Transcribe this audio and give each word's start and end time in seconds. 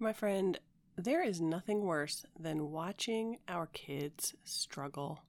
My 0.00 0.12
friend, 0.12 0.60
there 0.96 1.24
is 1.24 1.40
nothing 1.40 1.82
worse 1.82 2.24
than 2.38 2.70
watching 2.70 3.38
our 3.48 3.66
kids 3.66 4.34
struggle. 4.44 5.22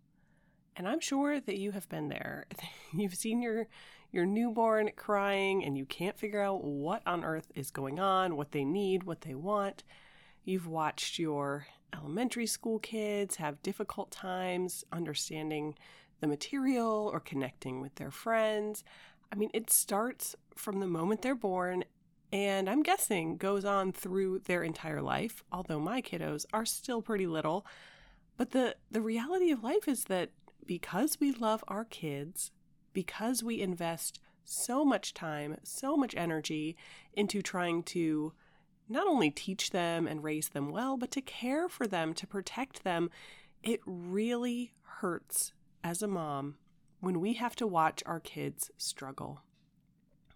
And 0.75 0.88
I'm 0.88 1.00
sure 1.00 1.40
that 1.40 1.58
you 1.58 1.72
have 1.72 1.90
been 1.90 2.09
there. 2.09 2.45
You've 2.93 3.16
seen 3.16 3.42
your 3.42 3.67
your 4.11 4.27
newborn 4.27 4.92
crying 4.95 5.63
and 5.63 5.75
you 5.77 5.85
can't 5.85 6.17
figure 6.17 6.42
out 6.42 6.63
what 6.63 7.01
on 7.08 7.24
earth 7.24 7.51
is 7.55 7.71
going 7.71 8.00
on, 8.00 8.36
what 8.36 8.52
they 8.52 8.64
need, 8.64 9.04
what 9.04 9.21
they 9.21 9.36
want. 9.36 9.84
You've 10.44 10.68
watched 10.68 11.18
your 11.18 11.66
elementary 11.96 12.48
school 12.48 12.78
kids 12.78 13.38
have 13.38 13.62
difficult 13.64 14.12
times 14.12 14.84
understanding 14.92 15.76
the 16.22 16.28
material 16.28 17.10
or 17.12 17.20
connecting 17.20 17.82
with 17.82 17.96
their 17.96 18.12
friends. 18.12 18.84
I 19.32 19.36
mean, 19.36 19.50
it 19.54 19.72
starts 19.72 20.36
from 20.56 20.80
the 20.80 20.88
moment 20.88 21.24
they're 21.24 21.36
born 21.36 21.86
and 22.32 22.70
I'm 22.70 22.84
guessing 22.84 23.38
goes 23.38 23.66
on 23.66 23.91
through 23.91 24.40
their 24.45 24.63
entire 24.63 25.02
life, 25.02 25.44
although 25.52 25.80
my 25.80 26.02
kiddos 26.02 26.45
are 26.54 26.66
still 26.66 27.02
pretty 27.02 27.27
little. 27.27 27.66
But 28.38 28.52
the, 28.52 28.76
the 28.91 29.02
reality 29.02 29.52
of 29.52 29.63
life 29.63 29.88
is 29.88 30.05
that 30.05 30.30
because 30.66 31.20
we 31.20 31.31
love 31.31 31.63
our 31.68 31.85
kids, 31.85 32.52
because 32.94 33.44
we 33.44 33.62
invest 33.62 34.20
so 34.45 34.85
much 34.85 35.13
time, 35.13 35.57
so 35.63 35.98
much 35.98 36.16
energy 36.16 36.77
into 37.13 37.41
trying 37.41 37.84
to 37.84 38.34
not 38.88 39.07
only 39.07 39.30
teach 39.30 39.70
them 39.70 40.07
and 40.07 40.23
raise 40.23 40.49
them 40.49 40.71
well, 40.71 40.98
but 40.98 41.12
to 41.12 41.21
care 41.21 41.70
for 41.70 41.88
them, 41.88 42.13
to 42.16 42.26
protect 42.27 42.84
them, 42.84 43.09
it 43.63 43.80
really 43.85 44.73
hurts 44.84 45.54
as 45.84 46.02
a 46.02 46.07
mom 46.07 46.55
when 46.99 47.20
we 47.20 47.34
have 47.34 47.55
to 47.55 47.68
watch 47.68 48.04
our 48.05 48.20
kids 48.20 48.71
struggle. 48.77 49.41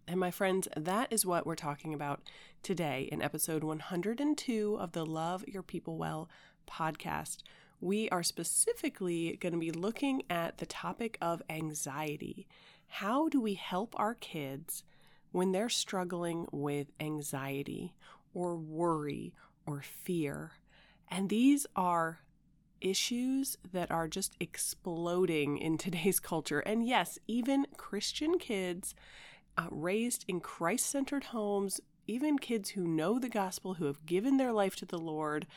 And 0.07 0.19
my 0.19 0.31
friends, 0.31 0.67
that 0.75 1.13
is 1.13 1.25
what 1.25 1.45
we're 1.45 1.55
talking 1.55 1.93
about 1.93 2.21
today 2.61 3.07
in 3.09 3.21
episode 3.21 3.63
102 3.63 4.77
of 4.77 4.91
the 4.91 5.05
Love 5.05 5.45
Your 5.47 5.63
People 5.63 5.97
Well 5.97 6.29
podcast. 6.69 7.37
We 7.79 8.09
are 8.09 8.21
specifically 8.21 9.37
going 9.39 9.53
to 9.53 9.59
be 9.59 9.71
looking 9.71 10.23
at 10.29 10.57
the 10.57 10.65
topic 10.65 11.17
of 11.21 11.41
anxiety. 11.49 12.47
How 12.87 13.29
do 13.29 13.39
we 13.39 13.53
help 13.53 13.97
our 13.97 14.13
kids 14.13 14.83
when 15.31 15.53
they're 15.53 15.69
struggling 15.69 16.47
with 16.51 16.87
anxiety 16.99 17.95
or 18.33 18.57
worry 18.57 19.33
or 19.65 19.81
fear? 19.81 20.51
And 21.09 21.29
these 21.29 21.65
are 21.77 22.19
issues 22.81 23.57
that 23.71 23.89
are 23.89 24.09
just 24.09 24.35
exploding 24.41 25.57
in 25.57 25.77
today's 25.77 26.19
culture. 26.19 26.59
And 26.59 26.85
yes, 26.85 27.17
even 27.25 27.67
Christian 27.77 28.37
kids 28.37 28.93
uh, 29.57 29.67
raised 29.69 30.25
in 30.27 30.39
Christ 30.39 30.85
centered 30.87 31.25
homes, 31.25 31.81
even 32.07 32.37
kids 32.37 32.71
who 32.71 32.87
know 32.87 33.19
the 33.19 33.29
gospel, 33.29 33.75
who 33.75 33.85
have 33.85 34.05
given 34.05 34.37
their 34.37 34.51
life 34.51 34.75
to 34.77 34.85
the 34.85 34.97
Lord, 34.97 35.47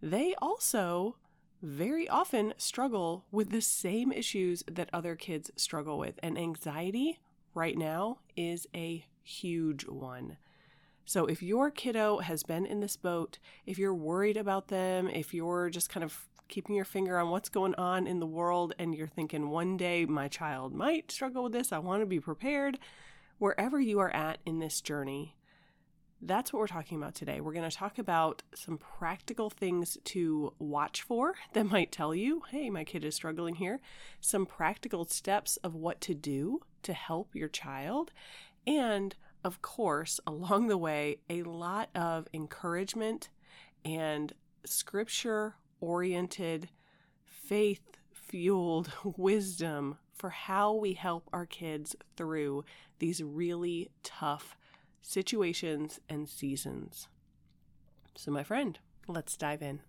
they 0.00 0.34
also 0.40 1.16
very 1.62 2.08
often 2.08 2.54
struggle 2.56 3.24
with 3.30 3.50
the 3.50 3.60
same 3.60 4.10
issues 4.10 4.64
that 4.70 4.90
other 4.92 5.14
kids 5.14 5.50
struggle 5.56 5.98
with. 5.98 6.18
And 6.22 6.36
anxiety 6.36 7.20
right 7.54 7.76
now 7.76 8.18
is 8.36 8.66
a 8.74 9.06
huge 9.22 9.86
one. 9.86 10.36
So, 11.04 11.26
if 11.26 11.42
your 11.42 11.70
kiddo 11.70 12.18
has 12.18 12.42
been 12.42 12.64
in 12.64 12.80
this 12.80 12.96
boat, 12.96 13.38
if 13.66 13.78
you're 13.78 13.94
worried 13.94 14.36
about 14.36 14.68
them, 14.68 15.08
if 15.08 15.34
you're 15.34 15.68
just 15.68 15.90
kind 15.90 16.04
of 16.04 16.28
keeping 16.48 16.76
your 16.76 16.84
finger 16.84 17.18
on 17.18 17.30
what's 17.30 17.48
going 17.48 17.74
on 17.76 18.06
in 18.06 18.20
the 18.20 18.26
world 18.26 18.74
and 18.78 18.94
you're 18.94 19.06
thinking 19.06 19.48
one 19.48 19.76
day 19.76 20.04
my 20.04 20.28
child 20.28 20.74
might 20.74 21.10
struggle 21.10 21.44
with 21.44 21.52
this, 21.52 21.72
I 21.72 21.78
want 21.78 22.02
to 22.02 22.06
be 22.06 22.20
prepared, 22.20 22.78
wherever 23.42 23.80
you 23.80 23.98
are 23.98 24.14
at 24.14 24.38
in 24.46 24.60
this 24.60 24.80
journey, 24.80 25.34
that's 26.20 26.52
what 26.52 26.60
we're 26.60 26.66
talking 26.68 26.96
about 26.96 27.12
today. 27.12 27.40
We're 27.40 27.52
going 27.52 27.68
to 27.68 27.76
talk 27.76 27.98
about 27.98 28.44
some 28.54 28.78
practical 28.78 29.50
things 29.50 29.98
to 30.04 30.52
watch 30.60 31.02
for 31.02 31.34
that 31.52 31.64
might 31.64 31.90
tell 31.90 32.14
you, 32.14 32.42
hey, 32.52 32.70
my 32.70 32.84
kid 32.84 33.04
is 33.04 33.16
struggling 33.16 33.56
here, 33.56 33.80
some 34.20 34.46
practical 34.46 35.04
steps 35.06 35.56
of 35.56 35.74
what 35.74 36.00
to 36.02 36.14
do 36.14 36.60
to 36.84 36.92
help 36.92 37.34
your 37.34 37.48
child, 37.48 38.12
and 38.64 39.16
of 39.42 39.60
course, 39.60 40.20
along 40.26 40.68
the 40.68 40.78
way, 40.78 41.18
a 41.28 41.42
lot 41.42 41.90
of 41.96 42.28
encouragement 42.32 43.28
and 43.84 44.34
scripture 44.64 45.56
oriented, 45.80 46.68
faith 47.24 47.98
fueled 48.12 48.92
wisdom 49.16 49.98
for 50.12 50.30
how 50.30 50.72
we 50.72 50.92
help 50.92 51.28
our 51.32 51.46
kids 51.46 51.96
through 52.16 52.64
these 52.98 53.22
really 53.22 53.90
tough 54.02 54.56
situations 55.00 56.00
and 56.08 56.28
seasons. 56.28 57.08
So, 58.14 58.30
my 58.30 58.44
friend, 58.44 58.78
let's 59.08 59.36
dive 59.36 59.62
in. 59.62 59.80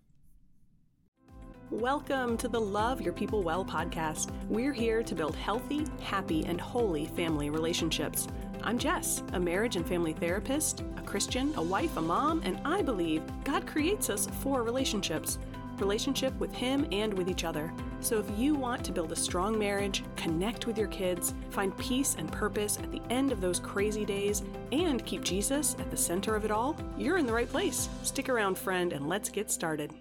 Welcome 1.70 2.36
to 2.38 2.48
the 2.48 2.60
Love 2.60 3.00
Your 3.00 3.12
People 3.12 3.42
Well 3.42 3.64
podcast. 3.64 4.30
We're 4.48 4.72
here 4.72 5.02
to 5.02 5.14
build 5.14 5.34
healthy, 5.34 5.86
happy, 6.02 6.44
and 6.44 6.60
holy 6.60 7.06
family 7.06 7.50
relationships. 7.50 8.28
I'm 8.62 8.78
Jess, 8.78 9.22
a 9.32 9.40
marriage 9.40 9.76
and 9.76 9.86
family 9.86 10.12
therapist, 10.12 10.84
a 10.96 11.02
Christian, 11.02 11.52
a 11.56 11.62
wife, 11.62 11.96
a 11.96 12.02
mom, 12.02 12.42
and 12.44 12.60
I 12.64 12.82
believe 12.82 13.22
God 13.44 13.66
creates 13.66 14.08
us 14.08 14.26
for 14.40 14.62
relationships 14.62 15.38
relationship 15.84 16.32
with 16.40 16.52
Him 16.54 16.86
and 16.90 17.12
with 17.12 17.28
each 17.28 17.44
other. 17.44 17.72
So 18.00 18.18
if 18.18 18.38
you 18.38 18.54
want 18.54 18.82
to 18.84 18.92
build 18.92 19.12
a 19.12 19.16
strong 19.16 19.58
marriage, 19.58 20.02
connect 20.16 20.66
with 20.66 20.78
your 20.78 20.88
kids, 20.88 21.34
find 21.50 21.76
peace 21.76 22.16
and 22.18 22.32
purpose 22.32 22.78
at 22.78 22.90
the 22.90 23.02
end 23.10 23.32
of 23.32 23.42
those 23.42 23.60
crazy 23.60 24.06
days, 24.06 24.42
and 24.72 25.04
keep 25.04 25.22
Jesus 25.22 25.76
at 25.78 25.90
the 25.90 25.96
center 25.96 26.34
of 26.34 26.44
it 26.46 26.50
all, 26.50 26.74
you're 26.96 27.18
in 27.18 27.26
the 27.26 27.32
right 27.32 27.50
place. 27.50 27.90
Stick 28.02 28.30
around, 28.30 28.56
friend, 28.56 28.94
and 28.94 29.08
let's 29.08 29.28
get 29.28 29.50
started. 29.50 29.92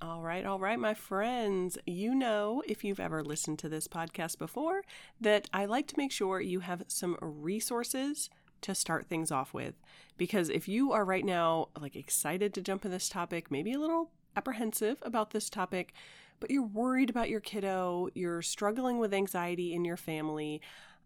All 0.00 0.22
right, 0.22 0.46
all 0.46 0.58
right, 0.58 0.78
my 0.78 0.94
friends. 0.94 1.76
You 1.86 2.14
know, 2.14 2.62
if 2.66 2.84
you've 2.84 3.00
ever 3.00 3.22
listened 3.22 3.58
to 3.58 3.68
this 3.68 3.88
podcast 3.88 4.38
before, 4.38 4.82
that 5.20 5.50
I 5.52 5.66
like 5.66 5.88
to 5.88 5.98
make 5.98 6.12
sure 6.12 6.40
you 6.40 6.60
have 6.60 6.84
some 6.86 7.18
resources 7.20 8.30
to 8.62 8.74
start 8.74 9.06
things 9.06 9.30
off 9.30 9.52
with. 9.52 9.74
Because 10.16 10.48
if 10.48 10.68
you 10.68 10.92
are 10.92 11.04
right 11.04 11.24
now 11.24 11.68
like 11.78 11.96
excited 11.96 12.54
to 12.54 12.62
jump 12.62 12.84
in 12.84 12.90
this 12.90 13.08
topic, 13.08 13.50
maybe 13.50 13.72
a 13.72 13.78
little 13.78 14.10
apprehensive 14.36 14.98
about 15.02 15.30
this 15.30 15.50
topic, 15.50 15.92
but 16.38 16.50
you're 16.50 16.62
worried 16.62 17.10
about 17.10 17.30
your 17.30 17.40
kiddo, 17.40 18.08
you're 18.14 18.42
struggling 18.42 18.98
with 18.98 19.12
anxiety 19.12 19.74
in 19.74 19.84
your 19.84 19.96
family, 19.96 20.60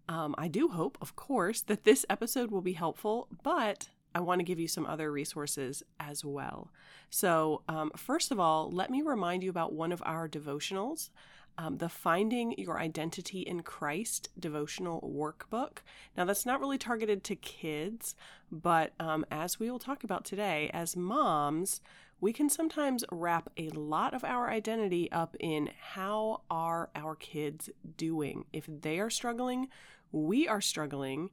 um, 0.08 0.34
I 0.36 0.48
do 0.48 0.68
hope, 0.68 0.98
of 1.00 1.16
course, 1.16 1.62
that 1.62 1.84
this 1.84 2.04
episode 2.10 2.50
will 2.50 2.60
be 2.60 2.74
helpful, 2.74 3.28
but 3.42 3.88
I 4.14 4.20
want 4.20 4.40
to 4.40 4.44
give 4.44 4.60
you 4.60 4.68
some 4.68 4.86
other 4.86 5.10
resources 5.10 5.82
as 5.98 6.24
well. 6.24 6.70
So, 7.10 7.62
um, 7.68 7.90
first 7.96 8.30
of 8.30 8.38
all, 8.38 8.70
let 8.70 8.90
me 8.90 9.02
remind 9.02 9.42
you 9.42 9.50
about 9.50 9.72
one 9.72 9.92
of 9.92 10.02
our 10.04 10.28
devotionals 10.28 11.10
um, 11.56 11.78
the 11.78 11.88
Finding 11.88 12.52
Your 12.58 12.80
Identity 12.80 13.42
in 13.42 13.62
Christ 13.62 14.28
devotional 14.36 15.00
workbook. 15.02 15.78
Now, 16.16 16.24
that's 16.24 16.44
not 16.44 16.58
really 16.58 16.78
targeted 16.78 17.22
to 17.24 17.36
kids, 17.36 18.16
but 18.50 18.92
um, 18.98 19.24
as 19.30 19.60
we 19.60 19.70
will 19.70 19.78
talk 19.78 20.02
about 20.02 20.24
today, 20.24 20.68
as 20.74 20.96
moms, 20.96 21.80
we 22.24 22.32
can 22.32 22.48
sometimes 22.48 23.04
wrap 23.12 23.50
a 23.58 23.68
lot 23.68 24.14
of 24.14 24.24
our 24.24 24.48
identity 24.48 25.12
up 25.12 25.36
in 25.40 25.68
how 25.92 26.40
are 26.50 26.88
our 26.94 27.14
kids 27.14 27.68
doing. 27.98 28.46
If 28.50 28.64
they 28.66 28.98
are 28.98 29.10
struggling, 29.10 29.68
we 30.10 30.48
are 30.48 30.62
struggling. 30.62 31.28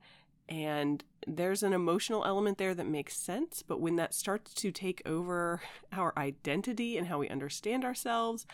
And 0.50 1.02
there's 1.26 1.64
an 1.64 1.72
emotional 1.72 2.26
element 2.26 2.58
there 2.58 2.76
that 2.76 2.86
makes 2.86 3.16
sense, 3.16 3.64
but 3.66 3.80
when 3.80 3.96
that 3.96 4.14
starts 4.14 4.54
to 4.56 4.70
take 4.70 5.02
over 5.06 5.62
our 5.94 6.12
identity 6.18 6.98
and 6.98 7.08
how 7.08 7.20
we 7.20 7.30
understand 7.30 7.86
ourselves, 7.86 8.46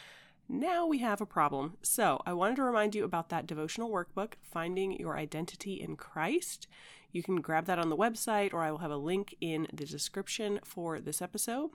now 0.47 0.85
we 0.85 0.99
have 0.99 1.21
a 1.21 1.25
problem. 1.25 1.77
So, 1.81 2.21
I 2.23 2.33
wanted 2.33 2.57
to 2.57 2.63
remind 2.63 2.93
you 2.93 3.03
about 3.03 3.29
that 3.29 3.47
devotional 3.47 3.89
workbook, 3.89 4.33
Finding 4.43 4.99
Your 4.99 5.17
Identity 5.17 5.81
in 5.81 5.95
Christ. 5.95 6.67
You 7.11 7.23
can 7.23 7.41
grab 7.41 7.65
that 7.65 7.79
on 7.79 7.89
the 7.89 7.97
website, 7.97 8.53
or 8.53 8.61
I 8.61 8.69
will 8.69 8.77
have 8.77 8.91
a 8.91 8.97
link 8.97 9.35
in 9.41 9.65
the 9.73 9.85
description 9.85 10.59
for 10.63 10.99
this 10.99 11.19
episode. 11.19 11.71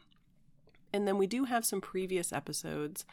And 0.92 1.06
then 1.06 1.18
we 1.18 1.26
do 1.26 1.44
have 1.44 1.64
some 1.64 1.80
previous 1.80 2.32
episodes. 2.32 3.04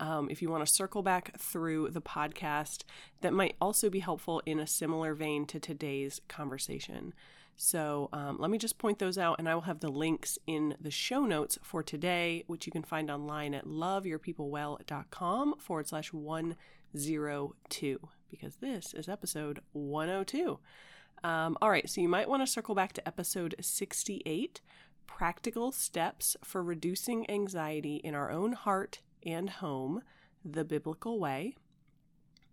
Um, 0.00 0.28
if 0.30 0.42
you 0.42 0.50
want 0.50 0.66
to 0.66 0.72
circle 0.72 1.02
back 1.02 1.38
through 1.38 1.90
the 1.90 2.02
podcast, 2.02 2.84
that 3.20 3.32
might 3.32 3.56
also 3.60 3.90
be 3.90 4.00
helpful 4.00 4.42
in 4.44 4.58
a 4.58 4.66
similar 4.66 5.14
vein 5.14 5.46
to 5.46 5.60
today's 5.60 6.20
conversation. 6.28 7.14
So 7.56 8.08
um, 8.12 8.36
let 8.40 8.50
me 8.50 8.58
just 8.58 8.78
point 8.78 8.98
those 8.98 9.16
out, 9.16 9.38
and 9.38 9.48
I 9.48 9.54
will 9.54 9.62
have 9.62 9.80
the 9.80 9.88
links 9.88 10.38
in 10.46 10.74
the 10.80 10.90
show 10.90 11.24
notes 11.24 11.58
for 11.62 11.82
today, 11.82 12.44
which 12.46 12.66
you 12.66 12.72
can 12.72 12.82
find 12.82 13.10
online 13.10 13.54
at 13.54 13.66
loveyourpeoplewell.com 13.66 15.54
forward 15.58 15.86
slash 15.86 16.12
102, 16.12 18.08
because 18.30 18.56
this 18.56 18.92
is 18.94 19.08
episode 19.08 19.60
102. 19.72 20.58
Um, 21.22 21.56
all 21.62 21.70
right, 21.70 21.88
so 21.88 22.00
you 22.00 22.08
might 22.08 22.28
want 22.28 22.42
to 22.42 22.46
circle 22.46 22.74
back 22.74 22.92
to 22.94 23.08
episode 23.08 23.54
68 23.60 24.60
Practical 25.06 25.72
Steps 25.72 26.36
for 26.42 26.62
Reducing 26.62 27.28
Anxiety 27.30 27.96
in 27.96 28.14
Our 28.14 28.30
Own 28.30 28.52
Heart 28.52 29.00
and 29.24 29.48
Home, 29.50 30.02
the 30.44 30.64
Biblical 30.64 31.18
Way. 31.18 31.54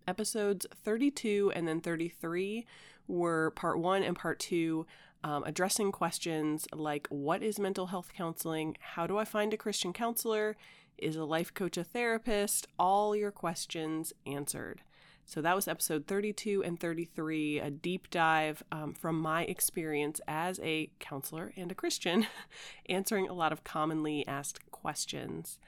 Episodes 0.06 0.66
32 0.74 1.52
and 1.54 1.66
then 1.66 1.80
33 1.80 2.66
were 3.06 3.50
part 3.52 3.78
one 3.78 4.02
and 4.02 4.16
part 4.16 4.38
two 4.38 4.86
um, 5.24 5.44
addressing 5.44 5.92
questions 5.92 6.66
like 6.74 7.06
what 7.08 7.42
is 7.42 7.58
mental 7.58 7.86
health 7.86 8.12
counseling? 8.14 8.76
How 8.80 9.06
do 9.06 9.18
I 9.18 9.24
find 9.24 9.54
a 9.54 9.56
Christian 9.56 9.92
counselor? 9.92 10.56
Is 10.98 11.16
a 11.16 11.24
life 11.24 11.54
coach 11.54 11.76
a 11.76 11.84
therapist? 11.84 12.66
All 12.78 13.16
your 13.16 13.30
questions 13.30 14.12
answered. 14.26 14.82
So 15.24 15.40
that 15.40 15.56
was 15.56 15.68
episode 15.68 16.06
32 16.06 16.62
and 16.62 16.78
33, 16.78 17.60
a 17.60 17.70
deep 17.70 18.10
dive 18.10 18.62
um, 18.70 18.92
from 18.92 19.18
my 19.18 19.44
experience 19.44 20.20
as 20.28 20.60
a 20.62 20.90
counselor 20.98 21.52
and 21.56 21.70
a 21.72 21.76
Christian, 21.76 22.26
answering 22.88 23.28
a 23.28 23.34
lot 23.34 23.52
of 23.52 23.64
commonly 23.64 24.26
asked 24.26 24.70
questions. 24.70 25.58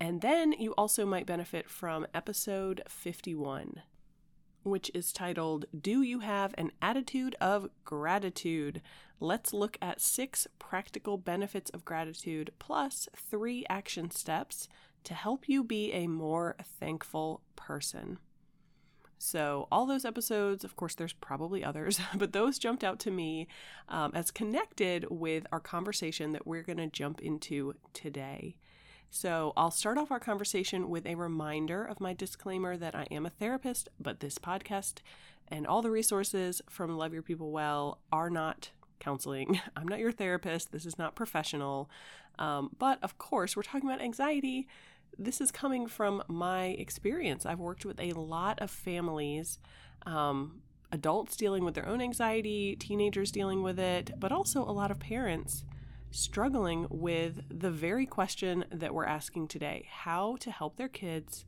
And 0.00 0.20
then 0.20 0.52
you 0.52 0.72
also 0.72 1.04
might 1.06 1.26
benefit 1.26 1.68
from 1.68 2.06
episode 2.14 2.82
51, 2.88 3.82
which 4.62 4.90
is 4.94 5.12
titled 5.12 5.64
Do 5.78 6.02
You 6.02 6.20
Have 6.20 6.54
an 6.56 6.70
Attitude 6.80 7.34
of 7.40 7.68
Gratitude? 7.84 8.82
Let's 9.20 9.52
look 9.52 9.76
at 9.82 10.00
six 10.00 10.46
practical 10.58 11.18
benefits 11.18 11.70
of 11.70 11.84
gratitude 11.84 12.52
plus 12.58 13.08
three 13.16 13.64
action 13.68 14.10
steps 14.10 14.68
to 15.04 15.14
help 15.14 15.48
you 15.48 15.64
be 15.64 15.92
a 15.92 16.06
more 16.06 16.56
thankful 16.78 17.40
person. 17.56 18.18
So, 19.18 19.66
all 19.72 19.84
those 19.84 20.04
episodes, 20.04 20.62
of 20.62 20.76
course, 20.76 20.94
there's 20.94 21.12
probably 21.12 21.64
others, 21.64 22.00
but 22.14 22.32
those 22.32 22.58
jumped 22.58 22.84
out 22.84 23.00
to 23.00 23.10
me 23.10 23.48
um, 23.88 24.12
as 24.14 24.30
connected 24.30 25.06
with 25.10 25.46
our 25.50 25.60
conversation 25.60 26.32
that 26.32 26.46
we're 26.46 26.62
going 26.62 26.78
to 26.78 26.86
jump 26.86 27.20
into 27.20 27.74
today. 27.92 28.56
So, 29.10 29.52
I'll 29.56 29.72
start 29.72 29.98
off 29.98 30.12
our 30.12 30.20
conversation 30.20 30.88
with 30.88 31.04
a 31.04 31.16
reminder 31.16 31.84
of 31.84 32.00
my 32.00 32.14
disclaimer 32.14 32.76
that 32.76 32.94
I 32.94 33.06
am 33.10 33.26
a 33.26 33.30
therapist, 33.30 33.88
but 33.98 34.20
this 34.20 34.38
podcast 34.38 35.00
and 35.48 35.66
all 35.66 35.82
the 35.82 35.90
resources 35.90 36.62
from 36.68 36.96
Love 36.96 37.12
Your 37.12 37.22
People 37.22 37.50
Well 37.50 37.98
are 38.12 38.30
not 38.30 38.70
counseling. 39.00 39.60
I'm 39.76 39.88
not 39.88 39.98
your 39.98 40.12
therapist. 40.12 40.72
This 40.72 40.86
is 40.86 40.98
not 40.98 41.14
professional. 41.14 41.90
Um, 42.38 42.70
but 42.78 43.02
of 43.02 43.18
course, 43.18 43.56
we're 43.56 43.62
talking 43.62 43.88
about 43.88 44.00
anxiety 44.00 44.68
this 45.18 45.40
is 45.40 45.50
coming 45.50 45.86
from 45.88 46.22
my 46.28 46.66
experience. 46.66 47.44
I've 47.44 47.58
worked 47.58 47.84
with 47.84 47.98
a 47.98 48.12
lot 48.12 48.60
of 48.60 48.70
families, 48.70 49.58
um, 50.06 50.62
adults 50.92 51.36
dealing 51.36 51.64
with 51.64 51.74
their 51.74 51.88
own 51.88 52.00
anxiety, 52.00 52.76
teenagers 52.76 53.32
dealing 53.32 53.62
with 53.62 53.78
it, 53.78 54.12
but 54.18 54.30
also 54.32 54.62
a 54.62 54.70
lot 54.70 54.90
of 54.90 55.00
parents 55.00 55.64
struggling 56.10 56.86
with 56.88 57.42
the 57.50 57.70
very 57.70 58.06
question 58.06 58.64
that 58.70 58.94
we're 58.94 59.04
asking 59.04 59.48
today 59.48 59.86
how 59.90 60.36
to 60.36 60.50
help 60.50 60.76
their 60.76 60.88
kids 60.88 61.44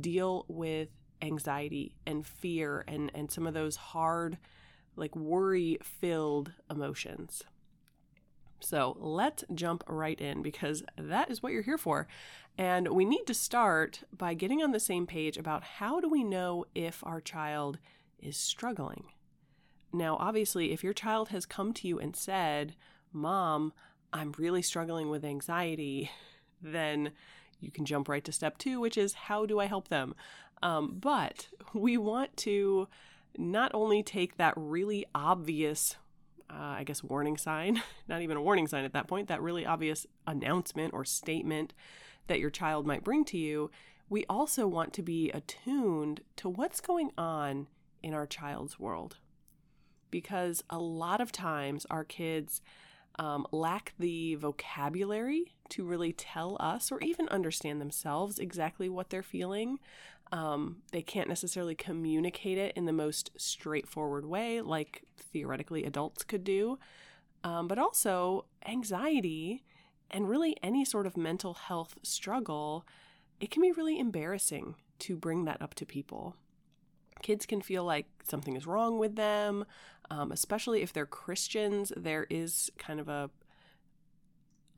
deal 0.00 0.44
with 0.48 0.88
anxiety 1.22 1.94
and 2.06 2.26
fear 2.26 2.84
and, 2.88 3.10
and 3.14 3.30
some 3.30 3.46
of 3.46 3.54
those 3.54 3.76
hard, 3.76 4.38
like 4.96 5.14
worry 5.14 5.78
filled 5.82 6.52
emotions. 6.70 7.44
So 8.60 8.96
let's 8.98 9.44
jump 9.54 9.82
right 9.86 10.20
in 10.20 10.42
because 10.42 10.82
that 10.96 11.30
is 11.30 11.42
what 11.42 11.52
you're 11.52 11.62
here 11.62 11.78
for. 11.78 12.06
And 12.60 12.88
we 12.88 13.06
need 13.06 13.26
to 13.26 13.32
start 13.32 14.02
by 14.14 14.34
getting 14.34 14.62
on 14.62 14.72
the 14.72 14.78
same 14.78 15.06
page 15.06 15.38
about 15.38 15.64
how 15.64 15.98
do 15.98 16.10
we 16.10 16.22
know 16.22 16.66
if 16.74 17.02
our 17.06 17.18
child 17.18 17.78
is 18.18 18.36
struggling. 18.36 19.04
Now, 19.94 20.18
obviously, 20.20 20.70
if 20.70 20.84
your 20.84 20.92
child 20.92 21.30
has 21.30 21.46
come 21.46 21.72
to 21.72 21.88
you 21.88 21.98
and 21.98 22.14
said, 22.14 22.74
Mom, 23.14 23.72
I'm 24.12 24.34
really 24.36 24.60
struggling 24.60 25.08
with 25.08 25.24
anxiety, 25.24 26.10
then 26.62 27.12
you 27.60 27.70
can 27.70 27.86
jump 27.86 28.10
right 28.10 28.24
to 28.26 28.30
step 28.30 28.58
two, 28.58 28.78
which 28.78 28.98
is 28.98 29.14
how 29.14 29.46
do 29.46 29.58
I 29.58 29.64
help 29.64 29.88
them? 29.88 30.14
Um, 30.62 30.98
but 31.00 31.48
we 31.72 31.96
want 31.96 32.36
to 32.38 32.88
not 33.38 33.70
only 33.72 34.02
take 34.02 34.36
that 34.36 34.52
really 34.54 35.06
obvious 35.14 35.96
uh, 36.50 36.76
I 36.78 36.84
guess, 36.84 37.02
warning 37.02 37.36
sign, 37.36 37.82
not 38.08 38.22
even 38.22 38.36
a 38.36 38.42
warning 38.42 38.66
sign 38.66 38.84
at 38.84 38.92
that 38.92 39.06
point, 39.06 39.28
that 39.28 39.40
really 39.40 39.64
obvious 39.64 40.06
announcement 40.26 40.92
or 40.92 41.04
statement 41.04 41.72
that 42.30 42.40
your 42.40 42.48
child 42.48 42.86
might 42.86 43.02
bring 43.02 43.24
to 43.24 43.36
you, 43.36 43.70
we 44.08 44.24
also 44.28 44.66
want 44.66 44.92
to 44.94 45.02
be 45.02 45.30
attuned 45.30 46.20
to 46.36 46.48
what's 46.48 46.80
going 46.80 47.10
on 47.18 47.66
in 48.04 48.14
our 48.14 48.26
child's 48.26 48.78
world. 48.78 49.16
Because 50.12 50.62
a 50.70 50.78
lot 50.78 51.20
of 51.20 51.32
times 51.32 51.86
our 51.90 52.04
kids 52.04 52.62
um, 53.18 53.48
lack 53.50 53.94
the 53.98 54.36
vocabulary 54.36 55.54
to 55.70 55.84
really 55.84 56.12
tell 56.12 56.56
us 56.60 56.92
or 56.92 57.00
even 57.00 57.28
understand 57.30 57.80
themselves 57.80 58.38
exactly 58.38 58.88
what 58.88 59.10
they're 59.10 59.22
feeling. 59.24 59.80
Um, 60.30 60.82
they 60.92 61.02
can't 61.02 61.28
necessarily 61.28 61.74
communicate 61.74 62.58
it 62.58 62.72
in 62.76 62.84
the 62.84 62.92
most 62.92 63.32
straightforward 63.36 64.24
way, 64.24 64.60
like 64.60 65.02
theoretically 65.18 65.82
adults 65.82 66.22
could 66.22 66.44
do. 66.44 66.78
Um, 67.42 67.66
but 67.66 67.78
also, 67.78 68.44
anxiety 68.64 69.64
and 70.10 70.28
really 70.28 70.56
any 70.62 70.84
sort 70.84 71.06
of 71.06 71.16
mental 71.16 71.54
health 71.54 71.96
struggle, 72.02 72.86
it 73.40 73.50
can 73.50 73.62
be 73.62 73.72
really 73.72 73.98
embarrassing 73.98 74.74
to 75.00 75.16
bring 75.16 75.44
that 75.44 75.60
up 75.62 75.74
to 75.74 75.86
people. 75.86 76.36
Kids 77.22 77.46
can 77.46 77.60
feel 77.60 77.84
like 77.84 78.06
something 78.28 78.56
is 78.56 78.66
wrong 78.66 78.98
with 78.98 79.16
them, 79.16 79.64
um, 80.10 80.32
especially 80.32 80.82
if 80.82 80.92
they're 80.92 81.06
Christians. 81.06 81.92
There 81.96 82.26
is 82.30 82.70
kind 82.78 83.00
of 83.00 83.08
a 83.08 83.30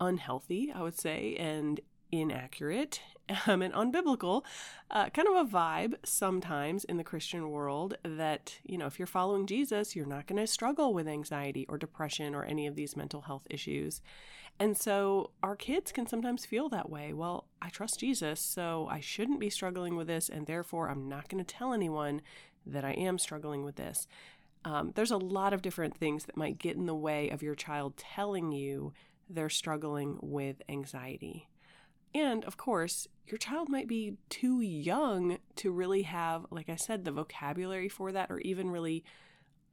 unhealthy, 0.00 0.72
I 0.74 0.82
would 0.82 0.98
say, 0.98 1.36
and 1.38 1.80
inaccurate 2.10 3.00
um, 3.46 3.62
and 3.62 3.72
unbiblical 3.72 4.44
uh, 4.90 5.08
kind 5.10 5.26
of 5.28 5.46
a 5.46 5.50
vibe 5.50 5.94
sometimes 6.04 6.84
in 6.84 6.98
the 6.98 7.04
Christian 7.04 7.50
world 7.50 7.96
that, 8.04 8.58
you 8.64 8.76
know, 8.76 8.86
if 8.86 8.98
you're 8.98 9.06
following 9.06 9.46
Jesus, 9.46 9.96
you're 9.96 10.06
not 10.06 10.26
going 10.26 10.40
to 10.40 10.46
struggle 10.46 10.92
with 10.92 11.08
anxiety 11.08 11.64
or 11.68 11.78
depression 11.78 12.34
or 12.34 12.44
any 12.44 12.66
of 12.66 12.76
these 12.76 12.96
mental 12.96 13.22
health 13.22 13.46
issues. 13.48 14.02
And 14.58 14.76
so 14.76 15.30
our 15.42 15.56
kids 15.56 15.90
can 15.90 16.06
sometimes 16.06 16.46
feel 16.46 16.68
that 16.68 16.88
way. 16.88 17.12
Well, 17.12 17.46
I 17.60 17.68
trust 17.68 18.00
Jesus, 18.00 18.40
so 18.40 18.86
I 18.90 19.00
shouldn't 19.00 19.40
be 19.40 19.50
struggling 19.50 19.96
with 19.96 20.06
this, 20.06 20.28
and 20.28 20.46
therefore 20.46 20.88
I'm 20.88 21.08
not 21.08 21.28
going 21.28 21.44
to 21.44 21.54
tell 21.54 21.72
anyone 21.72 22.22
that 22.64 22.84
I 22.84 22.92
am 22.92 23.18
struggling 23.18 23.64
with 23.64 23.76
this. 23.76 24.06
Um, 24.64 24.92
there's 24.94 25.10
a 25.10 25.16
lot 25.16 25.52
of 25.52 25.62
different 25.62 25.96
things 25.96 26.26
that 26.26 26.36
might 26.36 26.58
get 26.58 26.76
in 26.76 26.86
the 26.86 26.94
way 26.94 27.28
of 27.30 27.42
your 27.42 27.56
child 27.56 27.96
telling 27.96 28.52
you 28.52 28.92
they're 29.28 29.48
struggling 29.48 30.18
with 30.20 30.62
anxiety. 30.68 31.48
And 32.14 32.44
of 32.44 32.56
course, 32.56 33.08
your 33.26 33.38
child 33.38 33.68
might 33.68 33.88
be 33.88 34.18
too 34.28 34.60
young 34.60 35.38
to 35.56 35.70
really 35.70 36.02
have, 36.02 36.46
like 36.50 36.68
I 36.68 36.76
said, 36.76 37.04
the 37.04 37.10
vocabulary 37.10 37.88
for 37.88 38.12
that, 38.12 38.30
or 38.30 38.38
even 38.40 38.70
really 38.70 39.02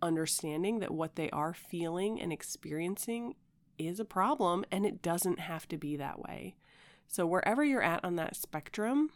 understanding 0.01 0.79
that 0.79 0.91
what 0.91 1.15
they 1.15 1.29
are 1.31 1.53
feeling 1.53 2.21
and 2.21 2.31
experiencing 2.31 3.35
is 3.79 3.99
a 3.99 4.05
problem 4.05 4.65
and 4.71 4.85
it 4.85 5.01
doesn't 5.01 5.39
have 5.39 5.67
to 5.69 5.77
be 5.77 5.95
that 5.95 6.19
way. 6.19 6.55
So, 7.07 7.25
wherever 7.25 7.63
you're 7.63 7.81
at 7.81 8.03
on 8.03 8.15
that 8.17 8.35
spectrum, 8.35 9.09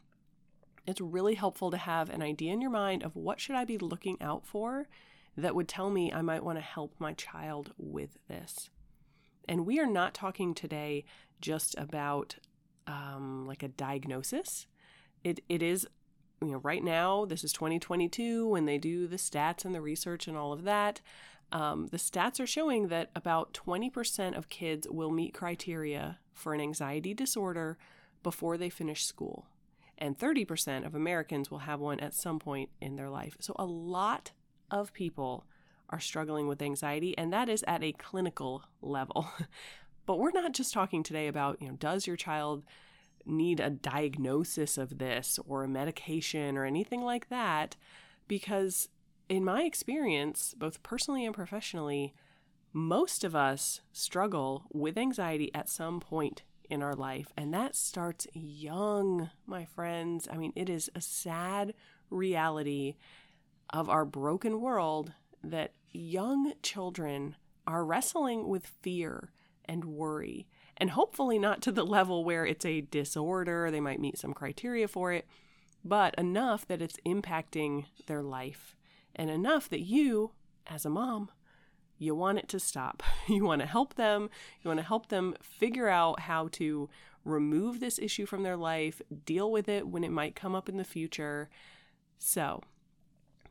it's 0.88 1.00
really 1.00 1.36
helpful 1.36 1.72
to 1.72 1.78
have 1.78 2.10
an 2.10 2.22
idea 2.22 2.52
in 2.54 2.62
your 2.62 2.72
mind 2.72 3.04
of 3.04 3.16
what 3.16 3.40
should 3.40 3.56
I 3.56 3.66
be 3.66 3.78
looking 3.78 4.18
out 4.22 4.46
for 4.46 4.88
that 5.38 5.56
would 5.56 5.68
tell 5.68 5.90
me 5.90 6.12
I 6.12 6.22
might 6.22 6.44
want 6.44 6.58
to 6.58 6.64
help 6.64 6.94
my 7.00 7.14
child 7.14 7.74
with 7.78 8.18
this. 8.28 8.70
And 9.48 9.66
we 9.66 9.80
are 9.80 9.88
not 9.88 10.14
talking 10.14 10.54
today 10.54 11.06
just 11.42 11.76
about 11.78 12.38
um, 12.88 13.46
like 13.46 13.64
a 13.64 13.68
diagnosis. 13.68 14.68
It 15.24 15.42
it 15.50 15.62
is 15.62 15.88
you 16.42 16.52
know 16.52 16.58
right 16.64 16.84
now 16.84 17.26
this 17.26 17.44
is 17.44 17.54
2022 17.54 18.48
when 18.48 18.66
they 18.66 18.78
do 18.78 19.08
the 19.08 19.16
stats 19.16 19.66
and 19.66 19.74
the 19.74 19.82
research 19.82 20.28
and 20.28 20.38
all 20.38 20.54
of 20.54 20.64
that. 20.64 21.02
Um, 21.54 21.88
the 21.88 21.98
stats 21.98 22.40
are 22.40 22.48
showing 22.48 22.88
that 22.88 23.12
about 23.16 23.54
20% 23.54 24.36
of 24.36 24.50
kids 24.50 24.88
will 24.90 25.12
meet 25.12 25.36
criteria 25.36 26.18
for 26.34 26.56
an 26.56 26.60
anxiety 26.60 27.14
disorder 27.14 27.78
before 28.24 28.58
they 28.58 28.70
finish 28.70 29.06
school. 29.06 29.46
And 30.00 30.18
30% 30.18 30.84
of 30.84 30.96
Americans 30.96 31.52
will 31.52 31.60
have 31.60 31.80
one 31.80 32.00
at 32.00 32.16
some 32.16 32.40
point 32.40 32.72
in 32.82 32.96
their 32.96 33.10
life. 33.10 33.38
So 33.40 33.56
a 33.60 33.66
lot 33.66 34.32
of 34.72 34.94
people 34.94 35.46
are 35.92 36.00
struggling 36.00 36.48
with 36.48 36.62
anxiety, 36.62 37.16
and 37.18 37.32
that 37.32 37.48
is 37.48 37.64
at 37.68 37.84
a 37.84 37.94
clinical 37.94 38.64
level. 38.82 39.28
But 40.06 40.20
we're 40.20 40.32
not 40.32 40.52
just 40.52 40.74
talking 40.74 41.02
today 41.02 41.28
about, 41.28 41.62
you 41.62 41.70
know, 41.70 41.76
does 41.76 42.08
your 42.08 42.18
child 42.18 42.64
need 43.26 43.60
a 43.60 43.70
diagnosis 43.70 44.78
of 44.78 44.98
this 44.98 45.40
or 45.48 45.64
a 45.64 45.68
medication 45.70 46.58
or 46.58 46.66
anything 46.66 47.02
like 47.02 47.30
that? 47.30 47.78
Because 48.28 48.90
in 49.30 49.44
my 49.44 49.64
experience, 49.64 50.54
both 50.58 50.84
personally 50.84 51.26
and 51.26 51.34
professionally, 51.34 52.14
most 52.72 53.24
of 53.24 53.36
us 53.36 53.82
struggle 53.92 54.66
with 54.72 54.98
anxiety 54.98 55.54
at 55.54 55.70
some 55.70 56.00
point 56.00 56.44
in 56.70 56.82
our 56.82 56.96
life. 56.96 57.28
And 57.38 57.54
that 57.54 57.76
starts 57.76 58.28
young, 58.34 59.30
my 59.46 59.66
friends. 59.66 60.28
I 60.32 60.38
mean, 60.38 60.54
it 60.56 60.70
is 60.70 60.90
a 60.96 61.02
sad 61.02 61.74
reality 62.10 62.96
of 63.70 63.90
our 63.90 64.06
broken 64.06 64.62
world 64.62 65.14
that 65.44 65.74
young 65.92 66.54
children 66.62 67.36
are 67.68 67.86
wrestling 67.86 68.48
with 68.48 68.66
fear 68.82 69.32
and 69.66 69.86
worry. 69.86 70.48
And 70.78 70.92
hopefully, 70.92 71.38
not 71.38 71.62
to 71.64 71.72
the 71.72 71.86
level 71.86 72.24
where 72.24 72.46
it's 72.46 72.66
a 72.66 72.82
disorder, 72.82 73.70
they 73.70 73.80
might 73.80 74.00
meet 74.00 74.18
some 74.18 74.34
criteria 74.34 74.88
for 74.88 75.12
it, 75.12 75.28
but 75.86 76.16
enough 76.16 76.68
that 76.68 76.82
it's 76.82 76.98
impacting 77.06 77.86
their 78.08 78.24
life, 78.24 78.76
and 79.16 79.30
enough 79.30 79.70
that 79.70 79.82
you, 79.82 80.32
as 80.68 80.86
a 80.86 80.90
mom, 80.90 81.30
you 81.98 82.16
want 82.16 82.40
it 82.40 82.48
to 82.50 82.60
stop. 82.60 83.04
You 83.28 83.46
want 83.46 83.62
to 83.62 83.68
help 83.68 83.96
them. 83.96 84.30
You 84.62 84.68
want 84.68 84.80
to 84.80 84.86
help 84.86 85.08
them 85.08 85.36
figure 85.42 85.88
out 85.88 86.22
how 86.22 86.50
to 86.54 86.90
remove 87.24 87.80
this 87.80 87.98
issue 88.00 88.26
from 88.26 88.44
their 88.44 88.58
life, 88.58 89.02
deal 89.26 89.50
with 89.50 89.70
it 89.70 89.88
when 89.88 90.04
it 90.04 90.12
might 90.12 90.36
come 90.36 90.56
up 90.56 90.68
in 90.68 90.76
the 90.76 90.84
future. 90.84 91.50
So, 92.18 92.62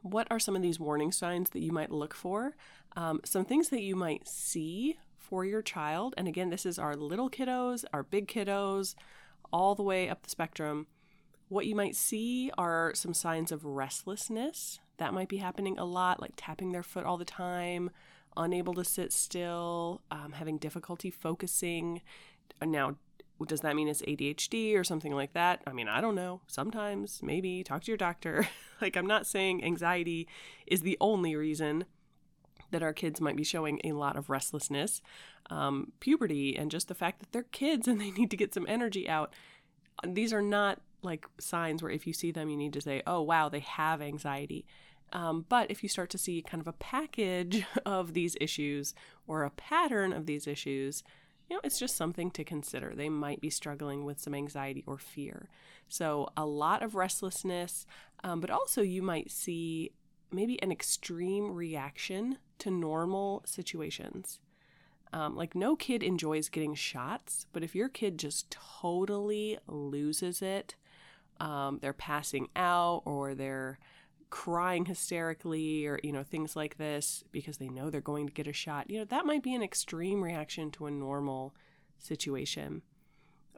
what 0.02 0.26
are 0.30 0.38
some 0.38 0.56
of 0.56 0.62
these 0.62 0.78
warning 0.80 1.12
signs 1.12 1.50
that 1.50 1.62
you 1.62 1.72
might 1.72 1.90
look 1.90 2.12
for? 2.12 2.56
Um, 2.96 3.20
some 3.24 3.44
things 3.44 3.70
that 3.70 3.80
you 3.80 3.96
might 3.96 4.28
see 4.28 4.98
for 5.16 5.44
your 5.44 5.62
child. 5.62 6.14
And 6.18 6.28
again, 6.28 6.50
this 6.50 6.66
is 6.66 6.78
our 6.78 6.94
little 6.94 7.30
kiddos, 7.30 7.84
our 7.92 8.02
big 8.02 8.28
kiddos, 8.28 8.94
all 9.52 9.74
the 9.74 9.82
way 9.82 10.08
up 10.08 10.22
the 10.22 10.30
spectrum. 10.30 10.86
What 11.48 11.66
you 11.66 11.74
might 11.74 11.96
see 11.96 12.50
are 12.58 12.92
some 12.94 13.14
signs 13.14 13.52
of 13.52 13.64
restlessness. 13.64 14.80
That 15.02 15.12
might 15.12 15.28
be 15.28 15.38
happening 15.38 15.80
a 15.80 15.84
lot, 15.84 16.20
like 16.20 16.34
tapping 16.36 16.70
their 16.70 16.84
foot 16.84 17.04
all 17.04 17.16
the 17.16 17.24
time, 17.24 17.90
unable 18.36 18.72
to 18.74 18.84
sit 18.84 19.12
still, 19.12 20.00
um, 20.12 20.30
having 20.30 20.58
difficulty 20.58 21.10
focusing. 21.10 22.02
Now, 22.64 22.94
does 23.44 23.62
that 23.62 23.74
mean 23.74 23.88
it's 23.88 24.02
ADHD 24.02 24.76
or 24.76 24.84
something 24.84 25.12
like 25.12 25.32
that? 25.32 25.60
I 25.66 25.72
mean, 25.72 25.88
I 25.88 26.00
don't 26.00 26.14
know. 26.14 26.42
Sometimes, 26.46 27.18
maybe, 27.20 27.64
talk 27.64 27.82
to 27.82 27.90
your 27.90 27.96
doctor. 27.96 28.46
like, 28.80 28.96
I'm 28.96 29.08
not 29.08 29.26
saying 29.26 29.64
anxiety 29.64 30.28
is 30.68 30.82
the 30.82 30.96
only 31.00 31.34
reason 31.34 31.84
that 32.70 32.84
our 32.84 32.92
kids 32.92 33.20
might 33.20 33.34
be 33.34 33.42
showing 33.42 33.80
a 33.82 33.90
lot 33.94 34.14
of 34.14 34.30
restlessness. 34.30 35.02
Um, 35.50 35.90
puberty 35.98 36.56
and 36.56 36.70
just 36.70 36.86
the 36.86 36.94
fact 36.94 37.18
that 37.18 37.32
they're 37.32 37.42
kids 37.42 37.88
and 37.88 38.00
they 38.00 38.12
need 38.12 38.30
to 38.30 38.36
get 38.36 38.54
some 38.54 38.66
energy 38.68 39.08
out. 39.08 39.34
These 40.06 40.32
are 40.32 40.42
not 40.42 40.80
like 41.02 41.26
signs 41.40 41.82
where 41.82 41.90
if 41.90 42.06
you 42.06 42.12
see 42.12 42.30
them, 42.30 42.48
you 42.48 42.56
need 42.56 42.72
to 42.74 42.80
say, 42.80 43.02
oh, 43.04 43.20
wow, 43.20 43.48
they 43.48 43.58
have 43.58 44.00
anxiety. 44.00 44.64
Um, 45.12 45.44
but 45.48 45.70
if 45.70 45.82
you 45.82 45.88
start 45.88 46.10
to 46.10 46.18
see 46.18 46.42
kind 46.42 46.60
of 46.60 46.66
a 46.66 46.72
package 46.72 47.64
of 47.86 48.14
these 48.14 48.36
issues 48.40 48.94
or 49.26 49.44
a 49.44 49.50
pattern 49.50 50.12
of 50.12 50.26
these 50.26 50.46
issues, 50.46 51.02
you 51.48 51.56
know, 51.56 51.60
it's 51.64 51.78
just 51.78 51.96
something 51.96 52.30
to 52.30 52.44
consider. 52.44 52.94
They 52.94 53.10
might 53.10 53.40
be 53.40 53.50
struggling 53.50 54.04
with 54.04 54.18
some 54.20 54.34
anxiety 54.34 54.82
or 54.86 54.96
fear. 54.96 55.50
So, 55.86 56.30
a 56.36 56.46
lot 56.46 56.82
of 56.82 56.94
restlessness, 56.94 57.86
um, 58.24 58.40
but 58.40 58.50
also 58.50 58.80
you 58.80 59.02
might 59.02 59.30
see 59.30 59.92
maybe 60.30 60.60
an 60.62 60.72
extreme 60.72 61.54
reaction 61.54 62.38
to 62.60 62.70
normal 62.70 63.42
situations. 63.44 64.40
Um, 65.12 65.36
like, 65.36 65.54
no 65.54 65.76
kid 65.76 66.02
enjoys 66.02 66.48
getting 66.48 66.74
shots, 66.74 67.44
but 67.52 67.62
if 67.62 67.74
your 67.74 67.90
kid 67.90 68.18
just 68.18 68.50
totally 68.80 69.58
loses 69.66 70.40
it, 70.40 70.74
um, 71.38 71.80
they're 71.82 71.92
passing 71.92 72.48
out 72.56 73.02
or 73.04 73.34
they're 73.34 73.78
crying 74.32 74.86
hysterically 74.86 75.86
or 75.86 76.00
you 76.02 76.10
know 76.10 76.22
things 76.22 76.56
like 76.56 76.78
this 76.78 77.22
because 77.32 77.58
they 77.58 77.68
know 77.68 77.90
they're 77.90 78.00
going 78.00 78.26
to 78.26 78.32
get 78.32 78.46
a 78.46 78.52
shot 78.52 78.88
you 78.88 78.98
know 78.98 79.04
that 79.04 79.26
might 79.26 79.42
be 79.42 79.54
an 79.54 79.62
extreme 79.62 80.24
reaction 80.24 80.70
to 80.70 80.86
a 80.86 80.90
normal 80.90 81.54
situation. 81.98 82.80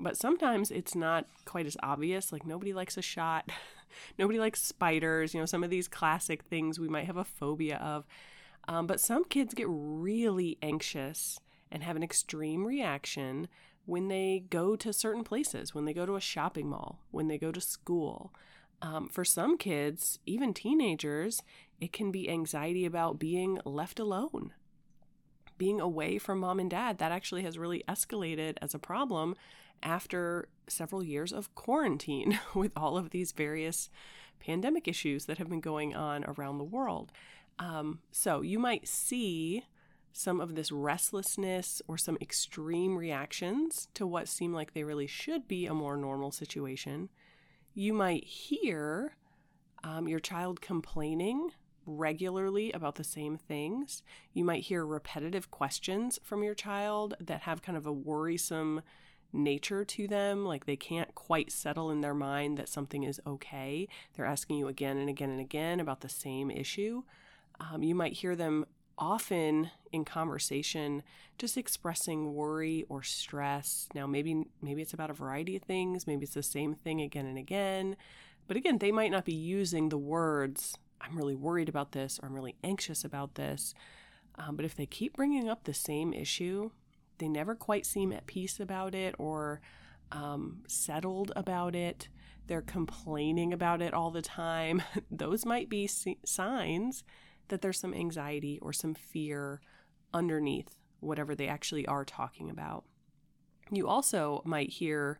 But 0.00 0.16
sometimes 0.16 0.72
it's 0.72 0.96
not 0.96 1.26
quite 1.44 1.66
as 1.66 1.76
obvious 1.80 2.32
like 2.32 2.44
nobody 2.44 2.72
likes 2.72 2.96
a 2.96 3.02
shot 3.02 3.48
nobody 4.18 4.40
likes 4.40 4.60
spiders 4.60 5.32
you 5.32 5.38
know 5.38 5.46
some 5.46 5.62
of 5.62 5.70
these 5.70 5.86
classic 5.86 6.42
things 6.42 6.80
we 6.80 6.88
might 6.88 7.06
have 7.06 7.16
a 7.16 7.24
phobia 7.24 7.76
of. 7.76 8.04
Um, 8.66 8.88
but 8.88 8.98
some 8.98 9.24
kids 9.24 9.54
get 9.54 9.68
really 9.68 10.58
anxious 10.60 11.38
and 11.70 11.84
have 11.84 11.94
an 11.94 12.02
extreme 12.02 12.66
reaction 12.66 13.46
when 13.86 14.08
they 14.08 14.42
go 14.50 14.74
to 14.74 14.92
certain 14.92 15.22
places 15.22 15.72
when 15.72 15.84
they 15.84 15.94
go 15.94 16.04
to 16.04 16.16
a 16.16 16.20
shopping 16.20 16.66
mall 16.66 16.98
when 17.12 17.28
they 17.28 17.38
go 17.38 17.52
to 17.52 17.60
school 17.60 18.32
um, 18.84 19.08
for 19.08 19.24
some 19.24 19.56
kids, 19.56 20.18
even 20.26 20.52
teenagers, 20.52 21.42
it 21.80 21.90
can 21.90 22.12
be 22.12 22.28
anxiety 22.28 22.84
about 22.84 23.18
being 23.18 23.58
left 23.64 23.98
alone, 23.98 24.52
being 25.56 25.80
away 25.80 26.18
from 26.18 26.40
mom 26.40 26.60
and 26.60 26.70
dad. 26.70 26.98
That 26.98 27.10
actually 27.10 27.44
has 27.44 27.56
really 27.56 27.82
escalated 27.88 28.58
as 28.60 28.74
a 28.74 28.78
problem 28.78 29.36
after 29.82 30.48
several 30.68 31.02
years 31.02 31.32
of 31.32 31.54
quarantine 31.54 32.38
with 32.54 32.72
all 32.76 32.98
of 32.98 33.08
these 33.08 33.32
various 33.32 33.88
pandemic 34.38 34.86
issues 34.86 35.24
that 35.24 35.38
have 35.38 35.48
been 35.48 35.62
going 35.62 35.96
on 35.96 36.22
around 36.24 36.58
the 36.58 36.64
world. 36.64 37.10
Um, 37.58 38.00
so 38.12 38.42
you 38.42 38.58
might 38.58 38.86
see 38.86 39.64
some 40.12 40.42
of 40.42 40.56
this 40.56 40.70
restlessness 40.70 41.80
or 41.88 41.96
some 41.96 42.18
extreme 42.20 42.98
reactions 42.98 43.88
to 43.94 44.06
what 44.06 44.28
seem 44.28 44.52
like 44.52 44.74
they 44.74 44.84
really 44.84 45.06
should 45.06 45.48
be 45.48 45.64
a 45.64 45.72
more 45.72 45.96
normal 45.96 46.30
situation 46.32 47.08
you 47.74 47.92
might 47.92 48.24
hear 48.24 49.16
um, 49.82 50.08
your 50.08 50.20
child 50.20 50.60
complaining 50.60 51.50
regularly 51.86 52.72
about 52.72 52.94
the 52.94 53.04
same 53.04 53.36
things. 53.36 54.02
You 54.32 54.44
might 54.44 54.64
hear 54.64 54.86
repetitive 54.86 55.50
questions 55.50 56.18
from 56.22 56.42
your 56.42 56.54
child 56.54 57.14
that 57.20 57.42
have 57.42 57.62
kind 57.62 57.76
of 57.76 57.86
a 57.86 57.92
worrisome 57.92 58.82
nature 59.32 59.84
to 59.84 60.06
them, 60.06 60.44
like 60.44 60.64
they 60.64 60.76
can't 60.76 61.14
quite 61.14 61.50
settle 61.50 61.90
in 61.90 62.00
their 62.00 62.14
mind 62.14 62.56
that 62.56 62.68
something 62.68 63.02
is 63.02 63.20
okay. 63.26 63.88
They're 64.14 64.24
asking 64.24 64.58
you 64.58 64.68
again 64.68 64.96
and 64.96 65.10
again 65.10 65.30
and 65.30 65.40
again 65.40 65.80
about 65.80 66.00
the 66.00 66.08
same 66.08 66.50
issue. 66.50 67.02
Um, 67.60 67.82
you 67.82 67.94
might 67.94 68.14
hear 68.14 68.36
them 68.36 68.64
often 68.98 69.70
in 69.92 70.04
conversation 70.04 71.02
just 71.38 71.56
expressing 71.56 72.34
worry 72.34 72.84
or 72.88 73.02
stress. 73.02 73.88
Now 73.94 74.06
maybe 74.06 74.44
maybe 74.62 74.82
it's 74.82 74.94
about 74.94 75.10
a 75.10 75.14
variety 75.14 75.56
of 75.56 75.62
things. 75.62 76.06
Maybe 76.06 76.24
it's 76.24 76.34
the 76.34 76.42
same 76.42 76.74
thing 76.74 77.00
again 77.00 77.26
and 77.26 77.38
again. 77.38 77.96
But 78.46 78.56
again 78.56 78.78
they 78.78 78.92
might 78.92 79.10
not 79.10 79.24
be 79.24 79.34
using 79.34 79.88
the 79.88 79.98
words 79.98 80.76
i'm 81.00 81.18
really 81.18 81.34
worried 81.34 81.68
about 81.68 81.92
this 81.92 82.18
or 82.22 82.26
i'm 82.26 82.34
really 82.34 82.56
anxious 82.62 83.04
about 83.04 83.34
this. 83.34 83.74
Um, 84.36 84.56
but 84.56 84.64
if 84.64 84.74
they 84.74 84.86
keep 84.86 85.16
bringing 85.16 85.48
up 85.48 85.64
the 85.64 85.74
same 85.74 86.12
issue 86.12 86.70
they 87.18 87.28
never 87.28 87.54
quite 87.54 87.86
seem 87.86 88.12
at 88.12 88.26
peace 88.26 88.58
about 88.60 88.94
it 88.94 89.14
or 89.18 89.60
um, 90.12 90.62
settled 90.66 91.32
about 91.36 91.74
it. 91.74 92.08
They're 92.46 92.62
complaining 92.62 93.52
about 93.52 93.80
it 93.80 93.94
all 93.94 94.10
the 94.10 94.22
time. 94.22 94.82
Those 95.10 95.46
might 95.46 95.68
be 95.68 95.86
signs 95.86 97.04
that 97.48 97.62
there's 97.62 97.80
some 97.80 97.94
anxiety 97.94 98.58
or 98.60 98.72
some 98.72 98.94
fear 98.94 99.60
underneath 100.12 100.76
whatever 101.00 101.34
they 101.34 101.48
actually 101.48 101.86
are 101.86 102.04
talking 102.04 102.50
about. 102.50 102.84
You 103.70 103.88
also 103.88 104.42
might 104.44 104.70
hear, 104.70 105.18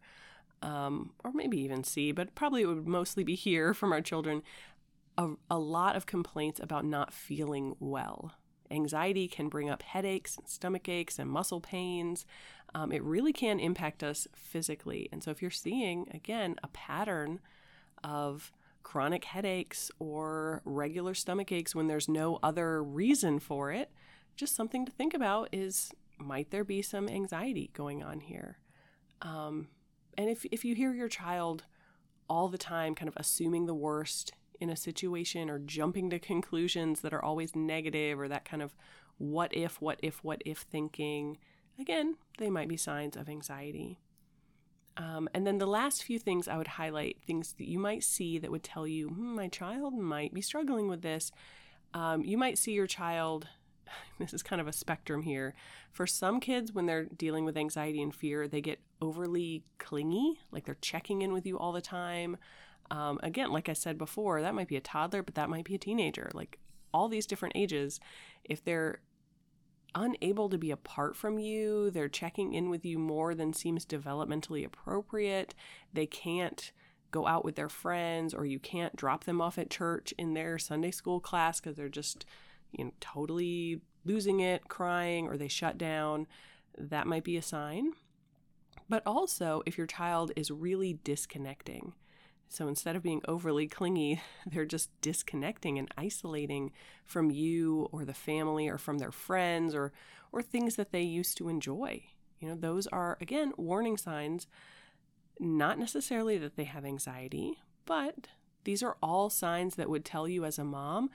um, 0.63 1.13
or 1.23 1.33
maybe 1.33 1.61
even 1.61 1.85
see, 1.85 2.13
but 2.13 2.35
probably 2.35 2.63
it 2.63 2.67
would 2.67 2.87
mostly 2.87 3.25
be 3.25 3.35
hear 3.35 3.75
from 3.75 3.93
our 3.93 4.01
children, 4.01 4.43
a, 5.17 5.31
a 5.51 5.59
lot 5.59 5.97
of 5.97 6.07
complaints 6.07 6.61
about 6.61 6.85
not 6.85 7.13
feeling 7.13 7.75
well. 7.79 8.33
Anxiety 8.71 9.29
can 9.29 9.49
bring 9.49 9.71
up 9.71 9.83
headaches 9.83 10.37
and 10.37 10.49
stomach 10.49 10.89
aches 10.89 11.19
and 11.19 11.31
muscle 11.31 11.61
pains. 11.61 12.27
Um, 12.75 12.93
it 12.93 13.03
really 13.03 13.33
can 13.33 13.61
impact 13.61 14.03
us 14.03 14.27
physically. 14.35 15.09
And 15.13 15.23
so, 15.23 15.31
if 15.31 15.41
you're 15.43 15.51
seeing, 15.51 16.09
again, 16.13 16.57
a 16.63 16.69
pattern 16.69 17.41
of 18.03 18.53
chronic 18.85 19.25
headaches 19.25 19.91
or 19.99 20.63
regular 20.65 21.15
stomach 21.15 21.51
aches 21.51 21.75
when 21.75 21.89
there's 21.89 22.09
no 22.09 22.39
other 22.43 22.81
reason 22.83 23.41
for 23.41 23.73
it, 23.73 23.91
just 24.37 24.55
something 24.55 24.87
to 24.87 24.93
think 24.93 25.13
about 25.13 25.49
is 25.51 25.91
might 26.19 26.53
there 26.53 26.63
be 26.63 26.81
some 26.81 27.09
anxiety 27.09 27.71
going 27.73 28.05
on 28.05 28.21
here? 28.21 28.59
Um, 29.23 29.69
and 30.17 30.31
if, 30.31 30.45
if 30.53 30.65
you 30.65 30.77
hear 30.77 30.93
your 30.95 31.09
child 31.09 31.65
all 32.29 32.49
the 32.49 32.59
time 32.59 32.95
kind 32.95 33.09
of 33.09 33.17
assuming 33.17 33.67
the 33.67 33.75
worst 33.75 34.33
in 34.61 34.71
a 34.71 34.77
situation 34.77 35.51
or 35.51 35.59
jumping 35.59 36.11
to 36.11 36.19
conclusions 36.19 37.01
that 37.01 37.13
are 37.13 37.25
always 37.25 37.57
negative 37.57 38.21
or 38.21 38.29
that 38.29 38.45
kind 38.45 38.63
of 38.63 38.77
what 39.19 39.53
if, 39.55 39.81
what 39.81 39.99
if, 40.03 40.23
what 40.23 40.43
if 40.45 40.59
thinking, 40.59 41.39
again, 41.79 42.17
they 42.39 42.51
might 42.51 42.69
be 42.69 42.77
signs 42.77 43.17
of 43.17 43.29
anxiety. 43.29 43.99
Um, 44.97 45.29
and 45.35 45.47
then 45.47 45.59
the 45.59 45.67
last 45.67 46.05
few 46.05 46.19
things 46.19 46.47
I 46.47 46.57
would 46.57 46.69
highlight, 46.69 47.19
things 47.27 47.55
that 47.59 47.69
you 47.69 47.79
might 47.79 48.05
see 48.05 48.39
that 48.39 48.51
would 48.51 48.63
tell 48.63 48.87
you, 48.87 49.09
hmm, 49.09 49.35
my 49.35 49.49
child 49.49 49.95
might 49.95 50.33
be 50.33 50.41
struggling 50.41 50.89
with 50.89 51.03
this. 51.03 51.33
Um, 51.93 52.25
you 52.25 52.39
might 52.39 52.59
see 52.59 52.73
your 52.73 52.87
child, 52.87 53.49
this 54.19 54.33
is 54.33 54.43
kind 54.43 54.61
of 54.61 54.69
a 54.69 54.73
spectrum 54.73 55.23
here. 55.23 55.55
For 55.93 56.07
some 56.07 56.41
kids, 56.41 56.73
when 56.73 56.87
they're 56.87 57.05
dealing 57.05 57.45
with 57.45 57.57
anxiety 57.57 58.03
and 58.03 58.15
fear, 58.15 58.47
they 58.47 58.61
get 58.61 58.81
overly 59.01 59.65
clingy, 59.79 60.39
like 60.51 60.65
they're 60.65 60.77
checking 60.81 61.23
in 61.23 61.33
with 61.33 61.47
you 61.47 61.59
all 61.59 61.73
the 61.73 61.81
time. 61.81 62.37
Um, 62.91 63.19
again, 63.23 63.51
like 63.51 63.69
I 63.69 63.73
said 63.73 63.99
before, 63.99 64.43
that 64.43 64.55
might 64.55 64.69
be 64.69 64.77
a 64.77 64.81
toddler, 64.81 65.23
but 65.23 65.35
that 65.35 65.51
might 65.51 65.65
be 65.65 65.75
a 65.75 65.79
teenager. 65.79 66.31
Like 66.35 66.59
all 66.93 67.09
these 67.09 67.27
different 67.27 67.57
ages, 67.57 67.99
if 68.45 68.63
they're 68.63 69.01
unable 69.95 70.49
to 70.49 70.59
be 70.59 70.71
apart 70.71 71.17
from 71.17 71.39
you. 71.39 71.91
They're 71.91 72.09
checking 72.09 72.53
in 72.53 72.71
with 72.71 72.85
you 72.85 72.99
more 72.99 73.35
than 73.35 73.53
seems 73.53 73.87
developmentally 73.87 74.65
appropriate. 74.65 75.55
They 75.93 76.07
can't 76.07 76.73
go 77.11 77.27
out 77.27 77.45
with 77.45 77.55
their 77.55 77.69
friends, 77.69 78.35
or 78.35 78.45
you 78.45 78.59
can't 78.59 78.97
drop 78.97 79.25
them 79.25 79.41
off 79.41 79.57
at 79.57 79.71
church 79.71 80.13
in 80.19 80.35
their 80.35 80.59
Sunday 80.59 80.91
school 80.91 81.21
class 81.21 81.61
because 81.61 81.77
they're 81.77 81.89
just, 81.89 82.27
you 82.73 82.87
know, 82.87 82.93
totally 83.01 83.81
losing 84.05 84.41
it, 84.41 84.69
crying, 84.69 85.29
or 85.29 85.37
they 85.37 85.49
shut 85.49 85.79
down. 85.79 86.27
That 86.77 87.07
might 87.07 87.25
be 87.25 87.37
a 87.37 87.43
sign. 87.43 87.93
But 88.89 89.03
also, 89.07 89.63
if 89.65 89.79
your 89.79 89.87
child 89.87 90.33
is 90.37 90.51
really 90.51 90.99
disconnecting, 91.05 91.93
So 92.49 92.69
instead 92.69 92.95
of 92.95 93.03
being 93.03 93.23
overly 93.27 93.67
clingy, 93.67 94.23
they're 94.47 94.65
just 94.65 94.91
disconnecting 95.01 95.79
and 95.79 95.91
isolating 95.97 96.73
from 97.05 97.31
you 97.31 97.89
or 97.93 98.05
the 98.05 98.15
family 98.15 98.69
or 98.69 98.79
from 98.79 98.99
their 98.99 99.13
friends 99.13 99.75
or 99.75 99.93
or 100.33 100.43
things 100.43 100.75
that 100.77 100.91
they 100.91 101.03
used 101.03 101.37
to 101.39 101.49
enjoy. 101.49 102.03
You 102.41 102.49
know, 102.49 102.57
those 102.57 102.87
are 102.89 103.17
again 103.21 103.53
warning 103.57 103.97
signs 103.97 104.47
not 105.41 105.79
necessarily 105.79 106.39
that 106.39 106.57
they 106.57 106.65
have 106.65 106.85
anxiety, 106.85 107.59
but 107.87 108.29
these 108.65 108.83
are 108.83 108.97
all 109.03 109.31
signs 109.31 109.77
that 109.77 109.91
would 109.91 110.05
tell 110.05 110.27
you 110.29 110.45
as 110.45 110.59
a 110.59 110.65
mom, 110.65 111.11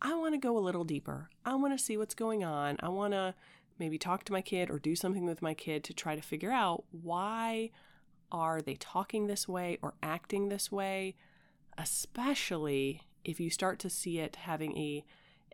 I 0.00 0.14
want 0.14 0.34
to 0.34 0.38
go 0.38 0.58
a 0.58 0.60
little 0.60 0.84
deeper. 0.84 1.30
I 1.44 1.54
want 1.54 1.78
to 1.78 1.82
see 1.82 1.96
what's 1.96 2.14
going 2.14 2.42
on. 2.42 2.76
I 2.80 2.88
want 2.88 3.12
to 3.12 3.34
maybe 3.78 3.98
talk 3.98 4.24
to 4.24 4.32
my 4.32 4.42
kid 4.42 4.70
or 4.70 4.78
do 4.78 4.96
something 4.96 5.24
with 5.24 5.42
my 5.42 5.54
kid 5.54 5.84
to 5.84 5.94
try 5.94 6.16
to 6.16 6.22
figure 6.22 6.50
out 6.50 6.84
why 6.90 7.70
are 8.32 8.60
they 8.60 8.74
talking 8.74 9.26
this 9.26 9.46
way 9.46 9.78
or 9.82 9.94
acting 10.02 10.48
this 10.48 10.72
way, 10.72 11.14
especially 11.78 13.02
if 13.24 13.38
you 13.38 13.50
start 13.50 13.78
to 13.80 13.90
see 13.90 14.18
it 14.18 14.36
having 14.36 14.76
a 14.76 15.04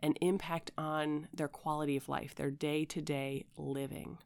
an 0.01 0.13
impact 0.21 0.71
on 0.77 1.27
their 1.33 1.49
quality 1.49 1.97
of 1.97 2.07
life, 2.07 2.33
their 2.33 2.49
day-to-day 2.49 3.45
living. 3.57 4.17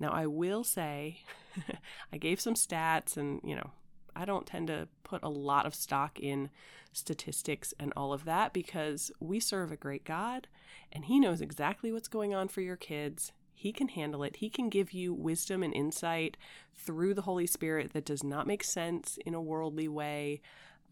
Now, 0.00 0.10
I 0.10 0.26
will 0.26 0.64
say 0.64 1.20
I 2.12 2.16
gave 2.16 2.40
some 2.40 2.54
stats 2.54 3.18
and, 3.18 3.40
you 3.44 3.54
know, 3.54 3.72
I 4.16 4.24
don't 4.24 4.46
tend 4.46 4.68
to 4.68 4.88
put 5.02 5.22
a 5.22 5.28
lot 5.28 5.66
of 5.66 5.74
stock 5.74 6.18
in 6.18 6.50
statistics 6.92 7.74
and 7.78 7.92
all 7.96 8.12
of 8.12 8.24
that 8.24 8.52
because 8.52 9.10
we 9.20 9.40
serve 9.40 9.72
a 9.72 9.76
great 9.76 10.04
God 10.04 10.48
and 10.92 11.04
He 11.04 11.18
knows 11.18 11.40
exactly 11.40 11.92
what's 11.92 12.08
going 12.08 12.34
on 12.34 12.48
for 12.48 12.60
your 12.60 12.76
kids. 12.76 13.32
He 13.54 13.72
can 13.72 13.88
handle 13.88 14.22
it. 14.22 14.36
He 14.36 14.50
can 14.50 14.68
give 14.68 14.92
you 14.92 15.14
wisdom 15.14 15.62
and 15.62 15.74
insight 15.74 16.36
through 16.74 17.14
the 17.14 17.22
Holy 17.22 17.46
Spirit 17.46 17.92
that 17.92 18.04
does 18.04 18.22
not 18.22 18.46
make 18.46 18.64
sense 18.64 19.18
in 19.24 19.34
a 19.34 19.40
worldly 19.40 19.88
way. 19.88 20.40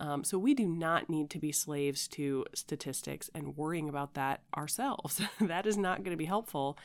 Um, 0.00 0.24
so 0.24 0.38
we 0.38 0.54
do 0.54 0.66
not 0.66 1.10
need 1.10 1.28
to 1.30 1.38
be 1.38 1.52
slaves 1.52 2.08
to 2.08 2.44
statistics 2.54 3.30
and 3.34 3.56
worrying 3.56 3.88
about 3.88 4.14
that 4.14 4.42
ourselves. 4.56 5.20
that 5.40 5.66
is 5.66 5.76
not 5.76 5.98
going 5.98 6.12
to 6.12 6.16
be 6.16 6.24
helpful. 6.24 6.78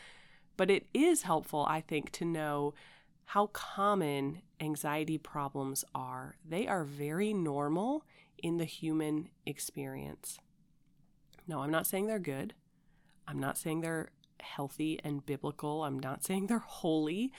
But 0.57 0.72
it 0.72 0.88
is 0.93 1.22
helpful, 1.22 1.65
I 1.69 1.81
think, 1.81 2.12
to 2.13 2.25
know 2.25 2.74
how 3.25 3.48
common 3.48 4.41
anxiety 4.60 5.17
problems 5.17 5.86
are. 5.93 6.36
They 6.48 6.67
are 6.67 6.84
very 6.84 7.34
normal 7.34 8.03
in 8.41 8.57
the 8.57 8.65
human 8.65 9.29
experience. 9.46 10.39
No, 11.48 11.62
I'm 11.62 11.72
not 11.72 11.88
saying 11.88 12.07
they're 12.07 12.19
good. 12.19 12.53
I'm 13.27 13.39
not 13.39 13.57
saying 13.57 13.81
they're 13.81 14.10
healthy 14.41 15.00
and 15.03 15.25
biblical. 15.25 15.84
I'm 15.84 16.00
not 16.00 16.24
saying 16.24 16.48
they're 16.48 16.60
holy. 16.60 17.32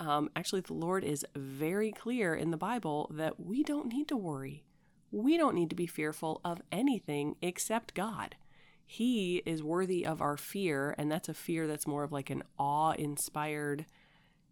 Um, 0.00 0.30
actually, 0.34 0.62
the 0.62 0.74
Lord 0.74 1.04
is 1.04 1.24
very 1.36 1.92
clear 1.92 2.34
in 2.34 2.50
the 2.50 2.56
Bible 2.56 3.10
that 3.14 3.38
we 3.38 3.62
don't 3.62 3.92
need 3.92 4.08
to 4.08 4.16
worry. 4.16 4.64
We 5.10 5.36
don't 5.36 5.54
need 5.54 5.70
to 5.70 5.76
be 5.76 5.86
fearful 5.86 6.40
of 6.44 6.62
anything 6.72 7.36
except 7.42 7.94
God. 7.94 8.36
He 8.84 9.42
is 9.46 9.62
worthy 9.62 10.04
of 10.04 10.20
our 10.20 10.36
fear, 10.36 10.94
and 10.98 11.10
that's 11.10 11.28
a 11.28 11.34
fear 11.34 11.66
that's 11.66 11.86
more 11.86 12.02
of 12.02 12.12
like 12.12 12.30
an 12.30 12.42
awe 12.58 12.92
inspired, 12.92 13.86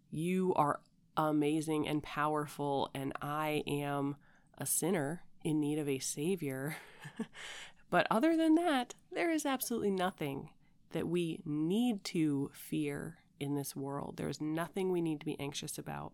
you 0.09 0.53
are 0.55 0.79
amazing 1.17 1.87
and 1.87 2.01
powerful, 2.03 2.89
and 2.93 3.13
I 3.21 3.63
am 3.67 4.15
a 4.57 4.65
sinner 4.65 5.23
in 5.43 5.59
need 5.59 5.79
of 5.79 5.89
a 5.89 5.99
savior. 5.99 6.77
but 7.89 8.07
other 8.09 8.37
than 8.37 8.55
that, 8.55 8.93
there 9.11 9.31
is 9.31 9.45
absolutely 9.45 9.91
nothing 9.91 10.49
that 10.91 11.07
we 11.07 11.41
need 11.45 12.03
to 12.05 12.51
fear 12.53 13.17
in 13.39 13.55
this 13.55 13.75
world. 13.75 14.17
There 14.17 14.29
is 14.29 14.41
nothing 14.41 14.91
we 14.91 15.01
need 15.01 15.19
to 15.19 15.25
be 15.25 15.39
anxious 15.39 15.77
about. 15.77 16.13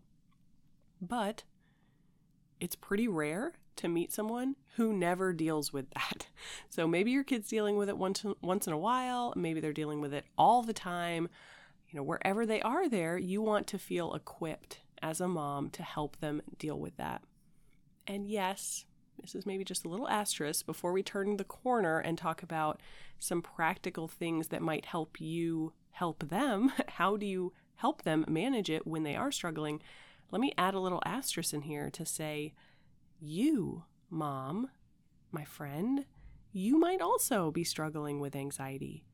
But 1.00 1.44
it's 2.60 2.74
pretty 2.74 3.06
rare 3.06 3.54
to 3.76 3.88
meet 3.88 4.12
someone 4.12 4.56
who 4.76 4.92
never 4.92 5.32
deals 5.32 5.72
with 5.72 5.90
that. 5.90 6.28
So 6.70 6.86
maybe 6.86 7.10
your 7.10 7.24
kid's 7.24 7.48
dealing 7.48 7.76
with 7.76 7.88
it 7.88 7.98
once 7.98 8.24
once 8.40 8.68
in 8.68 8.72
a 8.72 8.78
while, 8.78 9.32
maybe 9.36 9.58
they're 9.60 9.72
dealing 9.72 10.00
with 10.00 10.14
it 10.14 10.24
all 10.38 10.62
the 10.62 10.72
time. 10.72 11.28
You 11.88 11.96
know, 11.96 12.04
wherever 12.04 12.46
they 12.46 12.62
are 12.62 12.88
there, 12.88 13.18
you 13.18 13.42
want 13.42 13.66
to 13.68 13.78
feel 13.78 14.14
equipped 14.14 14.80
as 15.02 15.20
a 15.20 15.26
mom 15.26 15.70
to 15.70 15.82
help 15.82 16.20
them 16.20 16.40
deal 16.58 16.78
with 16.78 16.96
that. 16.96 17.22
And 18.06 18.28
yes, 18.28 18.84
this 19.20 19.34
is 19.34 19.46
maybe 19.46 19.64
just 19.64 19.84
a 19.84 19.88
little 19.88 20.08
asterisk 20.08 20.66
before 20.66 20.92
we 20.92 21.02
turn 21.02 21.36
the 21.36 21.44
corner 21.44 21.98
and 21.98 22.16
talk 22.16 22.42
about 22.42 22.80
some 23.18 23.42
practical 23.42 24.08
things 24.08 24.48
that 24.48 24.62
might 24.62 24.86
help 24.86 25.20
you 25.20 25.72
help 25.92 26.28
them. 26.28 26.72
How 26.88 27.16
do 27.16 27.26
you 27.26 27.52
help 27.76 28.02
them 28.02 28.24
manage 28.28 28.70
it 28.70 28.86
when 28.86 29.02
they 29.02 29.16
are 29.16 29.32
struggling? 29.32 29.80
Let 30.30 30.40
me 30.40 30.52
add 30.58 30.74
a 30.74 30.80
little 30.80 31.02
asterisk 31.04 31.54
in 31.54 31.62
here 31.62 31.90
to 31.90 32.04
say, 32.04 32.54
you, 33.20 33.84
mom, 34.10 34.70
my 35.30 35.44
friend, 35.44 36.04
you 36.52 36.78
might 36.78 37.00
also 37.00 37.50
be 37.50 37.64
struggling 37.64 38.20
with 38.20 38.36
anxiety. 38.36 39.04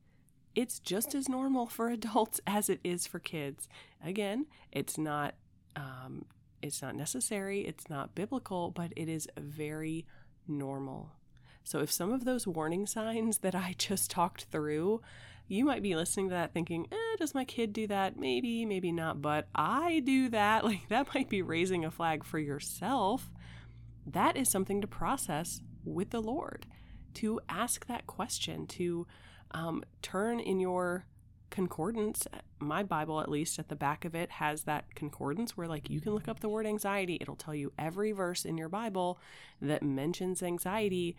It's 0.53 0.79
just 0.79 1.13
as 1.15 1.27
normal 1.27 1.67
for 1.67 1.89
adults 1.89 2.39
as 2.45 2.69
it 2.69 2.79
is 2.83 3.07
for 3.07 3.19
kids. 3.19 3.67
Again, 4.03 4.45
it's 4.71 4.97
not 4.97 5.35
um, 5.75 6.25
it's 6.65 6.81
not 6.81 6.95
necessary, 6.95 7.61
it's 7.61 7.89
not 7.89 8.15
biblical, 8.15 8.71
but 8.71 8.91
it 8.95 9.07
is 9.07 9.27
very 9.37 10.05
normal. 10.47 11.11
So 11.63 11.79
if 11.79 11.91
some 11.91 12.11
of 12.11 12.25
those 12.25 12.47
warning 12.47 12.85
signs 12.85 13.37
that 13.41 13.55
I 13.55 13.75
just 13.77 14.11
talked 14.11 14.45
through, 14.45 15.01
you 15.47 15.63
might 15.65 15.83
be 15.83 15.95
listening 15.95 16.29
to 16.29 16.35
that 16.35 16.53
thinking, 16.53 16.87
eh, 16.91 17.15
does 17.17 17.35
my 17.35 17.45
kid 17.45 17.73
do 17.73 17.87
that? 17.87 18.17
Maybe, 18.17 18.65
maybe 18.65 18.91
not, 18.91 19.21
but 19.21 19.47
I 19.53 20.01
do 20.05 20.29
that. 20.29 20.63
Like 20.65 20.87
that 20.89 21.13
might 21.13 21.29
be 21.29 21.41
raising 21.41 21.85
a 21.85 21.91
flag 21.91 22.23
for 22.23 22.39
yourself. 22.39 23.29
That 24.05 24.35
is 24.35 24.49
something 24.49 24.81
to 24.81 24.87
process 24.87 25.61
with 25.83 26.09
the 26.09 26.21
Lord, 26.21 26.65
to 27.15 27.39
ask 27.47 27.85
that 27.85 28.07
question, 28.07 28.65
to 28.67 29.05
um, 29.51 29.83
turn 30.01 30.39
in 30.39 30.59
your 30.59 31.05
concordance 31.49 32.27
my 32.59 32.83
bible 32.83 33.21
at 33.21 33.29
least 33.29 33.59
at 33.59 33.69
the 33.69 33.75
back 33.75 34.03
of 34.05 34.15
it 34.15 34.29
has 34.29 34.63
that 34.63 34.93
concordance 34.95 35.55
where 35.55 35.67
like 35.67 35.89
you 35.89 36.01
can 36.01 36.13
look 36.13 36.27
up 36.27 36.39
the 36.39 36.49
word 36.49 36.65
anxiety. 36.65 37.17
It'll 37.21 37.35
tell 37.35 37.55
you 37.55 37.71
every 37.77 38.11
verse 38.11 38.45
in 38.45 38.57
your 38.57 38.69
bible 38.69 39.19
that 39.61 39.83
mentions 39.83 40.41
anxiety. 40.41 41.15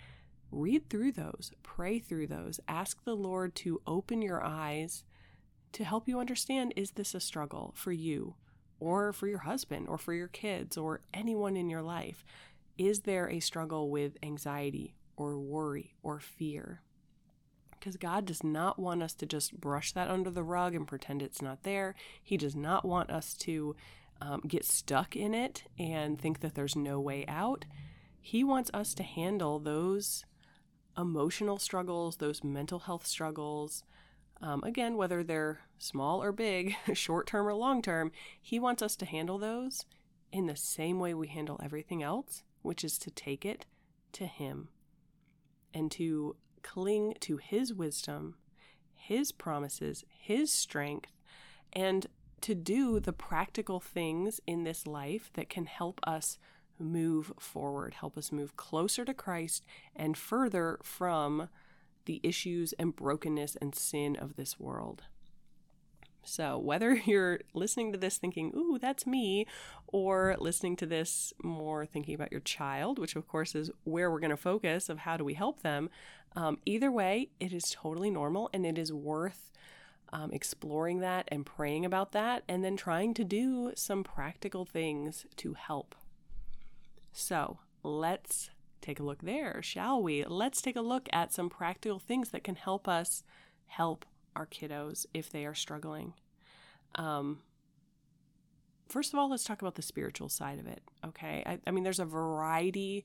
Read 0.50 0.88
through 0.88 1.12
those. 1.12 1.52
Pray 1.62 1.98
through 1.98 2.28
those. 2.28 2.60
Ask 2.68 3.04
the 3.04 3.14
lord 3.14 3.54
to 3.56 3.80
open 3.86 4.22
your 4.22 4.42
eyes 4.42 5.04
to 5.72 5.84
help 5.84 6.08
you 6.08 6.18
understand 6.18 6.72
is 6.76 6.92
this 6.92 7.14
a 7.14 7.20
struggle 7.20 7.72
for 7.76 7.92
you 7.92 8.34
or 8.80 9.12
for 9.12 9.26
your 9.26 9.40
husband 9.40 9.88
or 9.88 9.98
for 9.98 10.14
your 10.14 10.28
kids 10.28 10.76
or 10.76 11.00
anyone 11.12 11.56
in 11.56 11.68
your 11.68 11.82
life? 11.82 12.24
Is 12.78 13.00
there 13.00 13.28
a 13.28 13.40
struggle 13.40 13.90
with 13.90 14.16
anxiety 14.22 14.94
or 15.16 15.38
worry 15.38 15.94
or 16.02 16.20
fear 16.20 16.82
because 17.86 17.96
God 17.96 18.24
does 18.24 18.42
not 18.42 18.80
want 18.80 19.00
us 19.00 19.14
to 19.14 19.26
just 19.26 19.60
brush 19.60 19.92
that 19.92 20.10
under 20.10 20.28
the 20.28 20.42
rug 20.42 20.74
and 20.74 20.88
pretend 20.88 21.22
it's 21.22 21.40
not 21.40 21.62
there. 21.62 21.94
He 22.20 22.36
does 22.36 22.56
not 22.56 22.84
want 22.84 23.10
us 23.10 23.34
to 23.34 23.76
um, 24.20 24.40
get 24.40 24.64
stuck 24.64 25.14
in 25.14 25.34
it 25.34 25.62
and 25.78 26.20
think 26.20 26.40
that 26.40 26.56
there's 26.56 26.74
no 26.74 26.98
way 26.98 27.24
out. 27.28 27.64
He 28.20 28.42
wants 28.42 28.72
us 28.74 28.92
to 28.94 29.04
handle 29.04 29.60
those 29.60 30.24
emotional 30.98 31.58
struggles, 31.58 32.16
those 32.16 32.42
mental 32.42 32.80
health 32.80 33.06
struggles. 33.06 33.84
Um, 34.42 34.64
again, 34.64 34.96
whether 34.96 35.22
they're 35.22 35.60
small 35.78 36.20
or 36.20 36.32
big, 36.32 36.74
short 36.92 37.28
term 37.28 37.46
or 37.46 37.54
long 37.54 37.82
term, 37.82 38.10
he 38.42 38.58
wants 38.58 38.82
us 38.82 38.96
to 38.96 39.06
handle 39.06 39.38
those 39.38 39.86
in 40.32 40.46
the 40.46 40.56
same 40.56 40.98
way 40.98 41.14
we 41.14 41.28
handle 41.28 41.60
everything 41.62 42.02
else, 42.02 42.42
which 42.62 42.82
is 42.82 42.98
to 42.98 43.12
take 43.12 43.46
it 43.46 43.64
to 44.10 44.26
Him 44.26 44.70
and 45.72 45.88
to 45.92 46.34
cling 46.66 47.14
to 47.20 47.36
His 47.36 47.72
wisdom, 47.72 48.34
His 48.94 49.30
promises, 49.30 50.04
His 50.08 50.52
strength, 50.52 51.12
and 51.72 52.06
to 52.40 52.54
do 52.54 53.00
the 53.00 53.12
practical 53.12 53.80
things 53.80 54.40
in 54.46 54.64
this 54.64 54.86
life 54.86 55.30
that 55.34 55.48
can 55.48 55.66
help 55.66 56.00
us 56.04 56.38
move 56.78 57.32
forward, 57.38 57.94
help 57.94 58.18
us 58.18 58.32
move 58.32 58.56
closer 58.56 59.04
to 59.04 59.14
Christ 59.14 59.64
and 59.94 60.16
further 60.16 60.78
from 60.82 61.48
the 62.04 62.20
issues 62.22 62.72
and 62.74 62.94
brokenness 62.94 63.56
and 63.56 63.74
sin 63.74 64.16
of 64.16 64.36
this 64.36 64.60
world. 64.60 65.04
So, 66.26 66.58
whether 66.58 66.94
you're 67.06 67.40
listening 67.54 67.92
to 67.92 67.98
this 67.98 68.18
thinking, 68.18 68.52
ooh, 68.54 68.78
that's 68.80 69.06
me, 69.06 69.46
or 69.86 70.36
listening 70.38 70.76
to 70.76 70.86
this 70.86 71.32
more 71.42 71.86
thinking 71.86 72.14
about 72.14 72.32
your 72.32 72.40
child, 72.40 72.98
which 72.98 73.16
of 73.16 73.26
course 73.28 73.54
is 73.54 73.70
where 73.84 74.10
we're 74.10 74.20
going 74.20 74.30
to 74.30 74.36
focus 74.36 74.88
of 74.88 74.98
how 74.98 75.16
do 75.16 75.24
we 75.24 75.34
help 75.34 75.62
them, 75.62 75.88
um, 76.34 76.58
either 76.66 76.92
way, 76.92 77.30
it 77.40 77.52
is 77.52 77.70
totally 77.70 78.10
normal 78.10 78.50
and 78.52 78.66
it 78.66 78.76
is 78.76 78.92
worth 78.92 79.50
um, 80.12 80.30
exploring 80.32 81.00
that 81.00 81.26
and 81.28 81.46
praying 81.46 81.84
about 81.84 82.12
that 82.12 82.42
and 82.48 82.62
then 82.62 82.76
trying 82.76 83.14
to 83.14 83.24
do 83.24 83.72
some 83.74 84.04
practical 84.04 84.64
things 84.64 85.24
to 85.36 85.54
help. 85.54 85.94
So, 87.12 87.60
let's 87.82 88.50
take 88.82 89.00
a 89.00 89.02
look 89.02 89.22
there, 89.22 89.62
shall 89.62 90.02
we? 90.02 90.24
Let's 90.24 90.60
take 90.60 90.76
a 90.76 90.82
look 90.82 91.08
at 91.12 91.32
some 91.32 91.48
practical 91.48 91.98
things 91.98 92.30
that 92.30 92.44
can 92.44 92.56
help 92.56 92.86
us 92.86 93.24
help 93.66 94.04
our 94.36 94.46
kiddos 94.46 95.06
if 95.14 95.30
they 95.30 95.44
are 95.46 95.54
struggling. 95.54 96.14
Um, 96.94 97.40
first 98.88 99.12
of 99.12 99.18
all, 99.18 99.30
let's 99.30 99.44
talk 99.44 99.62
about 99.62 99.74
the 99.74 99.82
spiritual 99.82 100.28
side 100.28 100.58
of 100.58 100.66
it. 100.66 100.82
Okay. 101.04 101.42
I, 101.46 101.58
I 101.66 101.70
mean, 101.70 101.84
there's 101.84 102.00
a 102.00 102.04
variety 102.04 103.04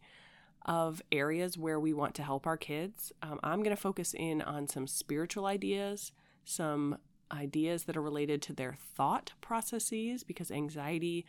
of 0.65 1.01
areas 1.11 1.57
where 1.57 1.79
we 1.79 1.93
want 1.93 2.13
to 2.15 2.23
help 2.23 2.45
our 2.45 2.57
kids. 2.57 3.11
Um, 3.23 3.39
I'm 3.43 3.63
going 3.63 3.75
to 3.75 3.81
focus 3.81 4.13
in 4.13 4.41
on 4.41 4.67
some 4.67 4.87
spiritual 4.87 5.45
ideas, 5.45 6.11
some 6.45 6.97
ideas 7.31 7.85
that 7.85 7.97
are 7.97 8.01
related 8.01 8.41
to 8.43 8.53
their 8.53 8.77
thought 8.95 9.33
processes, 9.41 10.23
because 10.23 10.51
anxiety, 10.51 11.25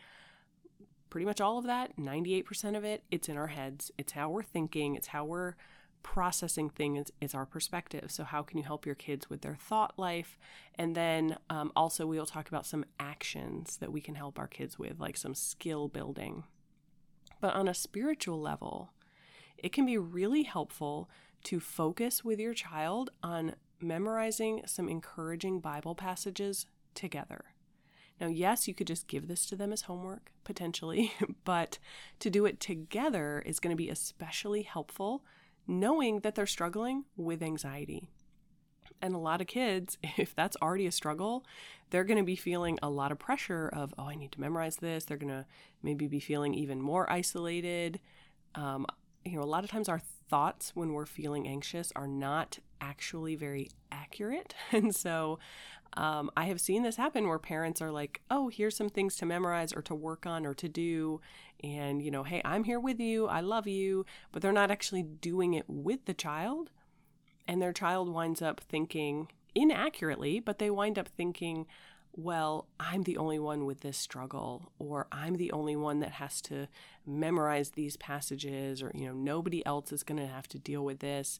pretty 1.09 1.25
much 1.25 1.41
all 1.41 1.57
of 1.57 1.65
that, 1.65 1.97
98% 1.97 2.77
of 2.77 2.83
it, 2.83 3.03
it's 3.09 3.29
in 3.29 3.37
our 3.37 3.47
heads. 3.47 3.91
It's 3.97 4.13
how 4.13 4.29
we're 4.29 4.43
thinking, 4.43 4.95
it's 4.95 5.07
how 5.07 5.25
we're 5.25 5.55
processing 6.03 6.69
things 6.69 7.11
is 7.19 7.33
our 7.33 7.45
perspective. 7.45 8.11
So, 8.11 8.23
how 8.23 8.43
can 8.43 8.57
you 8.57 8.63
help 8.63 8.85
your 8.85 8.95
kids 8.95 9.29
with 9.29 9.41
their 9.41 9.55
thought 9.55 9.97
life? 9.97 10.37
And 10.75 10.95
then 10.95 11.37
um, 11.49 11.71
also, 11.75 12.05
we 12.05 12.19
will 12.19 12.25
talk 12.25 12.47
about 12.47 12.65
some 12.65 12.85
actions 12.99 13.77
that 13.77 13.91
we 13.91 14.01
can 14.01 14.15
help 14.15 14.37
our 14.37 14.47
kids 14.47 14.77
with, 14.77 14.99
like 14.99 15.17
some 15.17 15.33
skill 15.33 15.87
building. 15.87 16.43
But 17.41 17.55
on 17.55 17.67
a 17.67 17.73
spiritual 17.73 18.39
level, 18.39 18.91
it 19.57 19.71
can 19.71 19.85
be 19.85 19.97
really 19.97 20.43
helpful 20.43 21.09
to 21.45 21.59
focus 21.59 22.23
with 22.23 22.39
your 22.39 22.53
child 22.53 23.09
on 23.21 23.55
memorizing 23.81 24.61
some 24.65 24.87
encouraging 24.87 25.59
Bible 25.59 25.95
passages 25.95 26.65
together. 26.93 27.45
Now, 28.21 28.27
yes, 28.27 28.67
you 28.67 28.73
could 28.73 28.87
just 28.87 29.07
give 29.07 29.27
this 29.27 29.45
to 29.47 29.55
them 29.55 29.73
as 29.73 29.81
homework, 29.83 30.31
potentially, 30.43 31.11
but 31.43 31.79
to 32.19 32.29
do 32.29 32.45
it 32.45 32.59
together 32.59 33.43
is 33.45 33.59
going 33.59 33.75
to 33.75 33.81
be 33.81 33.89
especially 33.89 34.61
helpful 34.61 35.25
knowing 35.67 36.19
that 36.21 36.35
they're 36.35 36.45
struggling 36.45 37.05
with 37.15 37.41
anxiety. 37.41 38.09
And 39.01 39.13
a 39.13 39.19
lot 39.19 39.41
of 39.41 39.47
kids, 39.47 39.97
if 40.17 40.35
that's 40.35 40.57
already 40.61 40.87
a 40.87 40.91
struggle, 40.91 41.45
they're 41.89 42.03
going 42.03 42.17
to 42.17 42.23
be 42.23 42.35
feeling 42.35 42.79
a 42.81 42.89
lot 42.89 43.11
of 43.11 43.19
pressure 43.19 43.69
of, 43.71 43.93
oh, 43.97 44.07
I 44.07 44.15
need 44.15 44.31
to 44.33 44.41
memorize 44.41 44.77
this. 44.77 45.05
They're 45.05 45.17
going 45.17 45.33
to 45.33 45.45
maybe 45.81 46.07
be 46.07 46.19
feeling 46.19 46.53
even 46.53 46.81
more 46.81 47.11
isolated. 47.11 47.99
Um, 48.55 48.85
you 49.25 49.37
know, 49.37 49.43
a 49.43 49.45
lot 49.45 49.63
of 49.63 49.69
times 49.69 49.89
our 49.89 50.01
thoughts 50.29 50.71
when 50.75 50.93
we're 50.93 51.05
feeling 51.05 51.47
anxious 51.47 51.91
are 51.95 52.07
not 52.07 52.59
actually 52.81 53.35
very 53.35 53.69
accurate. 53.91 54.55
And 54.71 54.95
so 54.95 55.39
um, 55.95 56.31
I 56.35 56.45
have 56.45 56.59
seen 56.59 56.83
this 56.83 56.95
happen 56.95 57.27
where 57.27 57.39
parents 57.39 57.81
are 57.81 57.91
like, 57.91 58.21
oh, 58.31 58.47
here's 58.47 58.75
some 58.75 58.89
things 58.89 59.15
to 59.17 59.25
memorize 59.25 59.73
or 59.73 59.81
to 59.83 59.93
work 59.93 60.25
on 60.25 60.45
or 60.45 60.53
to 60.55 60.67
do. 60.67 61.21
And, 61.63 62.01
you 62.01 62.11
know, 62.11 62.23
hey, 62.23 62.41
I'm 62.43 62.65
here 62.65 62.79
with 62.79 62.99
you. 62.99 63.27
I 63.27 63.39
love 63.39 63.67
you. 63.67 64.05
But 64.31 64.41
they're 64.41 64.51
not 64.51 64.71
actually 64.71 65.03
doing 65.03 65.53
it 65.53 65.65
with 65.67 66.05
the 66.05 66.13
child. 66.13 66.71
And 67.47 67.61
their 67.61 67.73
child 67.73 68.09
winds 68.09 68.41
up 68.41 68.59
thinking 68.59 69.29
inaccurately, 69.55 70.39
but 70.39 70.59
they 70.59 70.69
wind 70.69 70.97
up 70.97 71.07
thinking, 71.07 71.67
well, 72.15 72.67
I'm 72.79 73.03
the 73.03 73.17
only 73.17 73.39
one 73.39 73.65
with 73.65 73.81
this 73.81 73.97
struggle, 73.97 74.71
or 74.77 75.07
I'm 75.11 75.35
the 75.35 75.51
only 75.51 75.75
one 75.75 75.99
that 76.01 76.11
has 76.11 76.41
to 76.43 76.67
memorize 77.05 77.71
these 77.71 77.97
passages, 77.97 78.83
or, 78.83 78.91
you 78.93 79.07
know, 79.07 79.13
nobody 79.13 79.65
else 79.65 79.91
is 79.91 80.03
going 80.03 80.19
to 80.19 80.27
have 80.27 80.47
to 80.49 80.59
deal 80.59 80.85
with 80.85 80.99
this. 80.99 81.39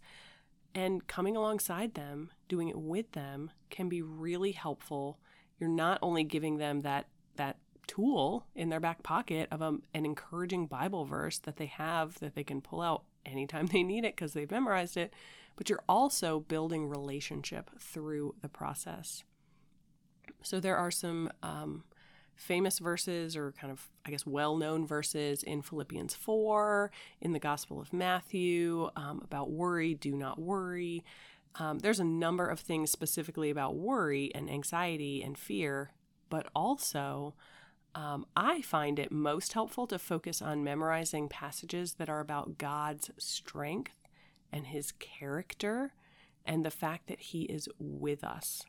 And 0.74 1.06
coming 1.08 1.36
alongside 1.36 1.94
them, 1.94 2.32
doing 2.48 2.70
it 2.70 2.78
with 2.78 3.12
them, 3.12 3.52
can 3.70 3.88
be 3.88 4.02
really 4.02 4.54
helpful. 4.54 5.20
You're 5.60 5.70
not 5.70 6.00
only 6.02 6.24
giving 6.24 6.58
them 6.58 6.82
that, 6.82 7.08
tool 7.88 8.46
in 8.56 8.70
their 8.70 8.80
back 8.80 9.04
pocket 9.04 9.48
of 9.52 9.62
a, 9.62 9.66
um, 9.66 9.84
an 9.94 10.06
encouraging 10.06 10.68
Bible 10.68 11.06
verse 11.06 11.40
that 11.40 11.58
they 11.58 11.66
have 11.66 12.20
that 12.20 12.36
they 12.36 12.44
can 12.44 12.62
pull 12.62 12.82
out 12.82 13.04
anytime 13.26 13.68
they 13.72 13.84
need 13.84 14.06
it 14.06 14.16
because 14.16 14.34
they've 14.34 14.50
memorized 14.50 14.98
it, 14.98 15.14
but 15.56 15.70
you're 15.70 15.84
also 15.88 16.40
building 16.40 16.90
relationship 16.90 17.70
through 17.80 18.36
the 18.42 18.50
process. 18.50 19.24
So 20.42 20.60
there 20.60 20.78
are 20.78 20.92
some 20.92 21.32
um, 21.42 21.84
famous 22.36 22.80
verses, 22.80 23.36
or 23.36 23.54
kind 23.54 23.72
of, 23.72 23.90
I 24.06 24.12
guess, 24.12 24.26
well 24.26 24.58
known 24.58 24.86
verses 24.86 25.44
in 25.44 25.62
Philippians 25.62 26.16
4, 26.16 26.92
in 27.22 27.34
the 27.34 27.40
Gospel 27.40 27.80
of 27.80 27.94
Matthew 27.94 28.90
um, 28.96 29.22
about 29.24 29.52
worry, 29.52 29.94
do 29.94 30.16
not 30.16 30.40
worry. 30.40 31.04
Um, 31.56 31.80
there's 31.80 32.00
a 32.00 32.06
number 32.06 32.48
of 32.48 32.60
things 32.60 32.92
specifically 32.92 33.50
about 33.50 33.76
worry 33.76 34.32
and 34.34 34.50
anxiety 34.50 35.22
and 35.22 35.38
fear, 35.38 35.92
but 36.30 36.48
also 36.56 37.36
um, 37.96 38.26
I 38.36 38.62
find 38.62 38.98
it 39.00 39.12
most 39.12 39.54
helpful 39.54 39.88
to 39.88 40.00
focus 40.00 40.42
on 40.42 40.64
memorizing 40.64 41.30
passages 41.30 41.94
that 41.96 42.10
are 42.10 42.20
about 42.20 42.58
God's 42.58 43.12
strength 43.18 43.94
and 44.52 44.68
his 44.68 44.92
character 44.94 45.94
and 46.46 46.66
the 46.66 46.72
fact 46.72 47.08
that 47.08 47.20
he 47.20 47.44
is 47.44 47.70
with 47.80 48.24
us. 48.24 48.64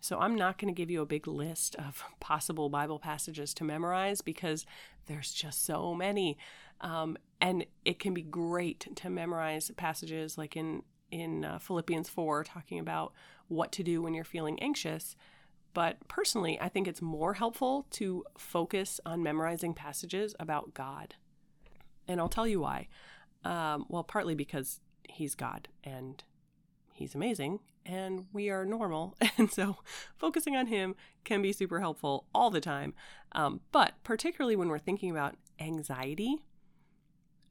So 0.00 0.18
I'm 0.18 0.36
not 0.36 0.58
going 0.58 0.72
to 0.72 0.78
give 0.78 0.90
you 0.90 1.02
a 1.02 1.06
big 1.06 1.26
list 1.26 1.74
of 1.76 2.02
possible 2.20 2.68
Bible 2.68 2.98
passages 2.98 3.52
to 3.54 3.64
memorize 3.64 4.20
because 4.20 4.64
there's 5.06 5.32
just 5.32 5.64
so 5.64 5.94
many. 5.94 6.38
Um, 6.80 7.16
and 7.40 7.66
it 7.84 7.98
can 7.98 8.14
be 8.14 8.22
great 8.22 8.88
to 8.96 9.10
memorize 9.10 9.70
passages 9.76 10.38
like 10.38 10.56
in 10.56 10.82
in 11.10 11.42
uh, 11.42 11.58
Philippians 11.58 12.10
4 12.10 12.44
talking 12.44 12.78
about 12.78 13.14
what 13.48 13.72
to 13.72 13.82
do 13.82 14.02
when 14.02 14.12
you're 14.12 14.24
feeling 14.24 14.60
anxious. 14.60 15.16
But 15.78 16.08
personally, 16.08 16.60
I 16.60 16.68
think 16.68 16.88
it's 16.88 17.00
more 17.00 17.34
helpful 17.34 17.86
to 17.90 18.24
focus 18.36 18.98
on 19.06 19.22
memorizing 19.22 19.74
passages 19.74 20.34
about 20.40 20.74
God. 20.74 21.14
And 22.08 22.18
I'll 22.18 22.28
tell 22.28 22.48
you 22.48 22.58
why. 22.58 22.88
Um, 23.44 23.86
well, 23.88 24.02
partly 24.02 24.34
because 24.34 24.80
He's 25.08 25.36
God 25.36 25.68
and 25.84 26.24
He's 26.92 27.14
amazing 27.14 27.60
and 27.86 28.26
we 28.32 28.50
are 28.50 28.64
normal. 28.64 29.14
And 29.38 29.52
so 29.52 29.76
focusing 30.16 30.56
on 30.56 30.66
him 30.66 30.96
can 31.22 31.42
be 31.42 31.52
super 31.52 31.78
helpful 31.78 32.26
all 32.34 32.50
the 32.50 32.60
time. 32.60 32.92
Um, 33.30 33.60
but 33.70 33.94
particularly 34.02 34.56
when 34.56 34.66
we're 34.66 34.80
thinking 34.80 35.12
about 35.12 35.36
anxiety, 35.60 36.38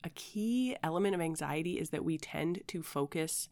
a 0.03 0.09
key 0.09 0.75
element 0.83 1.15
of 1.15 1.21
anxiety 1.21 1.79
is 1.79 1.91
that 1.91 2.03
we 2.03 2.17
tend 2.17 2.59
to 2.67 2.83
focus 2.83 3.47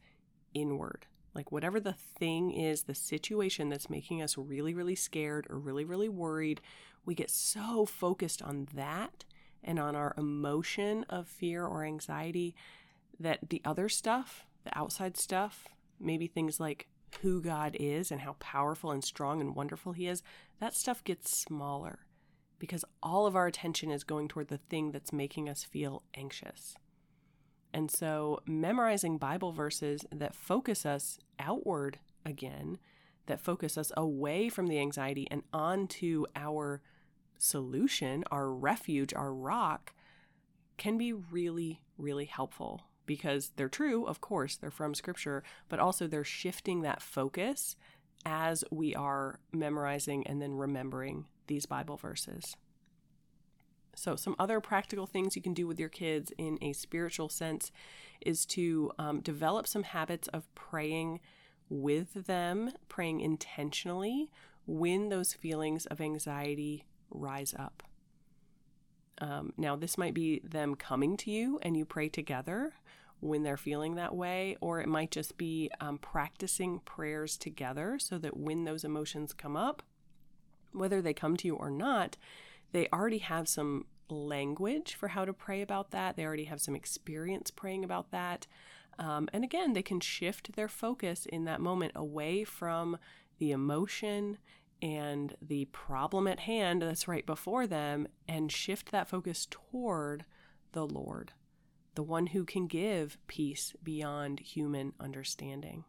inward. 0.53 1.05
Like, 1.35 1.51
whatever 1.51 1.79
the 1.79 1.93
thing 1.93 2.51
is, 2.51 2.83
the 2.83 2.95
situation 2.95 3.69
that's 3.69 3.89
making 3.89 4.21
us 4.21 4.37
really, 4.37 4.73
really 4.73 4.95
scared 4.95 5.45
or 5.49 5.59
really, 5.59 5.83
really 5.83 6.09
worried, 6.09 6.61
we 7.05 7.13
get 7.13 7.29
so 7.29 7.85
focused 7.85 8.41
on 8.41 8.67
that 8.73 9.25
and 9.63 9.77
on 9.77 9.95
our 9.95 10.13
emotion 10.17 11.05
of 11.09 11.27
fear 11.27 11.65
or 11.65 11.83
anxiety 11.83 12.55
that 13.19 13.49
the 13.49 13.61
other 13.65 13.89
stuff, 13.89 14.45
the 14.63 14.77
outside 14.77 15.17
stuff, 15.17 15.67
maybe 15.99 16.27
things 16.27 16.59
like 16.59 16.87
who 17.21 17.41
God 17.41 17.75
is 17.79 18.11
and 18.11 18.21
how 18.21 18.33
powerful 18.39 18.91
and 18.91 19.03
strong 19.03 19.41
and 19.41 19.55
wonderful 19.55 19.91
He 19.93 20.07
is, 20.07 20.23
that 20.59 20.73
stuff 20.73 21.03
gets 21.03 21.35
smaller 21.37 21.99
because 22.59 22.85
all 23.03 23.25
of 23.25 23.35
our 23.35 23.47
attention 23.47 23.91
is 23.91 24.03
going 24.03 24.27
toward 24.27 24.47
the 24.47 24.57
thing 24.57 24.91
that's 24.91 25.13
making 25.13 25.49
us 25.49 25.63
feel 25.63 26.03
anxious. 26.13 26.75
And 27.75 27.91
so, 27.91 28.39
memorizing 28.47 29.17
Bible 29.17 29.51
verses 29.51 30.05
that 30.09 30.33
focus 30.33 30.85
us 30.85 31.19
outward 31.37 31.99
again, 32.25 32.77
that 33.25 33.41
focus 33.41 33.77
us 33.77 33.91
away 33.97 34.47
from 34.47 34.67
the 34.67 34.79
anxiety 34.79 35.27
and 35.29 35.43
onto 35.51 36.23
our 36.37 36.81
solution, 37.37 38.23
our 38.31 38.49
refuge, 38.49 39.13
our 39.13 39.33
rock, 39.33 39.93
can 40.77 40.97
be 40.97 41.11
really, 41.11 41.81
really 41.97 42.23
helpful 42.23 42.85
because 43.05 43.51
they're 43.57 43.67
true, 43.67 44.05
of 44.05 44.21
course, 44.21 44.55
they're 44.55 44.71
from 44.71 44.95
scripture, 44.95 45.43
but 45.67 45.77
also 45.77 46.07
they're 46.07 46.23
shifting 46.23 46.81
that 46.81 47.01
focus 47.01 47.75
as 48.25 48.63
we 48.71 48.95
are 48.95 49.41
memorizing 49.51 50.25
and 50.25 50.41
then 50.41 50.53
remembering 50.53 51.25
these 51.47 51.65
Bible 51.65 51.97
verses. 51.97 52.55
So, 53.95 54.15
some 54.15 54.35
other 54.37 54.59
practical 54.59 55.07
things 55.07 55.35
you 55.35 55.41
can 55.41 55.53
do 55.53 55.67
with 55.67 55.79
your 55.79 55.89
kids 55.89 56.31
in 56.37 56.57
a 56.61 56.73
spiritual 56.73 57.29
sense 57.29 57.71
is 58.21 58.45
to 58.47 58.91
um, 58.99 59.21
develop 59.21 59.67
some 59.67 59.83
habits 59.83 60.27
of 60.29 60.53
praying 60.55 61.19
with 61.69 62.25
them, 62.25 62.71
praying 62.89 63.21
intentionally 63.21 64.29
when 64.67 65.09
those 65.09 65.33
feelings 65.33 65.85
of 65.87 66.01
anxiety 66.01 66.85
rise 67.09 67.53
up. 67.57 67.83
Um, 69.19 69.53
now, 69.57 69.75
this 69.75 69.97
might 69.97 70.13
be 70.13 70.41
them 70.43 70.75
coming 70.75 71.15
to 71.17 71.31
you 71.31 71.59
and 71.61 71.77
you 71.77 71.85
pray 71.85 72.09
together 72.09 72.73
when 73.21 73.43
they're 73.43 73.57
feeling 73.57 73.95
that 73.95 74.15
way, 74.15 74.57
or 74.61 74.81
it 74.81 74.87
might 74.87 75.11
just 75.11 75.37
be 75.37 75.69
um, 75.79 75.97
practicing 75.97 76.79
prayers 76.79 77.37
together 77.37 77.97
so 77.97 78.17
that 78.17 78.37
when 78.37 78.65
those 78.65 78.83
emotions 78.83 79.33
come 79.33 79.55
up, 79.55 79.81
whether 80.73 81.01
they 81.01 81.13
come 81.13 81.37
to 81.37 81.47
you 81.47 81.55
or 81.55 81.69
not, 81.71 82.17
they 82.75 82.89
already 82.91 83.19
have 83.19 83.47
some 83.47 83.85
language 84.09 84.95
for 84.95 85.07
how 85.07 85.23
to 85.23 85.31
pray 85.31 85.61
about 85.61 85.91
that. 85.91 86.17
They 86.17 86.25
already 86.25 86.43
have 86.43 86.59
some 86.59 86.75
experience 86.75 87.49
praying 87.49 87.85
about 87.85 88.11
that. 88.11 88.47
Um, 88.99 89.29
and 89.31 89.45
again, 89.45 89.71
they 89.71 89.81
can 89.81 90.01
shift 90.01 90.57
their 90.57 90.67
focus 90.67 91.25
in 91.25 91.45
that 91.45 91.61
moment 91.61 91.93
away 91.95 92.43
from 92.43 92.97
the 93.37 93.51
emotion 93.51 94.39
and 94.81 95.35
the 95.41 95.65
problem 95.71 96.27
at 96.27 96.41
hand 96.41 96.81
that's 96.81 97.07
right 97.07 97.25
before 97.25 97.65
them 97.65 98.09
and 98.27 98.51
shift 98.51 98.91
that 98.91 99.07
focus 99.07 99.47
toward 99.49 100.25
the 100.73 100.85
Lord, 100.85 101.31
the 101.95 102.03
one 102.03 102.27
who 102.27 102.43
can 102.43 102.67
give 102.67 103.17
peace 103.27 103.73
beyond 103.83 104.41
human 104.41 104.91
understanding. 104.99 105.85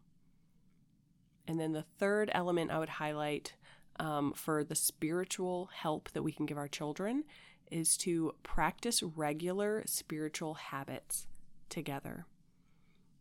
And 1.48 1.58
then 1.58 1.72
the 1.72 1.84
third 1.98 2.30
element 2.32 2.70
I 2.70 2.78
would 2.78 2.90
highlight 2.90 3.54
um, 3.98 4.32
for 4.34 4.64
the 4.64 4.74
spiritual 4.74 5.70
help 5.72 6.10
that 6.12 6.22
we 6.22 6.32
can 6.32 6.46
give 6.46 6.58
our 6.58 6.68
children 6.68 7.24
is 7.70 7.96
to 7.98 8.34
practice 8.42 9.02
regular 9.02 9.82
spiritual 9.86 10.54
habits 10.54 11.26
together. 11.68 12.26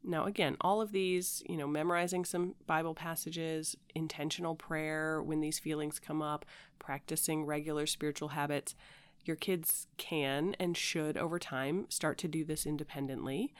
Now, 0.04 0.26
again, 0.26 0.56
all 0.62 0.82
of 0.82 0.92
these, 0.92 1.42
you 1.50 1.58
know, 1.58 1.68
memorizing 1.68 2.26
some 2.26 2.54
Bible 2.68 2.94
passages, 2.94 3.76
intentional 3.96 4.54
prayer 4.54 5.22
when 5.22 5.42
these 5.42 5.58
feelings 5.58 6.00
come 6.00 6.22
up, 6.22 6.46
practicing 6.78 7.46
regular 7.46 7.88
spiritual 7.88 8.30
habits, 8.30 8.76
your 9.24 9.36
kids 9.36 9.88
can 9.98 10.56
and 10.60 10.78
should 10.78 11.18
over 11.18 11.40
time 11.40 11.88
start 11.90 12.20
to 12.20 12.28
do 12.28 12.46
this 12.46 12.68
independently. 12.68 13.52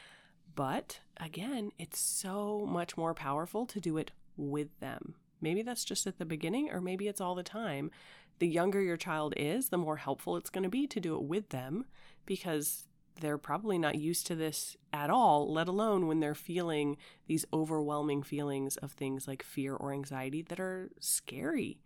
But 0.54 1.00
again, 1.16 1.72
it's 1.78 1.98
so 1.98 2.64
much 2.64 2.96
more 2.96 3.12
powerful 3.12 3.66
to 3.66 3.80
do 3.80 3.96
it 3.96 4.12
with 4.36 4.78
them. 4.78 5.16
Maybe 5.46 5.62
that's 5.62 5.84
just 5.84 6.08
at 6.08 6.18
the 6.18 6.24
beginning, 6.24 6.70
or 6.72 6.80
maybe 6.80 7.06
it's 7.06 7.20
all 7.20 7.36
the 7.36 7.44
time. 7.44 7.92
The 8.40 8.48
younger 8.48 8.82
your 8.82 8.96
child 8.96 9.32
is, 9.36 9.68
the 9.68 9.78
more 9.78 9.98
helpful 9.98 10.36
it's 10.36 10.50
going 10.50 10.64
to 10.64 10.68
be 10.68 10.88
to 10.88 10.98
do 10.98 11.14
it 11.14 11.22
with 11.22 11.50
them 11.50 11.84
because 12.26 12.88
they're 13.20 13.38
probably 13.38 13.78
not 13.78 13.94
used 13.94 14.26
to 14.26 14.34
this 14.34 14.76
at 14.92 15.08
all, 15.08 15.52
let 15.52 15.68
alone 15.68 16.08
when 16.08 16.18
they're 16.18 16.34
feeling 16.34 16.96
these 17.28 17.44
overwhelming 17.52 18.24
feelings 18.24 18.76
of 18.78 18.90
things 18.90 19.28
like 19.28 19.44
fear 19.44 19.76
or 19.76 19.92
anxiety 19.92 20.42
that 20.42 20.58
are 20.58 20.90
scary 20.98 21.78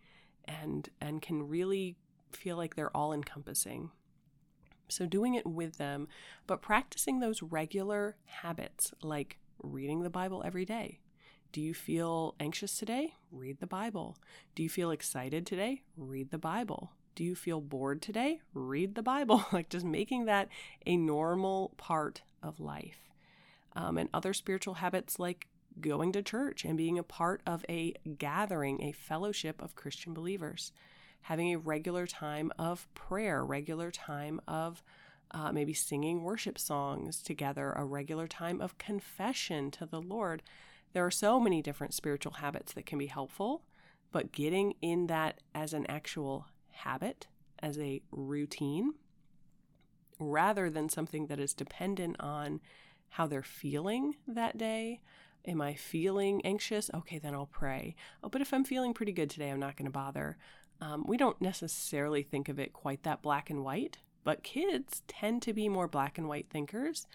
and 0.46 0.88
and 0.98 1.20
can 1.20 1.46
really 1.46 1.98
feel 2.32 2.56
like 2.56 2.76
they're 2.76 2.96
all 2.96 3.12
encompassing. 3.12 3.90
So 4.88 5.04
doing 5.04 5.34
it 5.34 5.46
with 5.46 5.76
them, 5.76 6.08
but 6.46 6.62
practicing 6.62 7.20
those 7.20 7.42
regular 7.42 8.16
habits 8.24 8.94
like 9.02 9.36
reading 9.62 10.00
the 10.00 10.08
Bible 10.08 10.42
every 10.46 10.64
day. 10.64 11.00
Do 11.52 11.60
you 11.60 11.74
feel 11.74 12.36
anxious 12.38 12.78
today? 12.78 13.14
Read 13.32 13.58
the 13.58 13.66
Bible. 13.66 14.16
Do 14.54 14.62
you 14.62 14.68
feel 14.68 14.92
excited 14.92 15.46
today? 15.46 15.82
Read 15.96 16.30
the 16.30 16.38
Bible. 16.38 16.92
Do 17.16 17.24
you 17.24 17.34
feel 17.34 17.60
bored 17.60 18.00
today? 18.00 18.40
Read 18.54 18.94
the 18.94 19.02
Bible. 19.02 19.44
like 19.52 19.68
just 19.68 19.84
making 19.84 20.26
that 20.26 20.48
a 20.86 20.96
normal 20.96 21.72
part 21.76 22.22
of 22.40 22.60
life. 22.60 23.10
Um, 23.74 23.98
and 23.98 24.08
other 24.14 24.32
spiritual 24.32 24.74
habits 24.74 25.18
like 25.18 25.48
going 25.80 26.12
to 26.12 26.22
church 26.22 26.64
and 26.64 26.76
being 26.76 26.98
a 26.98 27.02
part 27.02 27.42
of 27.46 27.64
a 27.68 27.94
gathering, 28.18 28.82
a 28.82 28.92
fellowship 28.92 29.60
of 29.60 29.74
Christian 29.74 30.14
believers. 30.14 30.72
Having 31.22 31.52
a 31.52 31.58
regular 31.58 32.06
time 32.06 32.52
of 32.58 32.86
prayer, 32.94 33.44
regular 33.44 33.90
time 33.90 34.40
of 34.46 34.84
uh, 35.32 35.50
maybe 35.52 35.74
singing 35.74 36.22
worship 36.22 36.58
songs 36.58 37.22
together, 37.22 37.72
a 37.72 37.84
regular 37.84 38.28
time 38.28 38.60
of 38.60 38.78
confession 38.78 39.70
to 39.72 39.84
the 39.84 40.00
Lord. 40.00 40.42
There 40.92 41.06
are 41.06 41.10
so 41.10 41.38
many 41.38 41.62
different 41.62 41.94
spiritual 41.94 42.32
habits 42.32 42.72
that 42.72 42.86
can 42.86 42.98
be 42.98 43.06
helpful, 43.06 43.62
but 44.12 44.32
getting 44.32 44.74
in 44.82 45.06
that 45.06 45.40
as 45.54 45.72
an 45.72 45.86
actual 45.88 46.46
habit, 46.70 47.28
as 47.60 47.78
a 47.78 48.02
routine, 48.10 48.94
rather 50.18 50.68
than 50.68 50.88
something 50.88 51.26
that 51.26 51.40
is 51.40 51.54
dependent 51.54 52.16
on 52.20 52.60
how 53.10 53.26
they're 53.26 53.42
feeling 53.42 54.16
that 54.26 54.58
day. 54.58 55.00
Am 55.46 55.60
I 55.60 55.74
feeling 55.74 56.44
anxious? 56.44 56.90
Okay, 56.92 57.18
then 57.18 57.34
I'll 57.34 57.46
pray. 57.46 57.94
Oh, 58.22 58.28
but 58.28 58.42
if 58.42 58.52
I'm 58.52 58.64
feeling 58.64 58.92
pretty 58.92 59.12
good 59.12 59.30
today, 59.30 59.50
I'm 59.50 59.60
not 59.60 59.76
going 59.76 59.86
to 59.86 59.90
bother. 59.92 60.36
Um, 60.80 61.04
we 61.06 61.16
don't 61.16 61.40
necessarily 61.40 62.22
think 62.22 62.48
of 62.48 62.58
it 62.58 62.72
quite 62.72 63.02
that 63.04 63.22
black 63.22 63.48
and 63.48 63.64
white, 63.64 63.98
but 64.22 64.42
kids 64.42 65.02
tend 65.08 65.42
to 65.42 65.52
be 65.52 65.68
more 65.68 65.88
black 65.88 66.18
and 66.18 66.28
white 66.28 66.48
thinkers. 66.50 67.06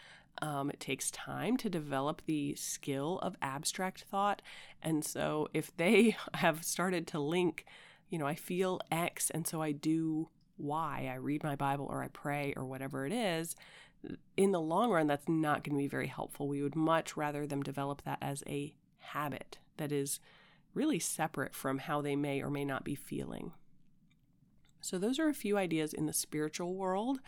Um, 0.42 0.70
it 0.70 0.80
takes 0.80 1.12
time 1.12 1.58
to 1.58 1.70
develop 1.70 2.22
the 2.26 2.56
skill 2.56 3.20
of 3.20 3.38
abstract 3.42 4.04
thought. 4.04 4.42
And 4.82 5.04
so 5.04 5.48
if 5.54 5.76
they 5.78 6.18
have 6.34 6.64
started 6.64 7.08
to 7.08 7.20
link, 7.20 7.66
you 8.10 8.20
know, 8.20 8.28
I 8.28 8.36
feel 8.36 8.80
X 8.92 9.30
and 9.30 9.48
so 9.48 9.62
I 9.62 9.72
do 9.72 10.30
Y, 10.58 11.10
I 11.12 11.16
read 11.16 11.44
my 11.44 11.56
Bible 11.56 11.88
or 11.90 12.04
I 12.04 12.08
pray 12.10 12.54
or 12.56 12.66
whatever 12.66 13.06
it 13.06 13.14
is, 13.14 13.56
in 14.38 14.52
the 14.52 14.62
long 14.62 14.92
run, 14.92 15.08
that's 15.08 15.28
not 15.28 15.64
going 15.64 15.76
to 15.76 15.84
be 15.84 15.88
very 15.88 16.08
helpful. 16.08 16.48
We 16.48 16.62
would 16.62 16.76
much 16.76 17.18
rather 17.18 17.48
them 17.48 17.64
develop 17.64 18.04
that 18.04 18.20
as 18.22 18.44
a 18.48 18.76
habit 18.98 19.58
that 19.78 19.92
is 19.92 20.20
really 20.74 21.00
separate 21.00 21.56
from 21.56 21.80
how 21.80 22.02
they 22.02 22.16
may 22.16 22.42
or 22.42 22.50
may 22.50 22.66
not 22.66 22.84
be 22.84 22.96
feeling. 22.96 23.54
So, 24.82 24.98
those 25.00 25.18
are 25.18 25.30
a 25.30 25.34
few 25.34 25.58
ideas 25.58 25.94
in 25.94 26.06
the 26.06 26.14
spiritual 26.14 26.76
world 26.76 27.20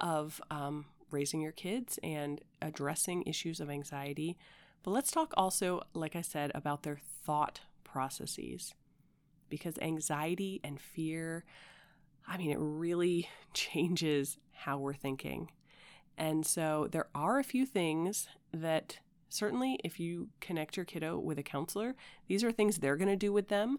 of 0.00 0.40
um, 0.50 0.86
raising 1.10 1.40
your 1.40 1.52
kids 1.52 1.98
and 2.02 2.40
addressing 2.60 3.22
issues 3.24 3.60
of 3.60 3.70
anxiety. 3.70 4.36
But 4.82 4.92
let's 4.92 5.10
talk 5.10 5.32
also, 5.36 5.82
like 5.94 6.16
I 6.16 6.22
said, 6.22 6.50
about 6.54 6.82
their 6.82 6.98
thought 7.24 7.60
processes. 7.84 8.74
Because 9.48 9.78
anxiety 9.80 10.60
and 10.62 10.80
fear, 10.80 11.44
I 12.26 12.36
mean, 12.38 12.50
it 12.50 12.58
really 12.60 13.28
changes 13.54 14.38
how 14.52 14.78
we're 14.78 14.94
thinking. 14.94 15.50
And 16.16 16.46
so 16.46 16.88
there 16.90 17.08
are 17.14 17.38
a 17.38 17.44
few 17.44 17.64
things 17.64 18.28
that 18.52 18.98
certainly, 19.28 19.78
if 19.82 19.98
you 19.98 20.28
connect 20.40 20.76
your 20.76 20.84
kiddo 20.84 21.18
with 21.18 21.38
a 21.38 21.42
counselor, 21.42 21.94
these 22.26 22.44
are 22.44 22.52
things 22.52 22.78
they're 22.78 22.96
going 22.96 23.08
to 23.08 23.16
do 23.16 23.32
with 23.32 23.48
them. 23.48 23.78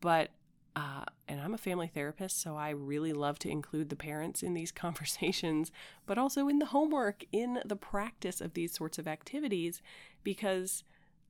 But 0.00 0.30
uh, 0.78 1.04
and 1.26 1.40
I'm 1.40 1.54
a 1.54 1.58
family 1.58 1.88
therapist, 1.88 2.40
so 2.40 2.56
I 2.56 2.70
really 2.70 3.12
love 3.12 3.40
to 3.40 3.50
include 3.50 3.88
the 3.88 3.96
parents 3.96 4.44
in 4.44 4.54
these 4.54 4.70
conversations, 4.84 5.72
but 6.06 6.18
also 6.18 6.46
in 6.46 6.60
the 6.60 6.66
homework, 6.66 7.24
in 7.32 7.60
the 7.64 7.74
practice 7.74 8.40
of 8.40 8.54
these 8.54 8.74
sorts 8.74 8.96
of 8.96 9.08
activities, 9.08 9.82
because 10.22 10.84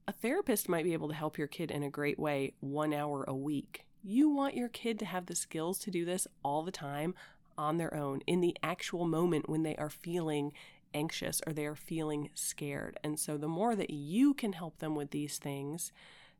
a 0.07 0.13
therapist 0.13 0.69
might 0.69 0.85
be 0.85 0.93
able 0.93 1.09
to 1.09 1.15
help 1.15 1.39
your 1.39 1.47
kid 1.47 1.71
in 1.71 1.83
a 1.83 1.89
great 1.89 2.19
way 2.19 2.53
one 2.61 2.93
hour 2.93 3.25
a 3.27 3.35
week. 3.35 3.87
You 4.03 4.29
want 4.29 4.55
your 4.55 4.69
kid 4.69 4.99
to 4.99 5.07
have 5.07 5.27
the 5.27 5.35
skills 5.35 5.79
to 5.81 5.91
do 5.91 6.05
this 6.05 6.29
all 6.45 6.63
the 6.63 6.71
time 6.71 7.15
on 7.57 7.79
their 7.79 7.95
own 7.95 8.21
in 8.27 8.43
the 8.43 8.57
actual 8.63 9.07
moment 9.07 9.49
when 9.49 9.63
they 9.63 9.77
are 9.77 9.91
feeling 9.91 10.53
anxious 10.93 11.41
or 11.47 11.55
they 11.55 11.65
are 11.65 11.75
feeling 11.75 12.29
scared. 12.35 12.99
And 13.03 13.19
so 13.19 13.39
the 13.39 13.49
more 13.49 13.75
that 13.75 13.91
you 13.91 14.35
can 14.35 14.53
help 14.53 14.79
them 14.79 14.95
with 14.95 15.11
these 15.11 15.39
things, 15.39 15.91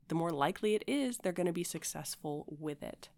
the 0.09 0.15
more 0.15 0.31
likely 0.31 0.75
it 0.75 0.83
is 0.87 1.17
they're 1.17 1.31
going 1.31 1.47
to 1.47 1.53
be 1.53 1.63
successful 1.63 2.45
with 2.59 2.83
it. 2.83 3.09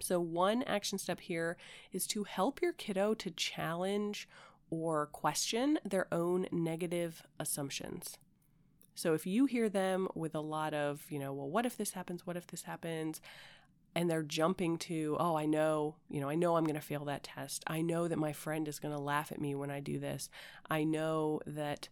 So, 0.00 0.20
one 0.20 0.62
action 0.64 0.98
step 0.98 1.20
here 1.20 1.56
is 1.92 2.06
to 2.08 2.24
help 2.24 2.60
your 2.60 2.72
kiddo 2.72 3.14
to 3.14 3.30
challenge 3.30 4.28
or 4.70 5.06
question 5.06 5.78
their 5.84 6.12
own 6.12 6.46
negative 6.52 7.22
assumptions. 7.40 8.18
So, 8.94 9.14
if 9.14 9.26
you 9.26 9.46
hear 9.46 9.68
them 9.68 10.08
with 10.14 10.34
a 10.34 10.40
lot 10.40 10.74
of, 10.74 11.04
you 11.08 11.18
know, 11.18 11.32
well, 11.32 11.48
what 11.48 11.66
if 11.66 11.76
this 11.76 11.92
happens? 11.92 12.26
What 12.26 12.36
if 12.36 12.46
this 12.46 12.62
happens? 12.62 13.20
And 13.94 14.10
they're 14.10 14.22
jumping 14.22 14.76
to, 14.78 15.16
oh, 15.18 15.36
I 15.36 15.46
know, 15.46 15.96
you 16.10 16.20
know, 16.20 16.28
I 16.28 16.34
know 16.34 16.56
I'm 16.56 16.64
going 16.64 16.74
to 16.74 16.82
fail 16.82 17.06
that 17.06 17.22
test. 17.22 17.64
I 17.66 17.80
know 17.80 18.08
that 18.08 18.18
my 18.18 18.34
friend 18.34 18.68
is 18.68 18.78
going 18.78 18.94
to 18.94 19.00
laugh 19.00 19.32
at 19.32 19.40
me 19.40 19.54
when 19.54 19.70
I 19.70 19.80
do 19.80 19.98
this. 19.98 20.28
I 20.68 20.84
know 20.84 21.40
that, 21.46 21.88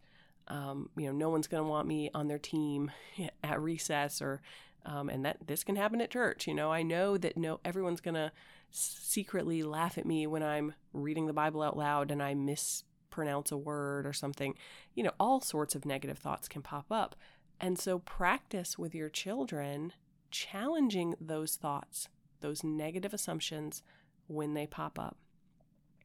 um, 0.49 0.91
you 0.97 1.07
know, 1.07 1.13
no 1.13 1.31
one's 1.31 1.47
going 1.47 1.63
to 1.63 1.69
want 1.69 1.89
me 1.89 2.11
on 2.15 2.29
their 2.29 2.39
team 2.39 2.91
at 3.43 3.61
recess 3.61 4.21
or, 4.21 4.43
um, 4.85 5.09
and 5.09 5.25
that 5.25 5.47
this 5.47 5.65
can 5.65 5.77
happen 5.77 6.01
at 6.01 6.11
church. 6.11 6.47
You 6.47 6.55
know, 6.55 6.73
I 6.73 6.83
know 6.83 7.17
that 7.17 7.37
no, 7.37 7.61
everyone's 7.65 8.01
going 8.01 8.15
to 8.15 8.33
secretly 8.71 9.63
laugh 9.63 9.97
at 9.99 10.07
me 10.07 10.27
when 10.27 10.43
I'm 10.43 10.75
reading 10.93 11.27
the 11.27 11.33
Bible 11.33 11.63
out 11.63 11.77
loud 11.77 12.11
and 12.11 12.23
I 12.23 12.35
mispronounce 12.35 13.53
a 13.53 13.57
word 13.57 14.07
or 14.07 14.13
something. 14.13 14.55
You 14.95 15.05
know, 15.05 15.13
all 15.19 15.41
sorts 15.41 15.75
of 15.75 15.85
negative 15.85 16.19
thoughts 16.19 16.49
can 16.49 16.63
pop 16.63 16.87
up. 16.91 17.15
And 17.61 17.79
so 17.79 18.01
practice 18.01 18.79
with 18.79 18.95
your 18.95 19.09
children 19.09 19.93
challenging 20.31 21.15
those 21.21 21.55
thoughts, 21.55 22.09
those 22.41 22.65
negative 22.65 23.15
assumptions 23.15 23.83
when 24.27 24.55
they 24.55 24.67
pop 24.67 24.99
up 24.99 25.17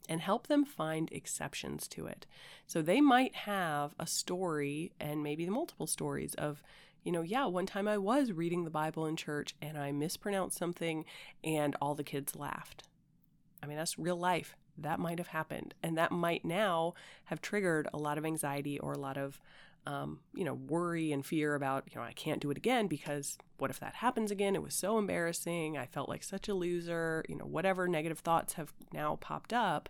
and 0.09 0.19
help 0.21 0.47
them 0.47 0.65
find 0.65 1.09
exceptions 1.11 1.87
to 1.87 2.07
it. 2.07 2.25
So 2.65 2.81
they 2.81 2.99
might 2.99 3.35
have 3.35 3.93
a 3.99 4.07
story 4.07 4.91
and 4.99 5.23
maybe 5.23 5.47
multiple 5.49 5.87
stories 5.87 6.33
of, 6.33 6.63
you 7.03 7.11
know, 7.11 7.21
yeah, 7.21 7.45
one 7.45 7.67
time 7.67 7.87
I 7.87 7.99
was 7.99 8.31
reading 8.31 8.63
the 8.65 8.71
Bible 8.71 9.05
in 9.05 9.15
church 9.15 9.55
and 9.61 9.77
I 9.77 9.91
mispronounced 9.91 10.57
something 10.57 11.05
and 11.43 11.75
all 11.79 11.93
the 11.93 12.03
kids 12.03 12.35
laughed. 12.35 12.83
I 13.61 13.67
mean, 13.67 13.77
that's 13.77 13.99
real 13.99 14.17
life. 14.17 14.55
That 14.77 14.99
might 14.99 15.19
have 15.19 15.27
happened. 15.27 15.75
And 15.83 15.97
that 15.97 16.11
might 16.11 16.43
now 16.43 16.95
have 17.25 17.41
triggered 17.41 17.87
a 17.93 17.97
lot 17.97 18.17
of 18.17 18.25
anxiety 18.25 18.79
or 18.79 18.93
a 18.93 18.99
lot 18.99 19.17
of, 19.17 19.39
um, 19.85 20.19
you 20.33 20.43
know, 20.43 20.53
worry 20.53 21.11
and 21.11 21.25
fear 21.25 21.55
about, 21.55 21.85
you 21.89 21.99
know, 21.99 22.05
I 22.05 22.13
can't 22.13 22.41
do 22.41 22.51
it 22.51 22.57
again 22.57 22.87
because 22.87 23.37
what 23.57 23.71
if 23.71 23.79
that 23.79 23.95
happens 23.95 24.31
again? 24.31 24.55
It 24.55 24.61
was 24.61 24.75
so 24.75 24.97
embarrassing. 24.97 25.77
I 25.77 25.85
felt 25.85 26.09
like 26.09 26.23
such 26.23 26.47
a 26.47 26.53
loser. 26.53 27.25
You 27.27 27.35
know, 27.35 27.45
whatever 27.45 27.87
negative 27.87 28.19
thoughts 28.19 28.53
have 28.53 28.73
now 28.93 29.17
popped 29.19 29.53
up, 29.53 29.89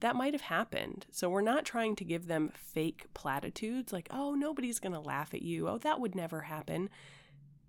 that 0.00 0.16
might 0.16 0.34
have 0.34 0.42
happened. 0.42 1.06
So 1.10 1.28
we're 1.28 1.40
not 1.40 1.64
trying 1.64 1.96
to 1.96 2.04
give 2.04 2.26
them 2.26 2.52
fake 2.54 3.06
platitudes 3.14 3.92
like, 3.92 4.08
oh, 4.10 4.34
nobody's 4.34 4.78
going 4.78 4.92
to 4.92 5.00
laugh 5.00 5.34
at 5.34 5.42
you. 5.42 5.68
Oh, 5.68 5.78
that 5.78 6.00
would 6.00 6.14
never 6.14 6.42
happen. 6.42 6.88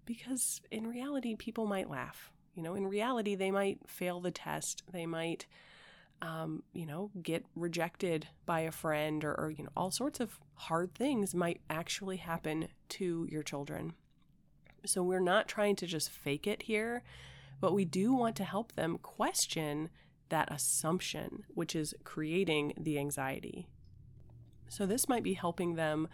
Because 0.06 0.62
in 0.71 0.88
reality, 0.88 1.36
people 1.36 1.65
might 1.65 1.89
laugh. 1.89 2.32
You 2.56 2.63
know, 2.63 2.75
in 2.75 2.88
reality, 2.88 3.36
they 3.36 3.52
might 3.52 3.80
fail 3.88 4.19
the 4.19 4.32
test. 4.32 4.84
They 4.91 5.06
might 5.06 5.45
um, 6.21 6.63
you 6.73 6.86
know, 6.86 7.12
get 7.21 7.45
rejected 7.55 8.27
by 8.45 8.62
a 8.62 8.71
friend 8.71 9.23
or, 9.23 9.34
or, 9.34 9.51
you 9.51 9.63
know, 9.63 9.69
all 9.75 9.91
sorts 9.91 10.19
of 10.19 10.39
hard 10.55 10.93
things 10.93 11.34
might 11.34 11.62
actually 11.69 12.17
happen 12.17 12.67
to 12.89 13.27
your 13.29 13.43
children. 13.43 13.93
So 14.86 15.03
we're 15.03 15.19
not 15.19 15.47
trying 15.47 15.75
to 15.77 15.88
just 15.88 16.10
fake 16.10 16.47
it 16.47 16.63
here, 16.63 17.03
but 17.62 17.73
we 17.73 17.86
do 17.86 18.13
want 18.13 18.36
to 18.38 18.43
help 18.43 18.73
them 18.73 18.97
question 18.97 19.89
that 20.29 20.51
assumption, 20.51 21.43
which 21.49 21.75
is 21.75 21.95
creating 22.03 22.73
the 22.77 22.97
anxiety. 22.99 23.67
So, 24.69 24.86
this 24.86 25.10
might 25.10 25.23
be 25.23 25.34
helping 25.34 25.75
them 25.75 26.08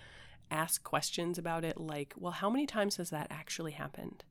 ask 0.49 0.83
questions 0.83 1.37
about 1.37 1.65
it 1.65 1.77
like, 1.79 2.13
well, 2.17 2.31
how 2.31 2.49
many 2.49 2.65
times 2.65 2.97
has 2.97 3.09
that 3.09 3.27
actually 3.29 3.73
happened? 3.73 4.23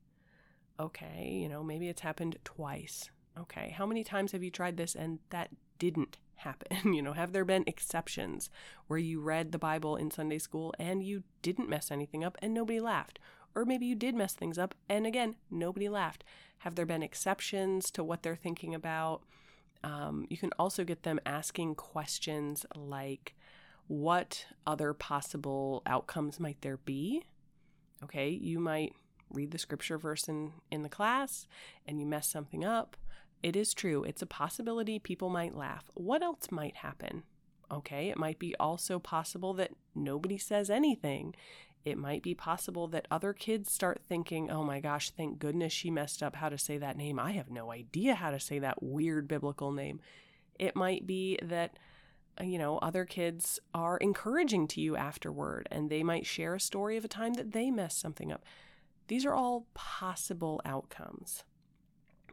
Okay, 0.79 1.29
you 1.41 1.47
know, 1.47 1.63
maybe 1.63 1.87
it's 1.87 2.01
happened 2.01 2.37
twice. 2.43 3.09
Okay, 3.39 3.73
how 3.77 3.85
many 3.85 4.03
times 4.03 4.31
have 4.31 4.43
you 4.43 4.49
tried 4.49 4.77
this 4.77 4.95
and 4.95 5.19
that 5.29 5.49
didn't 5.79 6.17
happen? 6.35 6.93
you 6.93 7.01
know, 7.01 7.13
have 7.13 7.33
there 7.33 7.45
been 7.45 7.63
exceptions 7.67 8.49
where 8.87 8.99
you 8.99 9.19
read 9.19 9.51
the 9.51 9.59
Bible 9.59 9.95
in 9.95 10.11
Sunday 10.11 10.37
school 10.37 10.73
and 10.79 11.03
you 11.03 11.23
didn't 11.41 11.69
mess 11.69 11.91
anything 11.91 12.23
up 12.23 12.37
and 12.41 12.53
nobody 12.53 12.79
laughed? 12.79 13.19
Or 13.53 13.65
maybe 13.65 13.85
you 13.85 13.95
did 13.95 14.15
mess 14.15 14.33
things 14.33 14.57
up 14.57 14.75
and 14.89 15.05
again, 15.05 15.35
nobody 15.49 15.89
laughed. 15.89 16.23
Have 16.59 16.75
there 16.75 16.85
been 16.85 17.03
exceptions 17.03 17.91
to 17.91 18.03
what 18.03 18.23
they're 18.23 18.35
thinking 18.35 18.73
about? 18.75 19.21
Um, 19.83 20.25
you 20.29 20.37
can 20.37 20.51
also 20.57 20.83
get 20.83 21.03
them 21.03 21.19
asking 21.25 21.75
questions 21.75 22.65
like, 22.75 23.35
what 23.87 24.45
other 24.65 24.93
possible 24.93 25.83
outcomes 25.85 26.39
might 26.39 26.61
there 26.61 26.77
be? 26.77 27.23
Okay, 28.03 28.29
you 28.29 28.59
might 28.59 28.93
read 29.31 29.51
the 29.51 29.57
scripture 29.57 29.97
verse 29.97 30.27
in, 30.27 30.53
in 30.71 30.81
the 30.81 30.89
class 30.89 31.47
and 31.85 31.99
you 31.99 32.05
mess 32.05 32.27
something 32.27 32.63
up. 32.63 32.97
It 33.43 33.55
is 33.55 33.73
true, 33.73 34.03
it's 34.03 34.21
a 34.21 34.27
possibility 34.27 34.99
people 34.99 35.29
might 35.29 35.55
laugh. 35.55 35.89
What 35.93 36.23
else 36.23 36.51
might 36.51 36.77
happen? 36.77 37.23
Okay, 37.71 38.09
it 38.09 38.17
might 38.17 38.39
be 38.39 38.55
also 38.59 38.99
possible 38.99 39.53
that 39.55 39.71
nobody 39.93 40.37
says 40.37 40.69
anything. 40.69 41.35
It 41.83 41.97
might 41.97 42.23
be 42.23 42.33
possible 42.33 42.87
that 42.87 43.07
other 43.11 43.33
kids 43.33 43.71
start 43.71 44.01
thinking, 44.07 44.49
oh 44.49 44.63
my 44.63 44.79
gosh, 44.79 45.11
thank 45.11 45.37
goodness 45.37 45.71
she 45.71 45.91
messed 45.91 46.23
up 46.23 46.35
how 46.35 46.49
to 46.49 46.57
say 46.57 46.77
that 46.79 46.97
name. 46.97 47.19
I 47.19 47.31
have 47.33 47.51
no 47.51 47.71
idea 47.71 48.15
how 48.15 48.31
to 48.31 48.39
say 48.39 48.57
that 48.59 48.81
weird 48.81 49.27
biblical 49.27 49.71
name. 49.71 49.99
It 50.57 50.75
might 50.75 51.05
be 51.05 51.37
that 51.43 51.77
uh, 52.39 52.43
you 52.43 52.57
know, 52.57 52.77
other 52.79 53.05
kids 53.05 53.59
are 53.73 53.97
encouraging 53.97 54.67
to 54.67 54.81
you 54.81 54.95
afterward 54.95 55.67
and 55.71 55.89
they 55.89 56.03
might 56.03 56.25
share 56.25 56.55
a 56.55 56.59
story 56.59 56.97
of 56.97 57.05
a 57.05 57.09
time 57.09 57.33
that 57.35 57.51
they 57.51 57.71
messed 57.71 57.99
something 57.99 58.31
up. 58.31 58.43
These 59.07 59.25
are 59.25 59.33
all 59.33 59.67
possible 59.73 60.61
outcomes. 60.65 61.43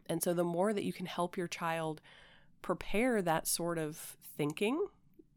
And 0.07 0.21
so 0.21 0.33
the 0.33 0.43
more 0.43 0.73
that 0.73 0.83
you 0.83 0.93
can 0.93 1.05
help 1.05 1.37
your 1.37 1.47
child 1.47 2.01
prepare 2.61 3.21
that 3.21 3.47
sort 3.47 3.77
of 3.77 4.17
thinking, 4.37 4.87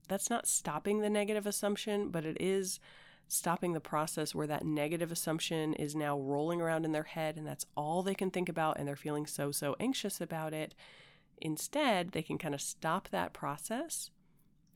that's 0.08 0.30
not 0.30 0.46
stopping 0.46 1.00
the 1.00 1.10
negative 1.10 1.46
assumption, 1.46 2.10
but 2.10 2.24
it 2.24 2.36
is 2.40 2.78
stopping 3.28 3.72
the 3.72 3.80
process 3.80 4.34
where 4.34 4.46
that 4.46 4.64
negative 4.64 5.10
assumption 5.10 5.74
is 5.74 5.96
now 5.96 6.18
rolling 6.18 6.60
around 6.60 6.84
in 6.84 6.92
their 6.92 7.02
head 7.02 7.36
and 7.36 7.46
that's 7.46 7.66
all 7.76 8.02
they 8.02 8.14
can 8.14 8.30
think 8.30 8.48
about 8.48 8.78
and 8.78 8.86
they're 8.86 8.94
feeling 8.94 9.26
so, 9.26 9.50
so 9.50 9.74
anxious 9.80 10.20
about 10.20 10.54
it. 10.54 10.74
Instead, 11.38 12.12
they 12.12 12.22
can 12.22 12.38
kind 12.38 12.54
of 12.54 12.60
stop 12.60 13.08
that 13.10 13.32
process 13.32 14.10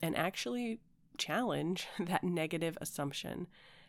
and 0.01 0.17
actually 0.17 0.79
challenge 1.17 1.87
that 1.99 2.23
negative 2.23 2.77
assumption. 2.81 3.47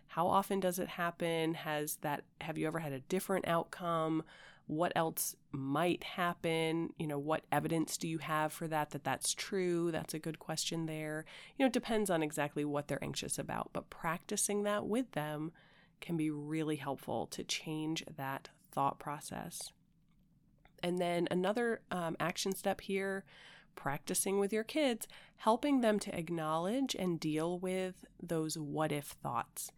How 0.08 0.26
often 0.26 0.60
does 0.60 0.78
it 0.78 0.88
happen? 0.88 1.54
Has 1.54 1.96
that 2.02 2.24
have 2.40 2.58
you 2.58 2.66
ever 2.66 2.80
had 2.80 2.92
a 2.92 3.00
different 3.00 3.48
outcome? 3.48 4.22
What 4.66 4.92
else 4.94 5.36
might 5.50 6.04
happen? 6.04 6.90
You 6.98 7.06
know, 7.06 7.18
what 7.18 7.44
evidence 7.50 7.96
do 7.96 8.08
you 8.08 8.18
have 8.18 8.52
for 8.52 8.68
that 8.68 8.90
that 8.90 9.04
that's 9.04 9.34
true? 9.34 9.90
That's 9.90 10.14
a 10.14 10.18
good 10.18 10.38
question 10.38 10.86
there. 10.86 11.24
You 11.56 11.64
know, 11.64 11.66
it 11.66 11.72
depends 11.72 12.10
on 12.10 12.22
exactly 12.22 12.64
what 12.64 12.88
they're 12.88 13.02
anxious 13.02 13.38
about, 13.38 13.70
but 13.72 13.90
practicing 13.90 14.62
that 14.62 14.86
with 14.86 15.12
them 15.12 15.52
can 16.00 16.16
be 16.16 16.30
really 16.30 16.76
helpful 16.76 17.26
to 17.28 17.44
change 17.44 18.04
that 18.16 18.48
thought 18.70 18.98
process. 18.98 19.72
And 20.82 20.98
then 20.98 21.28
another 21.30 21.82
um, 21.90 22.16
action 22.18 22.54
step 22.54 22.80
here 22.80 23.24
practicing 23.74 24.38
with 24.38 24.52
your 24.52 24.64
kids, 24.64 25.06
helping 25.36 25.80
them 25.80 25.98
to 26.00 26.16
acknowledge 26.16 26.94
and 26.94 27.20
deal 27.20 27.58
with 27.58 28.04
those 28.22 28.58
what 28.58 28.92
if 28.92 29.06
thoughts. 29.06 29.70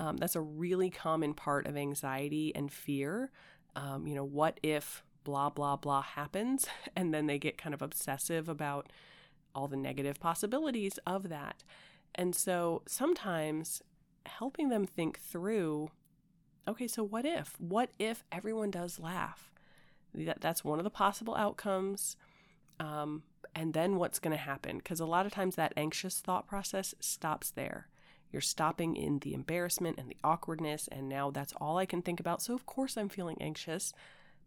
Um, 0.00 0.16
that's 0.16 0.36
a 0.36 0.40
really 0.40 0.90
common 0.90 1.34
part 1.34 1.66
of 1.66 1.76
anxiety 1.76 2.54
and 2.54 2.72
fear. 2.72 3.30
Um, 3.76 4.06
you 4.06 4.14
know, 4.14 4.24
what 4.24 4.58
if 4.62 5.02
blah, 5.24 5.50
blah, 5.50 5.76
blah 5.76 6.02
happens? 6.02 6.66
And 6.96 7.14
then 7.14 7.26
they 7.26 7.38
get 7.38 7.58
kind 7.58 7.74
of 7.74 7.82
obsessive 7.82 8.48
about 8.48 8.90
all 9.54 9.68
the 9.68 9.76
negative 9.76 10.18
possibilities 10.18 10.98
of 11.06 11.28
that. 11.28 11.62
And 12.14 12.34
so 12.34 12.82
sometimes 12.86 13.82
helping 14.26 14.68
them 14.68 14.84
think 14.86 15.18
through 15.20 15.90
okay, 16.68 16.86
so 16.86 17.02
what 17.02 17.24
if? 17.24 17.56
What 17.58 17.90
if 17.98 18.24
everyone 18.30 18.70
does 18.70 19.00
laugh? 19.00 19.50
That, 20.14 20.40
that's 20.40 20.62
one 20.62 20.78
of 20.78 20.84
the 20.84 20.90
possible 20.90 21.34
outcomes. 21.34 22.16
Um, 22.78 23.22
and 23.54 23.72
then 23.72 23.96
what's 23.96 24.18
going 24.18 24.36
to 24.36 24.42
happen? 24.42 24.78
Because 24.78 25.00
a 25.00 25.06
lot 25.06 25.26
of 25.26 25.32
times 25.32 25.56
that 25.56 25.72
anxious 25.76 26.20
thought 26.20 26.46
process 26.46 26.94
stops 27.00 27.50
there. 27.50 27.88
You're 28.32 28.42
stopping 28.42 28.96
in 28.96 29.20
the 29.20 29.34
embarrassment 29.34 29.98
and 29.98 30.08
the 30.08 30.16
awkwardness, 30.22 30.88
and 30.88 31.08
now 31.08 31.30
that's 31.30 31.54
all 31.60 31.78
I 31.78 31.86
can 31.86 32.02
think 32.02 32.20
about. 32.20 32.42
So, 32.42 32.54
of 32.54 32.66
course, 32.66 32.96
I'm 32.96 33.08
feeling 33.08 33.38
anxious, 33.40 33.92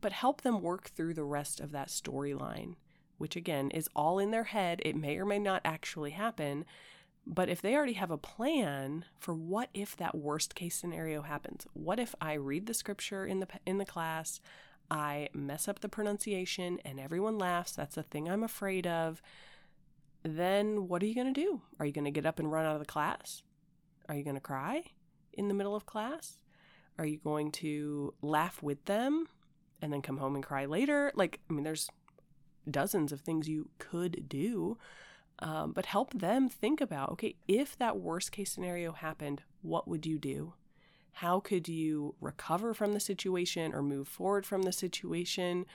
but 0.01 0.11
help 0.11 0.41
them 0.41 0.61
work 0.61 0.89
through 0.89 1.13
the 1.13 1.23
rest 1.23 1.59
of 1.59 1.71
that 1.71 1.87
storyline, 1.87 2.75
which 3.17 3.35
again 3.35 3.71
is 3.71 3.89
all 3.95 4.19
in 4.19 4.31
their 4.31 4.45
head. 4.45 4.81
It 4.85 4.95
may 4.95 5.17
or 5.17 5.25
may 5.25 5.39
not 5.39 5.61
actually 5.65 6.11
happen. 6.11 6.65
But 7.25 7.49
if 7.49 7.61
they 7.61 7.75
already 7.75 7.93
have 7.93 8.09
a 8.09 8.17
plan 8.17 9.05
for 9.19 9.33
what 9.33 9.69
if 9.73 9.95
that 9.97 10.15
worst 10.15 10.55
case 10.55 10.75
scenario 10.75 11.21
happens, 11.21 11.67
what 11.73 11.99
if 11.99 12.15
I 12.19 12.33
read 12.33 12.65
the 12.65 12.73
scripture 12.73 13.25
in 13.25 13.39
the 13.39 13.47
in 13.65 13.77
the 13.77 13.85
class, 13.85 14.41
I 14.89 15.29
mess 15.33 15.67
up 15.67 15.79
the 15.79 15.89
pronunciation 15.89 16.79
and 16.83 16.99
everyone 16.99 17.37
laughs. 17.37 17.71
That's 17.71 17.95
a 17.95 18.03
thing 18.03 18.27
I'm 18.27 18.43
afraid 18.43 18.87
of. 18.87 19.21
Then 20.23 20.87
what 20.87 21.01
are 21.01 21.05
you 21.05 21.15
going 21.15 21.33
to 21.33 21.41
do? 21.41 21.61
Are 21.79 21.85
you 21.85 21.93
going 21.93 22.05
to 22.05 22.11
get 22.11 22.25
up 22.25 22.39
and 22.39 22.51
run 22.51 22.65
out 22.65 22.73
of 22.73 22.79
the 22.79 22.85
class? 22.85 23.43
Are 24.11 24.15
you 24.15 24.25
going 24.25 24.35
to 24.35 24.41
cry 24.41 24.83
in 25.31 25.47
the 25.47 25.53
middle 25.53 25.73
of 25.73 25.85
class? 25.85 26.41
Are 26.99 27.05
you 27.05 27.17
going 27.19 27.49
to 27.53 28.13
laugh 28.21 28.61
with 28.61 28.83
them 28.83 29.29
and 29.81 29.93
then 29.93 30.01
come 30.01 30.17
home 30.17 30.35
and 30.35 30.43
cry 30.43 30.65
later? 30.65 31.13
Like, 31.15 31.39
I 31.49 31.53
mean, 31.53 31.63
there's 31.63 31.89
dozens 32.69 33.13
of 33.13 33.21
things 33.21 33.47
you 33.47 33.69
could 33.79 34.27
do, 34.27 34.77
um, 35.39 35.71
but 35.71 35.85
help 35.85 36.11
them 36.11 36.49
think 36.49 36.81
about 36.81 37.11
okay, 37.13 37.35
if 37.47 37.77
that 37.77 38.01
worst 38.01 38.33
case 38.33 38.51
scenario 38.51 38.91
happened, 38.91 39.43
what 39.61 39.87
would 39.87 40.05
you 40.05 40.19
do? 40.19 40.55
How 41.13 41.39
could 41.39 41.69
you 41.69 42.15
recover 42.19 42.73
from 42.73 42.93
the 42.93 42.99
situation 42.99 43.73
or 43.73 43.81
move 43.81 44.09
forward 44.09 44.45
from 44.45 44.63
the 44.63 44.73
situation? 44.73 45.65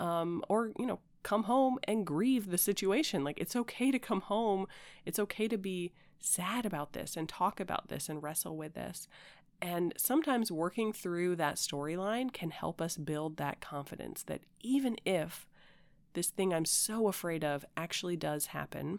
Um, 0.00 0.42
or, 0.48 0.72
you 0.78 0.86
know, 0.86 1.00
come 1.24 1.42
home 1.42 1.78
and 1.84 2.06
grieve 2.06 2.50
the 2.50 2.56
situation. 2.56 3.22
Like, 3.22 3.38
it's 3.38 3.54
okay 3.54 3.90
to 3.90 3.98
come 3.98 4.22
home. 4.22 4.66
It's 5.04 5.18
okay 5.18 5.46
to 5.46 5.58
be 5.58 5.92
sad 6.24 6.66
about 6.66 6.92
this 6.92 7.16
and 7.16 7.28
talk 7.28 7.60
about 7.60 7.88
this 7.88 8.08
and 8.08 8.22
wrestle 8.22 8.56
with 8.56 8.74
this. 8.74 9.08
And 9.60 9.94
sometimes 9.96 10.50
working 10.50 10.92
through 10.92 11.36
that 11.36 11.54
storyline 11.54 12.32
can 12.32 12.50
help 12.50 12.80
us 12.80 12.96
build 12.96 13.36
that 13.36 13.60
confidence 13.60 14.24
that 14.24 14.40
even 14.60 14.96
if 15.04 15.46
this 16.14 16.28
thing 16.28 16.52
I'm 16.52 16.64
so 16.64 17.08
afraid 17.08 17.44
of 17.44 17.64
actually 17.76 18.16
does 18.16 18.46
happen, 18.46 18.98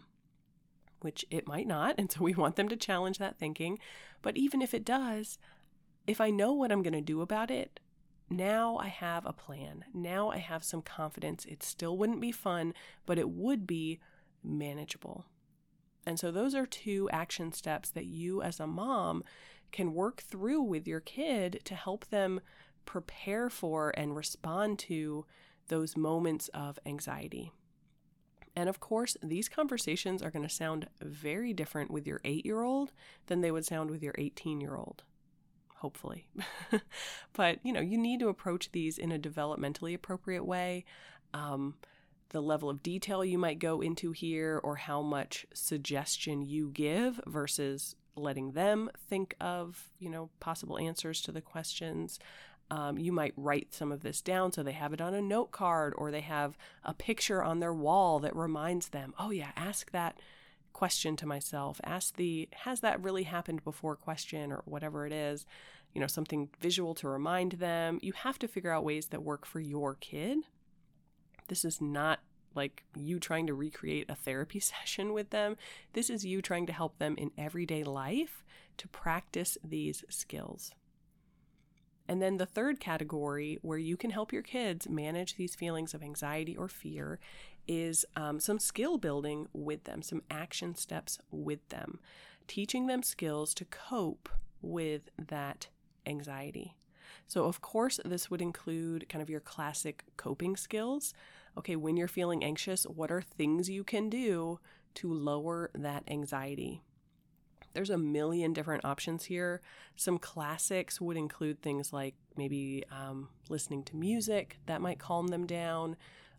which 1.00 1.24
it 1.30 1.46
might 1.46 1.66
not, 1.66 1.94
and 1.98 2.10
so 2.10 2.22
we 2.22 2.34
want 2.34 2.56
them 2.56 2.68
to 2.70 2.76
challenge 2.76 3.18
that 3.18 3.38
thinking, 3.38 3.78
but 4.22 4.36
even 4.36 4.62
if 4.62 4.72
it 4.72 4.84
does, 4.84 5.38
if 6.06 6.20
I 6.20 6.30
know 6.30 6.52
what 6.52 6.72
I'm 6.72 6.82
going 6.82 6.94
to 6.94 7.00
do 7.00 7.20
about 7.20 7.50
it, 7.50 7.80
now 8.30 8.78
I 8.78 8.88
have 8.88 9.26
a 9.26 9.32
plan. 9.32 9.84
Now 9.92 10.30
I 10.30 10.38
have 10.38 10.64
some 10.64 10.80
confidence. 10.82 11.44
It 11.44 11.62
still 11.62 11.96
wouldn't 11.98 12.20
be 12.20 12.32
fun, 12.32 12.72
but 13.04 13.18
it 13.18 13.28
would 13.28 13.66
be 13.66 14.00
manageable. 14.42 15.26
And 16.06 16.18
so, 16.18 16.30
those 16.30 16.54
are 16.54 16.66
two 16.66 17.08
action 17.10 17.52
steps 17.52 17.90
that 17.90 18.06
you, 18.06 18.42
as 18.42 18.60
a 18.60 18.66
mom, 18.66 19.24
can 19.72 19.94
work 19.94 20.22
through 20.22 20.62
with 20.62 20.86
your 20.86 21.00
kid 21.00 21.60
to 21.64 21.74
help 21.74 22.06
them 22.06 22.40
prepare 22.84 23.48
for 23.48 23.92
and 23.96 24.14
respond 24.14 24.78
to 24.78 25.24
those 25.68 25.96
moments 25.96 26.48
of 26.48 26.78
anxiety. 26.84 27.52
And 28.54 28.68
of 28.68 28.78
course, 28.78 29.16
these 29.22 29.48
conversations 29.48 30.22
are 30.22 30.30
going 30.30 30.46
to 30.46 30.54
sound 30.54 30.86
very 31.00 31.52
different 31.52 31.90
with 31.90 32.06
your 32.06 32.20
eight 32.24 32.44
year 32.44 32.62
old 32.62 32.92
than 33.26 33.40
they 33.40 33.50
would 33.50 33.64
sound 33.64 33.90
with 33.90 34.02
your 34.02 34.14
18 34.16 34.60
year 34.60 34.76
old 34.76 35.02
hopefully. 35.84 36.26
but, 37.34 37.58
you 37.62 37.70
know, 37.70 37.82
you 37.82 37.98
need 37.98 38.18
to 38.18 38.28
approach 38.28 38.72
these 38.72 38.96
in 38.96 39.12
a 39.12 39.18
developmentally 39.18 39.94
appropriate 39.94 40.46
way. 40.46 40.82
Um, 41.34 41.74
the 42.34 42.42
level 42.42 42.68
of 42.68 42.82
detail 42.82 43.24
you 43.24 43.38
might 43.38 43.60
go 43.60 43.80
into 43.80 44.10
here 44.10 44.60
or 44.64 44.74
how 44.74 45.00
much 45.00 45.46
suggestion 45.54 46.42
you 46.42 46.68
give 46.74 47.20
versus 47.28 47.94
letting 48.16 48.50
them 48.52 48.90
think 49.08 49.36
of, 49.40 49.88
you 50.00 50.10
know, 50.10 50.30
possible 50.40 50.76
answers 50.76 51.22
to 51.22 51.30
the 51.30 51.40
questions. 51.40 52.18
Um, 52.72 52.98
you 52.98 53.12
might 53.12 53.34
write 53.36 53.72
some 53.72 53.92
of 53.92 54.02
this 54.02 54.20
down 54.20 54.50
so 54.50 54.64
they 54.64 54.72
have 54.72 54.92
it 54.92 55.00
on 55.00 55.14
a 55.14 55.22
note 55.22 55.52
card 55.52 55.94
or 55.96 56.10
they 56.10 56.22
have 56.22 56.58
a 56.82 56.92
picture 56.92 57.40
on 57.40 57.60
their 57.60 57.72
wall 57.72 58.18
that 58.18 58.34
reminds 58.34 58.88
them, 58.88 59.14
oh, 59.16 59.30
yeah, 59.30 59.52
ask 59.54 59.92
that 59.92 60.18
question 60.72 61.14
to 61.14 61.26
myself. 61.26 61.80
Ask 61.84 62.16
the, 62.16 62.48
has 62.52 62.80
that 62.80 63.00
really 63.00 63.22
happened 63.22 63.62
before 63.62 63.94
question 63.94 64.50
or 64.50 64.62
whatever 64.64 65.06
it 65.06 65.12
is, 65.12 65.46
you 65.92 66.00
know, 66.00 66.08
something 66.08 66.48
visual 66.60 66.96
to 66.96 67.08
remind 67.08 67.52
them. 67.52 68.00
You 68.02 68.12
have 68.12 68.40
to 68.40 68.48
figure 68.48 68.72
out 68.72 68.82
ways 68.82 69.06
that 69.10 69.22
work 69.22 69.46
for 69.46 69.60
your 69.60 69.94
kid. 69.94 70.38
This 71.48 71.64
is 71.64 71.80
not 71.80 72.20
like 72.54 72.84
you 72.94 73.18
trying 73.18 73.46
to 73.46 73.54
recreate 73.54 74.08
a 74.08 74.14
therapy 74.14 74.60
session 74.60 75.12
with 75.12 75.30
them. 75.30 75.56
This 75.92 76.10
is 76.10 76.24
you 76.24 76.42
trying 76.42 76.66
to 76.66 76.72
help 76.72 76.98
them 76.98 77.14
in 77.16 77.30
everyday 77.36 77.84
life 77.84 78.44
to 78.78 78.88
practice 78.88 79.58
these 79.62 80.04
skills. 80.08 80.72
And 82.06 82.20
then 82.20 82.36
the 82.36 82.46
third 82.46 82.80
category 82.80 83.58
where 83.62 83.78
you 83.78 83.96
can 83.96 84.10
help 84.10 84.32
your 84.32 84.42
kids 84.42 84.88
manage 84.88 85.36
these 85.36 85.54
feelings 85.54 85.94
of 85.94 86.02
anxiety 86.02 86.56
or 86.56 86.68
fear 86.68 87.18
is 87.66 88.04
um, 88.14 88.40
some 88.40 88.58
skill 88.58 88.98
building 88.98 89.48
with 89.54 89.84
them, 89.84 90.02
some 90.02 90.22
action 90.30 90.74
steps 90.74 91.18
with 91.30 91.66
them, 91.70 91.98
teaching 92.46 92.86
them 92.86 93.02
skills 93.02 93.54
to 93.54 93.64
cope 93.64 94.28
with 94.60 95.08
that 95.18 95.68
anxiety. 96.04 96.74
So, 97.26 97.44
of 97.44 97.60
course, 97.60 98.00
this 98.04 98.30
would 98.30 98.42
include 98.42 99.08
kind 99.08 99.22
of 99.22 99.30
your 99.30 99.40
classic 99.40 100.04
coping 100.16 100.56
skills. 100.56 101.14
Okay, 101.56 101.76
when 101.76 101.96
you're 101.96 102.08
feeling 102.08 102.42
anxious, 102.42 102.84
what 102.84 103.10
are 103.10 103.22
things 103.22 103.70
you 103.70 103.84
can 103.84 104.08
do 104.08 104.58
to 104.94 105.12
lower 105.12 105.70
that 105.74 106.04
anxiety? 106.08 106.82
There's 107.74 107.90
a 107.90 107.98
million 107.98 108.52
different 108.52 108.84
options 108.84 109.24
here. 109.24 109.60
Some 109.96 110.18
classics 110.18 111.00
would 111.00 111.16
include 111.16 111.60
things 111.60 111.92
like 111.92 112.14
maybe 112.36 112.84
um, 112.90 113.28
listening 113.48 113.82
to 113.84 113.96
music 113.96 114.58
that 114.66 114.80
might 114.80 115.00
calm 115.00 115.28
them 115.28 115.44
down. 115.44 115.96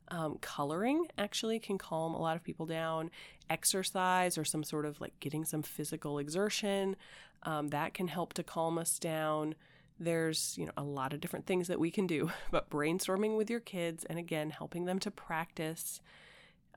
Um, 0.09 0.37
coloring 0.39 1.07
actually 1.17 1.59
can 1.59 1.77
calm 1.77 2.13
a 2.13 2.21
lot 2.21 2.35
of 2.37 2.43
people 2.43 2.65
down. 2.65 3.11
Exercise 3.49 4.37
or 4.37 4.45
some 4.45 4.63
sort 4.63 4.85
of 4.85 5.01
like 5.01 5.19
getting 5.19 5.43
some 5.43 5.61
physical 5.61 6.19
exertion 6.19 6.95
um, 7.43 7.67
that 7.69 7.93
can 7.93 8.07
help 8.07 8.33
to 8.33 8.43
calm 8.43 8.77
us 8.77 8.97
down. 8.97 9.55
There's, 9.99 10.57
you 10.57 10.65
know, 10.65 10.73
a 10.75 10.83
lot 10.83 11.13
of 11.13 11.21
different 11.21 11.45
things 11.45 11.67
that 11.67 11.79
we 11.79 11.91
can 11.91 12.07
do, 12.07 12.31
but 12.51 12.69
brainstorming 12.69 13.37
with 13.37 13.49
your 13.49 13.59
kids 13.59 14.03
and 14.05 14.19
again, 14.19 14.49
helping 14.49 14.85
them 14.85 14.99
to 14.99 15.11
practice. 15.11 16.01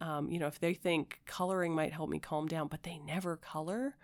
Um, 0.00 0.30
you 0.30 0.38
know, 0.38 0.46
if 0.46 0.60
they 0.60 0.74
think 0.74 1.20
coloring 1.26 1.74
might 1.74 1.92
help 1.92 2.08
me 2.08 2.20
calm 2.20 2.46
down, 2.46 2.68
but 2.68 2.84
they 2.84 2.98
never 2.98 3.36
color, 3.36 3.96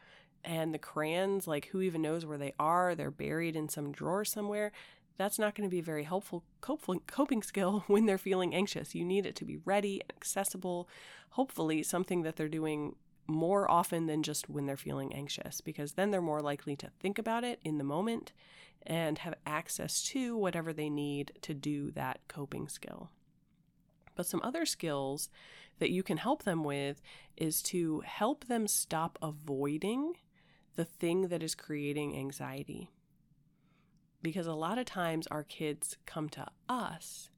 and 0.44 0.74
the 0.74 0.78
crayons, 0.78 1.46
like 1.46 1.66
who 1.66 1.80
even 1.80 2.02
knows 2.02 2.26
where 2.26 2.38
they 2.38 2.52
are, 2.58 2.94
they're 2.94 3.10
buried 3.10 3.56
in 3.56 3.68
some 3.68 3.92
drawer 3.92 4.24
somewhere. 4.24 4.72
That's 5.16 5.38
not 5.38 5.54
going 5.54 5.68
to 5.68 5.72
be 5.72 5.78
a 5.78 5.84
very 5.84 6.02
helpful 6.02 6.42
coping 6.60 7.42
skill 7.42 7.84
when 7.86 8.06
they're 8.06 8.18
feeling 8.18 8.54
anxious. 8.54 8.94
You 8.94 9.04
need 9.04 9.26
it 9.26 9.36
to 9.36 9.44
be 9.44 9.58
ready 9.64 10.02
accessible, 10.10 10.88
hopefully, 11.30 11.82
something 11.82 12.22
that 12.22 12.36
they're 12.36 12.48
doing 12.48 12.96
more 13.26 13.70
often 13.70 14.06
than 14.06 14.22
just 14.22 14.50
when 14.50 14.66
they're 14.66 14.76
feeling 14.76 15.14
anxious, 15.14 15.60
because 15.60 15.92
then 15.92 16.10
they're 16.10 16.20
more 16.20 16.42
likely 16.42 16.76
to 16.76 16.90
think 17.00 17.18
about 17.18 17.44
it 17.44 17.58
in 17.64 17.78
the 17.78 17.84
moment 17.84 18.32
and 18.86 19.18
have 19.18 19.34
access 19.46 20.02
to 20.02 20.36
whatever 20.36 20.72
they 20.72 20.90
need 20.90 21.32
to 21.42 21.54
do 21.54 21.90
that 21.92 22.20
coping 22.28 22.68
skill. 22.68 23.10
But 24.14 24.26
some 24.26 24.40
other 24.44 24.66
skills 24.66 25.28
that 25.78 25.90
you 25.90 26.02
can 26.02 26.18
help 26.18 26.44
them 26.44 26.64
with 26.64 27.00
is 27.36 27.62
to 27.62 28.00
help 28.00 28.46
them 28.46 28.66
stop 28.66 29.18
avoiding 29.20 30.14
the 30.76 30.84
thing 30.84 31.28
that 31.28 31.42
is 31.42 31.54
creating 31.54 32.16
anxiety. 32.16 32.90
Because 34.22 34.46
a 34.46 34.54
lot 34.54 34.78
of 34.78 34.86
times 34.86 35.26
our 35.28 35.42
kids 35.42 35.96
come 36.06 36.28
to 36.30 36.46
us 36.68 37.30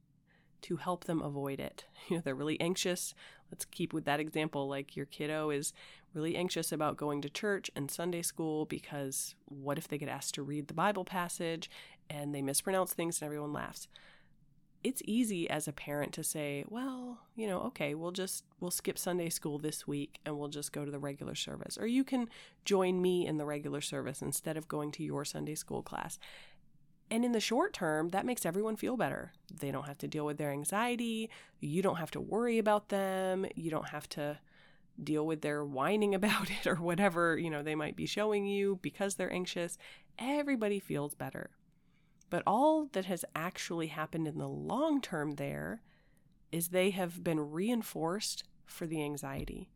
to 0.67 0.77
help 0.77 1.05
them 1.05 1.23
avoid 1.23 1.61
it. 1.61 1.85
You 2.09 2.17
know, 2.17 2.23
they're 2.25 2.37
really 2.37 2.61
anxious. 2.61 3.15
Let's 3.51 3.65
keep 3.65 3.93
with 3.93 4.05
that 4.05 4.21
example. 4.21 4.69
Like 4.69 4.95
your 4.95 5.07
kiddo 5.07 5.51
is 5.51 5.73
really 6.15 6.37
anxious 6.37 6.71
about 6.71 6.97
going 6.97 7.21
to 7.23 7.29
church 7.29 7.69
and 7.75 7.91
Sunday 7.91 8.23
school 8.23 8.65
because 8.65 9.35
what 9.47 9.77
if 9.77 9.89
they 9.89 9.99
get 9.99 10.09
asked 10.09 10.35
to 10.35 10.45
read 10.45 10.69
the 10.69 10.75
Bible 10.75 11.05
passage 11.05 11.69
and 12.09 12.33
they 12.33 12.43
mispronounce 12.43 12.93
things 12.93 13.21
and 13.21 13.27
everyone 13.27 13.53
laughs? 13.53 13.89
It's 14.85 15.03
easy 15.05 15.51
as 15.51 15.67
a 15.67 15.73
parent 15.73 16.13
to 16.13 16.23
say, 16.23 16.65
well, 16.69 17.19
you 17.35 17.49
know, 17.49 17.61
okay, 17.63 17.97
we'll 17.97 18.13
just 18.13 18.45
we'll 18.61 18.71
skip 18.71 18.97
Sunday 18.97 19.29
school 19.29 19.59
this 19.59 19.85
week 19.89 20.21
and 20.25 20.39
we'll 20.39 20.47
just 20.47 20.71
go 20.71 20.85
to 20.85 20.93
the 20.93 21.01
regular 21.01 21.35
service. 21.35 21.77
Or 21.77 21.89
you 21.89 22.05
can 22.05 22.29
join 22.65 23.03
me 23.03 23.27
in 23.27 23.37
the 23.37 23.47
regular 23.47 23.81
service 23.81 24.23
instead 24.23 24.57
of 24.57 24.69
going 24.69 24.93
to 24.93 25.03
your 25.03 25.25
Sunday 25.25 25.57
school 25.57 25.83
class. 25.83 26.21
And 27.11 27.25
in 27.25 27.33
the 27.33 27.41
short 27.41 27.73
term, 27.73 28.11
that 28.11 28.27
makes 28.27 28.45
everyone 28.45 28.77
feel 28.77 28.97
better. 28.97 29.33
They 29.55 29.71
don't 29.71 29.87
have 29.87 29.99
to 29.99 30.09
deal 30.09 30.27
with 30.27 30.39
their 30.39 30.51
anxiety. 30.51 31.31
You 31.61 31.83
don't 31.83 31.97
have 31.97 32.11
to 32.13 32.21
worry 32.21 32.59
about 32.59 32.89
them. 32.89 33.47
You 33.55 33.71
don't 33.71 33.89
have 33.91 34.09
to 34.11 34.39
deal 35.03 35.27
with 35.27 35.43
their 35.43 35.65
whining 35.65 36.15
about 36.21 36.51
it 36.51 36.67
or 36.67 36.77
whatever, 36.77 37.39
you 37.39 37.51
know, 37.51 37.63
they 37.63 37.75
might 37.75 37.97
be 37.97 38.07
showing 38.07 38.47
you 38.47 38.79
because 38.83 39.15
they're 39.15 39.33
anxious. 39.33 39.79
Everybody 40.19 40.81
feels 40.81 41.15
better. 41.15 41.51
But 42.29 42.43
all 42.47 42.89
that 42.93 43.05
has 43.05 43.25
actually 43.35 43.87
happened 43.89 44.27
in 44.27 44.39
the 44.39 44.49
long 44.49 45.01
term 45.01 45.33
there 45.33 45.83
is 46.51 46.69
they 46.69 46.91
have 46.91 47.23
been 47.23 47.51
reinforced 47.53 48.45
for 48.65 48.87
the 48.87 49.03
anxiety 49.03 49.71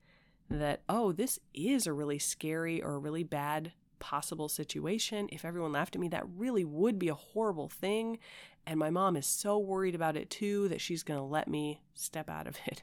that, 0.48 0.82
oh, 0.88 1.12
this 1.12 1.38
is 1.54 1.86
a 1.86 1.92
really 1.92 2.18
scary 2.18 2.82
or 2.82 2.98
really 2.98 3.22
bad 3.22 3.72
possible 4.00 4.48
situation. 4.48 5.28
If 5.30 5.44
everyone 5.44 5.72
laughed 5.72 5.94
at 5.94 6.00
me, 6.00 6.08
that 6.08 6.26
really 6.36 6.64
would 6.64 6.98
be 6.98 7.08
a 7.08 7.14
horrible 7.14 7.68
thing. 7.68 8.18
And 8.66 8.78
my 8.78 8.90
mom 8.90 9.16
is 9.16 9.26
so 9.26 9.58
worried 9.58 9.94
about 9.94 10.16
it 10.16 10.28
too 10.28 10.68
that 10.68 10.80
she's 10.80 11.04
going 11.04 11.18
to 11.18 11.24
let 11.24 11.46
me 11.46 11.80
step 11.94 12.28
out 12.28 12.48
of 12.48 12.58
it. 12.66 12.82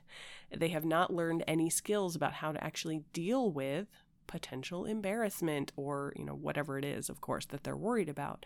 They 0.56 0.70
have 0.70 0.86
not 0.86 1.14
learned 1.14 1.44
any 1.48 1.70
skills 1.70 2.16
about 2.16 2.34
how 2.34 2.54
to 2.54 2.64
actually 2.64 3.04
deal 3.12 3.52
with 3.52 3.88
potential 4.28 4.86
embarrassment 4.86 5.72
or, 5.76 6.14
you 6.16 6.24
know, 6.24 6.36
whatever 6.36 6.78
it 6.78 6.86
is, 6.86 7.10
of 7.10 7.22
course, 7.22 7.46
that 7.48 7.64
they're 7.64 7.76
worried 7.76 8.10
about. 8.10 8.46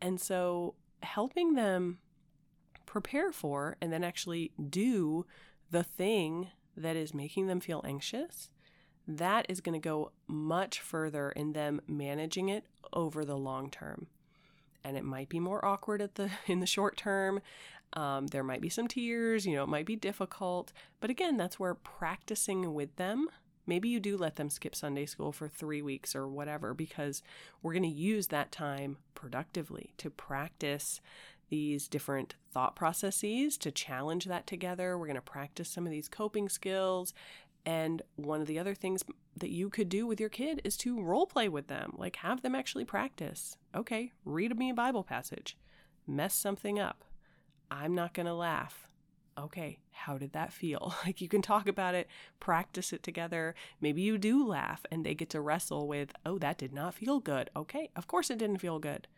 And 0.00 0.20
so 0.20 0.74
helping 1.02 1.54
them 1.54 1.98
prepare 2.86 3.32
for 3.32 3.76
and 3.80 3.92
then 3.92 4.04
actually 4.04 4.52
do 4.70 5.26
the 5.70 5.82
thing 5.82 6.48
that 6.76 6.96
is 6.96 7.12
making 7.14 7.46
them 7.46 7.60
feel 7.60 7.82
anxious 7.86 8.50
that 9.06 9.46
is 9.48 9.60
going 9.60 9.80
to 9.80 9.84
go 9.88 10.12
much 10.26 10.80
further 10.80 11.30
in 11.30 11.52
them 11.52 11.80
managing 11.86 12.48
it 12.48 12.64
over 12.92 13.24
the 13.24 13.36
long 13.36 13.70
term. 13.70 14.06
And 14.84 14.96
it 14.96 15.04
might 15.04 15.28
be 15.28 15.40
more 15.40 15.64
awkward 15.64 16.00
at 16.00 16.14
the 16.14 16.30
in 16.46 16.60
the 16.60 16.66
short 16.66 16.96
term. 16.96 17.40
Um, 17.92 18.26
there 18.26 18.44
might 18.44 18.60
be 18.60 18.68
some 18.68 18.88
tears, 18.88 19.46
you 19.46 19.54
know, 19.54 19.62
it 19.62 19.68
might 19.68 19.86
be 19.86 19.96
difficult. 19.96 20.72
But 21.00 21.10
again, 21.10 21.36
that's 21.36 21.58
where 21.58 21.74
practicing 21.74 22.74
with 22.74 22.94
them. 22.96 23.28
Maybe 23.66 23.88
you 23.88 23.98
do 23.98 24.16
let 24.16 24.36
them 24.36 24.48
skip 24.48 24.76
Sunday 24.76 25.06
school 25.06 25.32
for 25.32 25.48
three 25.48 25.82
weeks 25.82 26.14
or 26.14 26.28
whatever, 26.28 26.72
because 26.72 27.22
we're 27.62 27.72
going 27.72 27.82
to 27.82 27.88
use 27.88 28.28
that 28.28 28.52
time 28.52 28.98
productively 29.14 29.92
to 29.98 30.10
practice 30.10 31.00
these 31.48 31.88
different 31.88 32.34
thought 32.52 32.74
processes 32.74 33.56
to 33.58 33.70
challenge 33.70 34.24
that 34.26 34.46
together. 34.46 34.98
We're 34.98 35.06
going 35.06 35.14
to 35.16 35.22
practice 35.22 35.68
some 35.68 35.86
of 35.86 35.92
these 35.92 36.08
coping 36.08 36.48
skills 36.48 37.12
and 37.66 38.00
one 38.14 38.40
of 38.40 38.46
the 38.46 38.60
other 38.60 38.74
things 38.74 39.04
that 39.36 39.50
you 39.50 39.68
could 39.68 39.88
do 39.88 40.06
with 40.06 40.20
your 40.20 40.28
kid 40.28 40.62
is 40.64 40.76
to 40.78 41.02
role 41.02 41.26
play 41.26 41.48
with 41.48 41.66
them, 41.66 41.94
like 41.98 42.16
have 42.16 42.40
them 42.40 42.54
actually 42.54 42.84
practice. 42.84 43.56
Okay, 43.74 44.12
read 44.24 44.56
me 44.56 44.70
a 44.70 44.74
Bible 44.74 45.02
passage, 45.02 45.58
mess 46.06 46.32
something 46.32 46.78
up. 46.78 47.04
I'm 47.68 47.94
not 47.94 48.14
going 48.14 48.26
to 48.26 48.34
laugh. 48.34 48.88
Okay, 49.36 49.80
how 49.90 50.16
did 50.16 50.32
that 50.32 50.52
feel? 50.52 50.94
Like 51.04 51.20
you 51.20 51.28
can 51.28 51.42
talk 51.42 51.66
about 51.66 51.96
it, 51.96 52.06
practice 52.38 52.92
it 52.92 53.02
together. 53.02 53.54
Maybe 53.80 54.00
you 54.00 54.16
do 54.16 54.46
laugh 54.46 54.86
and 54.90 55.04
they 55.04 55.14
get 55.14 55.30
to 55.30 55.40
wrestle 55.40 55.88
with, 55.88 56.12
oh, 56.24 56.38
that 56.38 56.58
did 56.58 56.72
not 56.72 56.94
feel 56.94 57.18
good. 57.18 57.50
Okay, 57.56 57.90
of 57.96 58.06
course 58.06 58.30
it 58.30 58.38
didn't 58.38 58.58
feel 58.58 58.78
good. 58.78 59.08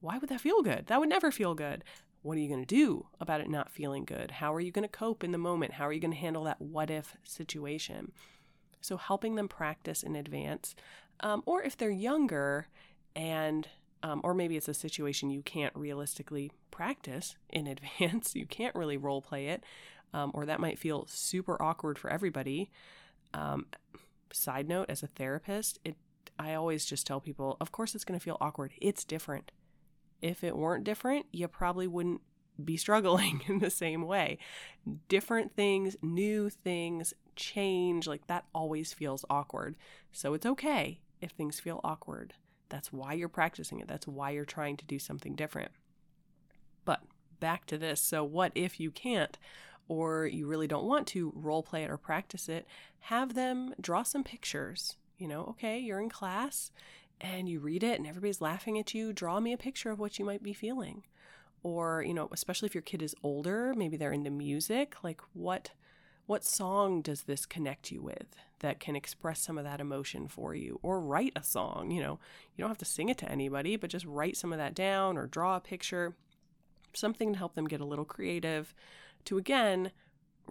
Why 0.00 0.18
would 0.18 0.28
that 0.28 0.40
feel 0.42 0.62
good? 0.62 0.86
That 0.86 1.00
would 1.00 1.08
never 1.08 1.30
feel 1.30 1.54
good. 1.54 1.82
What 2.22 2.36
are 2.36 2.40
you 2.40 2.48
going 2.48 2.64
to 2.64 2.66
do 2.66 3.06
about 3.18 3.40
it 3.40 3.48
not 3.48 3.70
feeling 3.70 4.04
good? 4.04 4.32
How 4.32 4.54
are 4.54 4.60
you 4.60 4.72
going 4.72 4.86
to 4.86 4.88
cope 4.88 5.24
in 5.24 5.32
the 5.32 5.38
moment? 5.38 5.74
How 5.74 5.86
are 5.86 5.92
you 5.92 6.00
going 6.00 6.12
to 6.12 6.18
handle 6.18 6.44
that 6.44 6.60
what 6.60 6.90
if 6.90 7.16
situation? 7.24 8.12
So, 8.82 8.96
helping 8.96 9.34
them 9.34 9.48
practice 9.48 10.02
in 10.02 10.16
advance. 10.16 10.74
Um, 11.20 11.42
or 11.46 11.62
if 11.62 11.76
they're 11.76 11.90
younger 11.90 12.68
and 13.14 13.68
um, 14.02 14.20
or 14.24 14.34
maybe 14.34 14.56
it's 14.56 14.68
a 14.68 14.74
situation 14.74 15.30
you 15.30 15.42
can't 15.42 15.74
realistically 15.76 16.50
practice 16.70 17.36
in 17.50 17.66
advance. 17.66 18.34
You 18.34 18.46
can't 18.46 18.74
really 18.74 18.96
role 18.96 19.22
play 19.22 19.48
it, 19.48 19.64
um, 20.14 20.30
or 20.34 20.46
that 20.46 20.60
might 20.60 20.78
feel 20.78 21.06
super 21.08 21.60
awkward 21.60 21.98
for 21.98 22.10
everybody. 22.10 22.70
Um, 23.34 23.66
side 24.32 24.68
note: 24.68 24.86
as 24.88 25.02
a 25.02 25.06
therapist, 25.06 25.78
it 25.84 25.96
I 26.38 26.54
always 26.54 26.86
just 26.86 27.06
tell 27.06 27.20
people, 27.20 27.58
of 27.60 27.70
course, 27.72 27.94
it's 27.94 28.04
going 28.04 28.18
to 28.18 28.24
feel 28.24 28.38
awkward. 28.40 28.72
It's 28.80 29.04
different 29.04 29.52
if 30.22 30.44
it 30.44 30.56
weren't 30.56 30.84
different, 30.84 31.26
you 31.32 31.48
probably 31.48 31.86
wouldn't 31.86 32.20
be 32.64 32.76
struggling 32.76 33.42
in 33.48 33.58
the 33.58 33.70
same 33.70 34.02
way. 34.02 34.38
Different 35.08 35.54
things, 35.54 35.96
new 36.02 36.50
things, 36.50 37.14
change, 37.36 38.06
like 38.06 38.26
that 38.26 38.44
always 38.54 38.92
feels 38.92 39.24
awkward. 39.30 39.76
So 40.12 40.34
it's 40.34 40.46
okay 40.46 41.00
if 41.20 41.30
things 41.32 41.60
feel 41.60 41.80
awkward. 41.84 42.34
That's 42.68 42.92
why 42.92 43.14
you're 43.14 43.28
practicing 43.28 43.80
it. 43.80 43.88
That's 43.88 44.06
why 44.06 44.30
you're 44.30 44.44
trying 44.44 44.76
to 44.78 44.84
do 44.84 44.98
something 44.98 45.34
different. 45.34 45.72
But 46.84 47.00
back 47.40 47.66
to 47.66 47.78
this. 47.78 48.00
So, 48.00 48.22
what 48.22 48.52
if 48.54 48.78
you 48.78 48.90
can't 48.90 49.36
or 49.88 50.26
you 50.26 50.46
really 50.46 50.68
don't 50.68 50.84
want 50.84 51.08
to 51.08 51.32
role 51.34 51.62
play 51.62 51.82
it 51.82 51.90
or 51.90 51.96
practice 51.96 52.48
it? 52.48 52.66
Have 53.00 53.34
them 53.34 53.74
draw 53.80 54.04
some 54.04 54.22
pictures. 54.22 54.96
You 55.18 55.28
know, 55.28 55.44
okay, 55.50 55.78
you're 55.78 56.00
in 56.00 56.08
class 56.08 56.70
and 57.20 57.48
you 57.48 57.60
read 57.60 57.82
it 57.82 57.98
and 57.98 58.06
everybody's 58.06 58.40
laughing 58.40 58.78
at 58.78 58.94
you, 58.94 59.12
draw 59.12 59.40
me 59.40 59.52
a 59.52 59.58
picture 59.58 59.90
of 59.90 59.98
what 59.98 60.18
you 60.18 60.24
might 60.24 60.42
be 60.42 60.52
feeling. 60.52 61.04
or 61.62 62.02
you 62.02 62.14
know 62.14 62.28
especially 62.32 62.66
if 62.66 62.74
your 62.74 62.82
kid 62.82 63.02
is 63.02 63.14
older 63.22 63.74
maybe 63.76 63.96
they're 63.96 64.12
into 64.12 64.30
music 64.30 64.94
like 65.02 65.20
what 65.34 65.70
what 66.26 66.44
song 66.44 67.02
does 67.02 67.22
this 67.22 67.44
connect 67.44 67.90
you 67.90 68.00
with 68.00 68.36
that 68.60 68.78
can 68.80 68.94
express 68.96 69.40
some 69.40 69.58
of 69.58 69.64
that 69.64 69.80
emotion 69.80 70.28
for 70.28 70.54
you 70.54 70.78
or 70.82 71.00
write 71.00 71.32
a 71.36 71.42
song 71.42 71.90
you 71.90 72.00
know 72.00 72.18
you 72.56 72.62
don't 72.62 72.70
have 72.70 72.78
to 72.78 72.84
sing 72.84 73.08
it 73.08 73.18
to 73.18 73.30
anybody 73.30 73.76
but 73.76 73.90
just 73.90 74.06
write 74.06 74.36
some 74.36 74.52
of 74.52 74.58
that 74.58 74.74
down 74.74 75.18
or 75.18 75.26
draw 75.26 75.56
a 75.56 75.60
picture 75.60 76.14
something 76.94 77.32
to 77.32 77.38
help 77.38 77.54
them 77.54 77.68
get 77.68 77.80
a 77.80 77.84
little 77.84 78.04
creative 78.04 78.74
to 79.24 79.36
again 79.36 79.90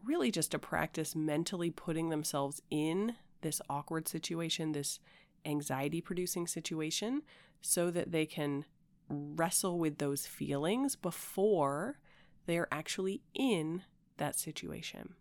really 0.03 0.31
just 0.31 0.51
to 0.51 0.59
practice 0.59 1.15
mentally 1.15 1.69
putting 1.71 2.09
themselves 2.09 2.61
in 2.69 3.15
this 3.41 3.61
awkward 3.69 4.07
situation 4.07 4.73
this 4.73 4.99
anxiety 5.45 6.01
producing 6.01 6.47
situation 6.47 7.21
so 7.61 7.91
that 7.91 8.11
they 8.11 8.25
can 8.25 8.65
wrestle 9.09 9.79
with 9.79 9.97
those 9.97 10.25
feelings 10.25 10.95
before 10.95 11.99
they 12.45 12.57
are 12.57 12.67
actually 12.71 13.21
in 13.33 13.83
that 14.17 14.37
situation. 14.37 15.13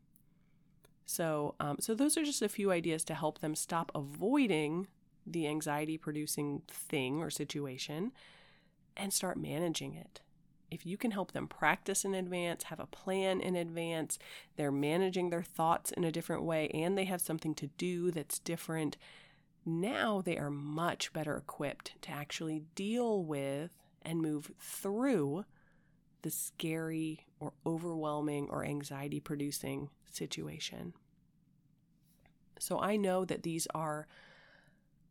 So, 1.07 1.55
um, 1.59 1.77
so 1.81 1.95
those 1.95 2.19
are 2.19 2.25
just 2.25 2.43
a 2.43 2.49
few 2.49 2.71
ideas 2.71 3.05
to 3.05 3.15
help 3.15 3.39
them 3.39 3.55
stop 3.55 3.91
avoiding 3.95 4.89
the 5.27 5.47
anxiety 5.47 5.97
producing 5.97 6.63
thing 6.69 7.23
or 7.23 7.31
situation 7.31 8.13
and 8.97 9.13
start 9.13 9.39
managing 9.39 9.95
it. 9.95 10.21
If 10.71 10.85
you 10.85 10.99
can 10.99 11.13
help 11.13 11.33
them 11.33 11.49
practice 11.49 12.05
in 12.05 12.15
advance, 12.15 12.65
have 12.65 12.81
a 12.81 12.87
plan 12.87 13.41
in 13.41 13.57
advance, 13.57 14.19
they're 14.57 14.73
managing 14.73 15.31
their 15.31 15.43
thoughts 15.43 15.93
in 15.93 16.05
a 16.05 16.13
different 16.13 16.43
way, 16.43 16.69
and 16.69 16.97
they 16.97 17.07
have 17.07 17.23
something 17.23 17.55
to 17.55 17.69
do 17.79 18.11
that's 18.11 18.39
different, 18.39 18.99
now 19.69 20.21
they 20.21 20.37
are 20.39 20.51
much 20.51 21.13
better 21.13 21.37
equipped 21.37 22.01
to 22.03 22.11
actually 22.11 22.65
deal 22.75 23.23
with 23.23 23.71
and 24.03 24.21
move 24.21 24.51
through 24.59 25.45
the 26.23 26.31
scary 26.31 27.27
or 27.41 27.53
overwhelming 27.65 28.49
or 28.51 28.65
anxiety 28.65 29.21
producing 29.21 29.91
situation. 30.11 30.93
So 32.59 32.81
I 32.81 32.97
know 32.97 33.25
that 33.25 33.43
these 33.43 33.67
are 33.75 34.09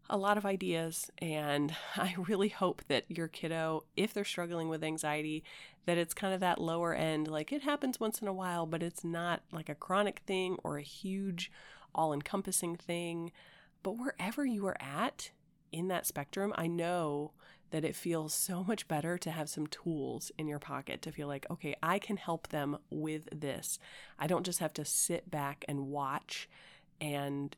a 0.09 0.17
lot 0.17 0.37
of 0.37 0.45
ideas, 0.45 1.11
and 1.19 1.75
I 1.95 2.15
really 2.17 2.49
hope 2.49 2.83
that 2.87 3.05
your 3.09 3.27
kiddo, 3.27 3.83
if 3.95 4.13
they're 4.13 4.25
struggling 4.25 4.69
with 4.69 4.83
anxiety, 4.83 5.43
that 5.85 5.97
it's 5.97 6.13
kind 6.13 6.33
of 6.33 6.39
that 6.41 6.59
lower 6.61 6.93
end. 6.93 7.27
Like 7.27 7.51
it 7.51 7.63
happens 7.63 7.99
once 7.99 8.21
in 8.21 8.27
a 8.27 8.33
while, 8.33 8.65
but 8.65 8.83
it's 8.83 9.03
not 9.03 9.41
like 9.51 9.69
a 9.69 9.75
chronic 9.75 10.21
thing 10.25 10.57
or 10.63 10.77
a 10.77 10.83
huge, 10.83 11.51
all 11.95 12.13
encompassing 12.13 12.75
thing. 12.75 13.31
But 13.83 13.97
wherever 13.97 14.45
you 14.45 14.65
are 14.67 14.77
at 14.79 15.31
in 15.71 15.87
that 15.89 16.05
spectrum, 16.05 16.53
I 16.55 16.67
know 16.67 17.31
that 17.71 17.83
it 17.83 17.95
feels 17.95 18.33
so 18.33 18.63
much 18.63 18.87
better 18.87 19.17
to 19.17 19.31
have 19.31 19.49
some 19.49 19.67
tools 19.67 20.31
in 20.37 20.47
your 20.47 20.59
pocket 20.59 21.01
to 21.01 21.11
feel 21.11 21.27
like, 21.27 21.45
okay, 21.51 21.75
I 21.83 21.99
can 21.99 22.17
help 22.17 22.47
them 22.47 22.77
with 22.89 23.27
this. 23.31 23.77
I 24.17 24.27
don't 24.27 24.45
just 24.45 24.59
have 24.59 24.73
to 24.73 24.85
sit 24.85 25.29
back 25.29 25.65
and 25.67 25.87
watch 25.87 26.49
and 27.01 27.55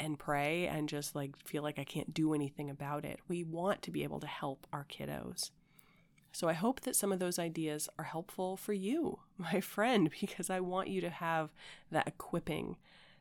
and 0.00 0.16
pray 0.16 0.68
and 0.68 0.88
just 0.88 1.16
like 1.16 1.36
feel 1.36 1.62
like 1.62 1.78
I 1.78 1.84
can't 1.84 2.14
do 2.14 2.32
anything 2.32 2.70
about 2.70 3.04
it. 3.04 3.18
We 3.26 3.42
want 3.42 3.82
to 3.82 3.90
be 3.90 4.04
able 4.04 4.20
to 4.20 4.28
help 4.28 4.66
our 4.72 4.84
kiddos. 4.84 5.50
So 6.32 6.48
I 6.48 6.52
hope 6.52 6.82
that 6.82 6.94
some 6.94 7.10
of 7.10 7.18
those 7.18 7.38
ideas 7.38 7.88
are 7.98 8.04
helpful 8.04 8.56
for 8.56 8.72
you, 8.72 9.20
my 9.38 9.60
friend, 9.60 10.10
because 10.20 10.50
I 10.50 10.60
want 10.60 10.88
you 10.88 11.00
to 11.00 11.10
have 11.10 11.52
that 11.90 12.06
equipping 12.06 12.76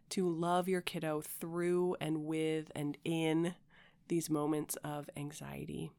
to 0.10 0.30
love 0.30 0.68
your 0.68 0.82
kiddo 0.82 1.22
through 1.22 1.96
and 2.00 2.26
with 2.26 2.72
and 2.76 2.98
in 3.04 3.56
these 4.08 4.30
moments 4.30 4.76
of 4.84 5.10
anxiety. 5.18 5.92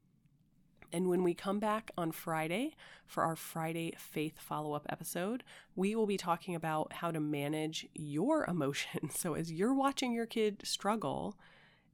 And 0.93 1.09
when 1.09 1.23
we 1.23 1.35
come 1.35 1.59
back 1.59 1.91
on 1.99 2.13
Friday 2.13 2.75
for 3.07 3.23
our 3.23 3.37
Friday 3.37 3.93
faith 3.99 4.39
follow 4.39 4.73
up 4.73 4.87
episode, 4.89 5.45
we 5.77 5.95
will 5.95 6.07
be 6.07 6.17
talking 6.17 6.55
about 6.55 6.95
how 6.95 7.11
to 7.11 7.21
manage 7.21 7.87
your 7.95 8.45
emotions. 8.47 9.15
So, 9.19 9.35
as 9.35 9.53
you're 9.53 9.75
watching 9.75 10.13
your 10.13 10.27
kid 10.27 10.63
struggle, 10.65 11.37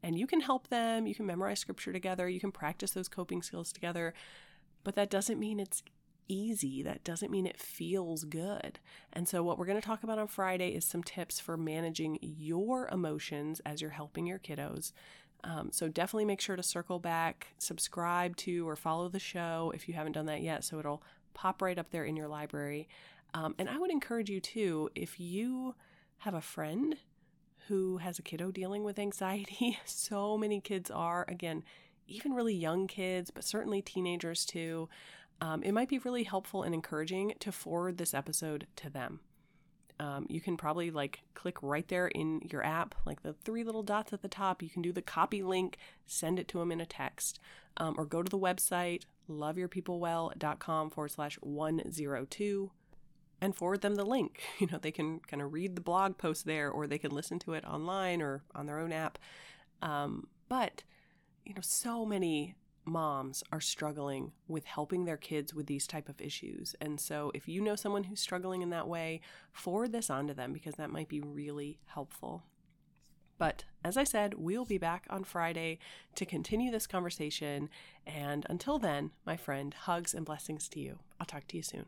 and 0.03 0.19
you 0.19 0.27
can 0.27 0.41
help 0.41 0.69
them, 0.69 1.07
you 1.07 1.15
can 1.15 1.27
memorize 1.27 1.59
scripture 1.59 1.93
together, 1.93 2.29
you 2.29 2.39
can 2.39 2.53
practice 2.53 2.91
those 2.91 3.09
coping 3.09 3.41
skills 3.41 3.73
together, 3.73 4.13
but 4.85 4.95
that 4.95 5.11
doesn't 5.11 5.41
mean 5.41 5.59
it's 5.59 5.83
easy. 6.29 6.83
That 6.83 7.05
doesn't 7.05 7.31
mean 7.31 7.47
it 7.47 7.59
feels 7.59 8.25
good. 8.25 8.79
And 9.13 9.29
so, 9.29 9.43
what 9.43 9.59
we're 9.59 9.67
going 9.67 9.81
to 9.81 9.87
talk 9.87 10.03
about 10.03 10.19
on 10.19 10.29
Friday 10.29 10.71
is 10.71 10.85
some 10.85 11.03
tips 11.03 11.41
for 11.41 11.57
managing 11.57 12.19
your 12.21 12.89
emotions 12.89 13.61
as 13.67 13.81
you're 13.81 13.91
helping 13.91 14.27
your 14.27 14.39
kiddos 14.39 14.93
um, 15.45 15.69
so 15.73 15.89
definitely 15.89 16.25
make 16.25 16.41
sure 16.41 16.57
to 16.57 16.63
circle 16.63 16.99
back, 16.99 17.49
subscribe 17.59 18.37
to 18.39 18.67
or 18.67 18.77
follow 18.77 19.09
the 19.09 19.19
show 19.19 19.73
if 19.75 19.87
you 19.87 19.95
haven't 19.95 20.13
done 20.13 20.27
that 20.27 20.41
yet, 20.41 20.65
so 20.65 20.79
it'll 20.79 21.03
pop 21.35 21.61
right 21.61 21.79
up 21.79 21.91
there 21.91 22.05
in 22.05 22.17
your 22.17 22.29
library. 22.29 22.89
Um, 23.35 23.55
and 23.59 23.69
I 23.69 23.79
would 23.79 23.91
encourage 23.91 24.31
you 24.31 24.41
too, 24.41 24.89
if 24.95 25.21
you 25.21 25.75
have 26.19 26.35
a 26.35 26.41
friend 26.41 26.97
who 27.69 27.99
has 27.99 28.19
a 28.19 28.23
kiddo 28.23 28.51
dealing 28.51 28.85
with 28.85 28.99
anxiety, 28.99 29.79
so 29.85 30.39
many 30.39 30.61
kids 30.61 30.91
are, 30.91 31.27
again, 31.29 31.63
even 32.07 32.33
really 32.33 32.55
young 32.55 32.87
kids, 32.87 33.31
but 33.31 33.45
certainly 33.45 33.83
teenagers 33.83 34.47
too. 34.47 34.89
Um, 35.45 35.63
it 35.63 35.73
might 35.73 35.89
be 35.89 35.99
really 35.99 36.25
helpful 36.25 36.63
and 36.63 36.75
encouraging 36.75 37.35
to 37.41 37.53
forward 37.53 37.99
this 37.99 38.15
episode 38.15 38.67
to 38.77 38.89
them 38.89 39.21
um, 40.01 40.27
you 40.29 40.41
can 40.41 40.57
probably 40.57 40.91
like 40.91 41.23
click 41.35 41.63
right 41.63 41.87
there 41.89 42.09
in 42.09 42.41
your 42.51 42.65
app, 42.65 42.95
like 43.07 43.23
the 43.23 43.33
three 43.33 43.63
little 43.63 43.83
dots 43.83 44.13
at 44.13 44.23
the 44.23 44.29
top. 44.29 44.63
You 44.63 44.69
can 44.69 44.83
do 44.83 44.93
the 44.93 45.03
copy 45.03 45.43
link, 45.43 45.79
send 46.07 46.39
it 46.39 46.49
to 46.49 46.59
them 46.59 46.73
in 46.73 46.81
a 46.81 46.87
text, 46.87 47.39
um, 47.77 47.95
or 47.97 48.05
go 48.05 48.23
to 48.23 48.31
the 48.31 48.39
website 48.39 49.03
loveyourpeoplewell.com 49.31 50.91
forward 50.91 51.11
slash 51.11 51.37
102 51.41 52.71
and 53.41 53.57
forward 53.57 53.81
them 53.81 53.95
the 53.95 54.05
link. 54.05 54.43
You 54.59 54.67
know, 54.71 54.79
they 54.79 54.91
can 54.91 55.21
kind 55.21 55.43
of 55.43 55.53
read 55.53 55.77
the 55.77 55.81
blog 55.81 56.19
post 56.19 56.45
there 56.45 56.71
or 56.71 56.87
they 56.87 56.99
can 56.99 57.13
listen 57.13 57.39
to 57.41 57.53
it 57.53 57.65
online 57.65 58.21
or 58.21 58.43
on 58.55 58.67
their 58.67 58.81
own 58.81 58.93
app. 58.93 59.19
Um, 59.81 60.27
but, 60.49 60.83
you 61.45 61.55
know, 61.55 61.63
so 61.63 62.05
many 62.05 62.57
moms 62.85 63.43
are 63.53 63.61
struggling 63.61 64.33
with 64.49 64.65
helping 64.65 65.05
their 65.05 65.17
kids 65.17 65.55
with 65.55 65.67
these 65.67 65.87
type 65.87 66.09
of 66.09 66.21
issues. 66.21 66.75
And 66.81 67.01
so 67.01 67.31
if 67.35 67.49
you 67.49 67.61
know 67.61 67.77
someone 67.77 68.05
who's 68.05 68.21
struggling 68.21 68.63
in 68.63 68.71
that 68.71 68.89
way, 68.89 69.21
forward 69.53 69.93
this 69.93 70.11
on 70.11 70.27
to 70.29 70.35
them 70.35 70.53
because 70.53 70.75
that 70.75 70.91
might 70.91 71.09
be 71.09 71.21
really 71.21 71.79
helpful. 71.87 72.45
But 73.39 73.65
as 73.85 73.97
I 73.97 74.05
said, 74.05 74.35
we'll 74.35 74.65
be 74.65 74.79
back 74.79 75.07
on 75.11 75.25
Friday 75.25 75.79
to 76.15 76.25
continue 76.25 76.71
this 76.71 76.87
conversation. 76.87 77.69
And 78.07 78.47
until 78.49 78.79
then, 78.79 79.11
my 79.27 79.37
friend, 79.37 79.75
hugs 79.75 80.15
and 80.15 80.25
blessings 80.25 80.69
to 80.71 80.81
you. 80.81 81.01
I'll 81.19 81.27
talk 81.27 81.47
to 81.49 81.57
you 81.57 81.63
soon. 81.63 81.87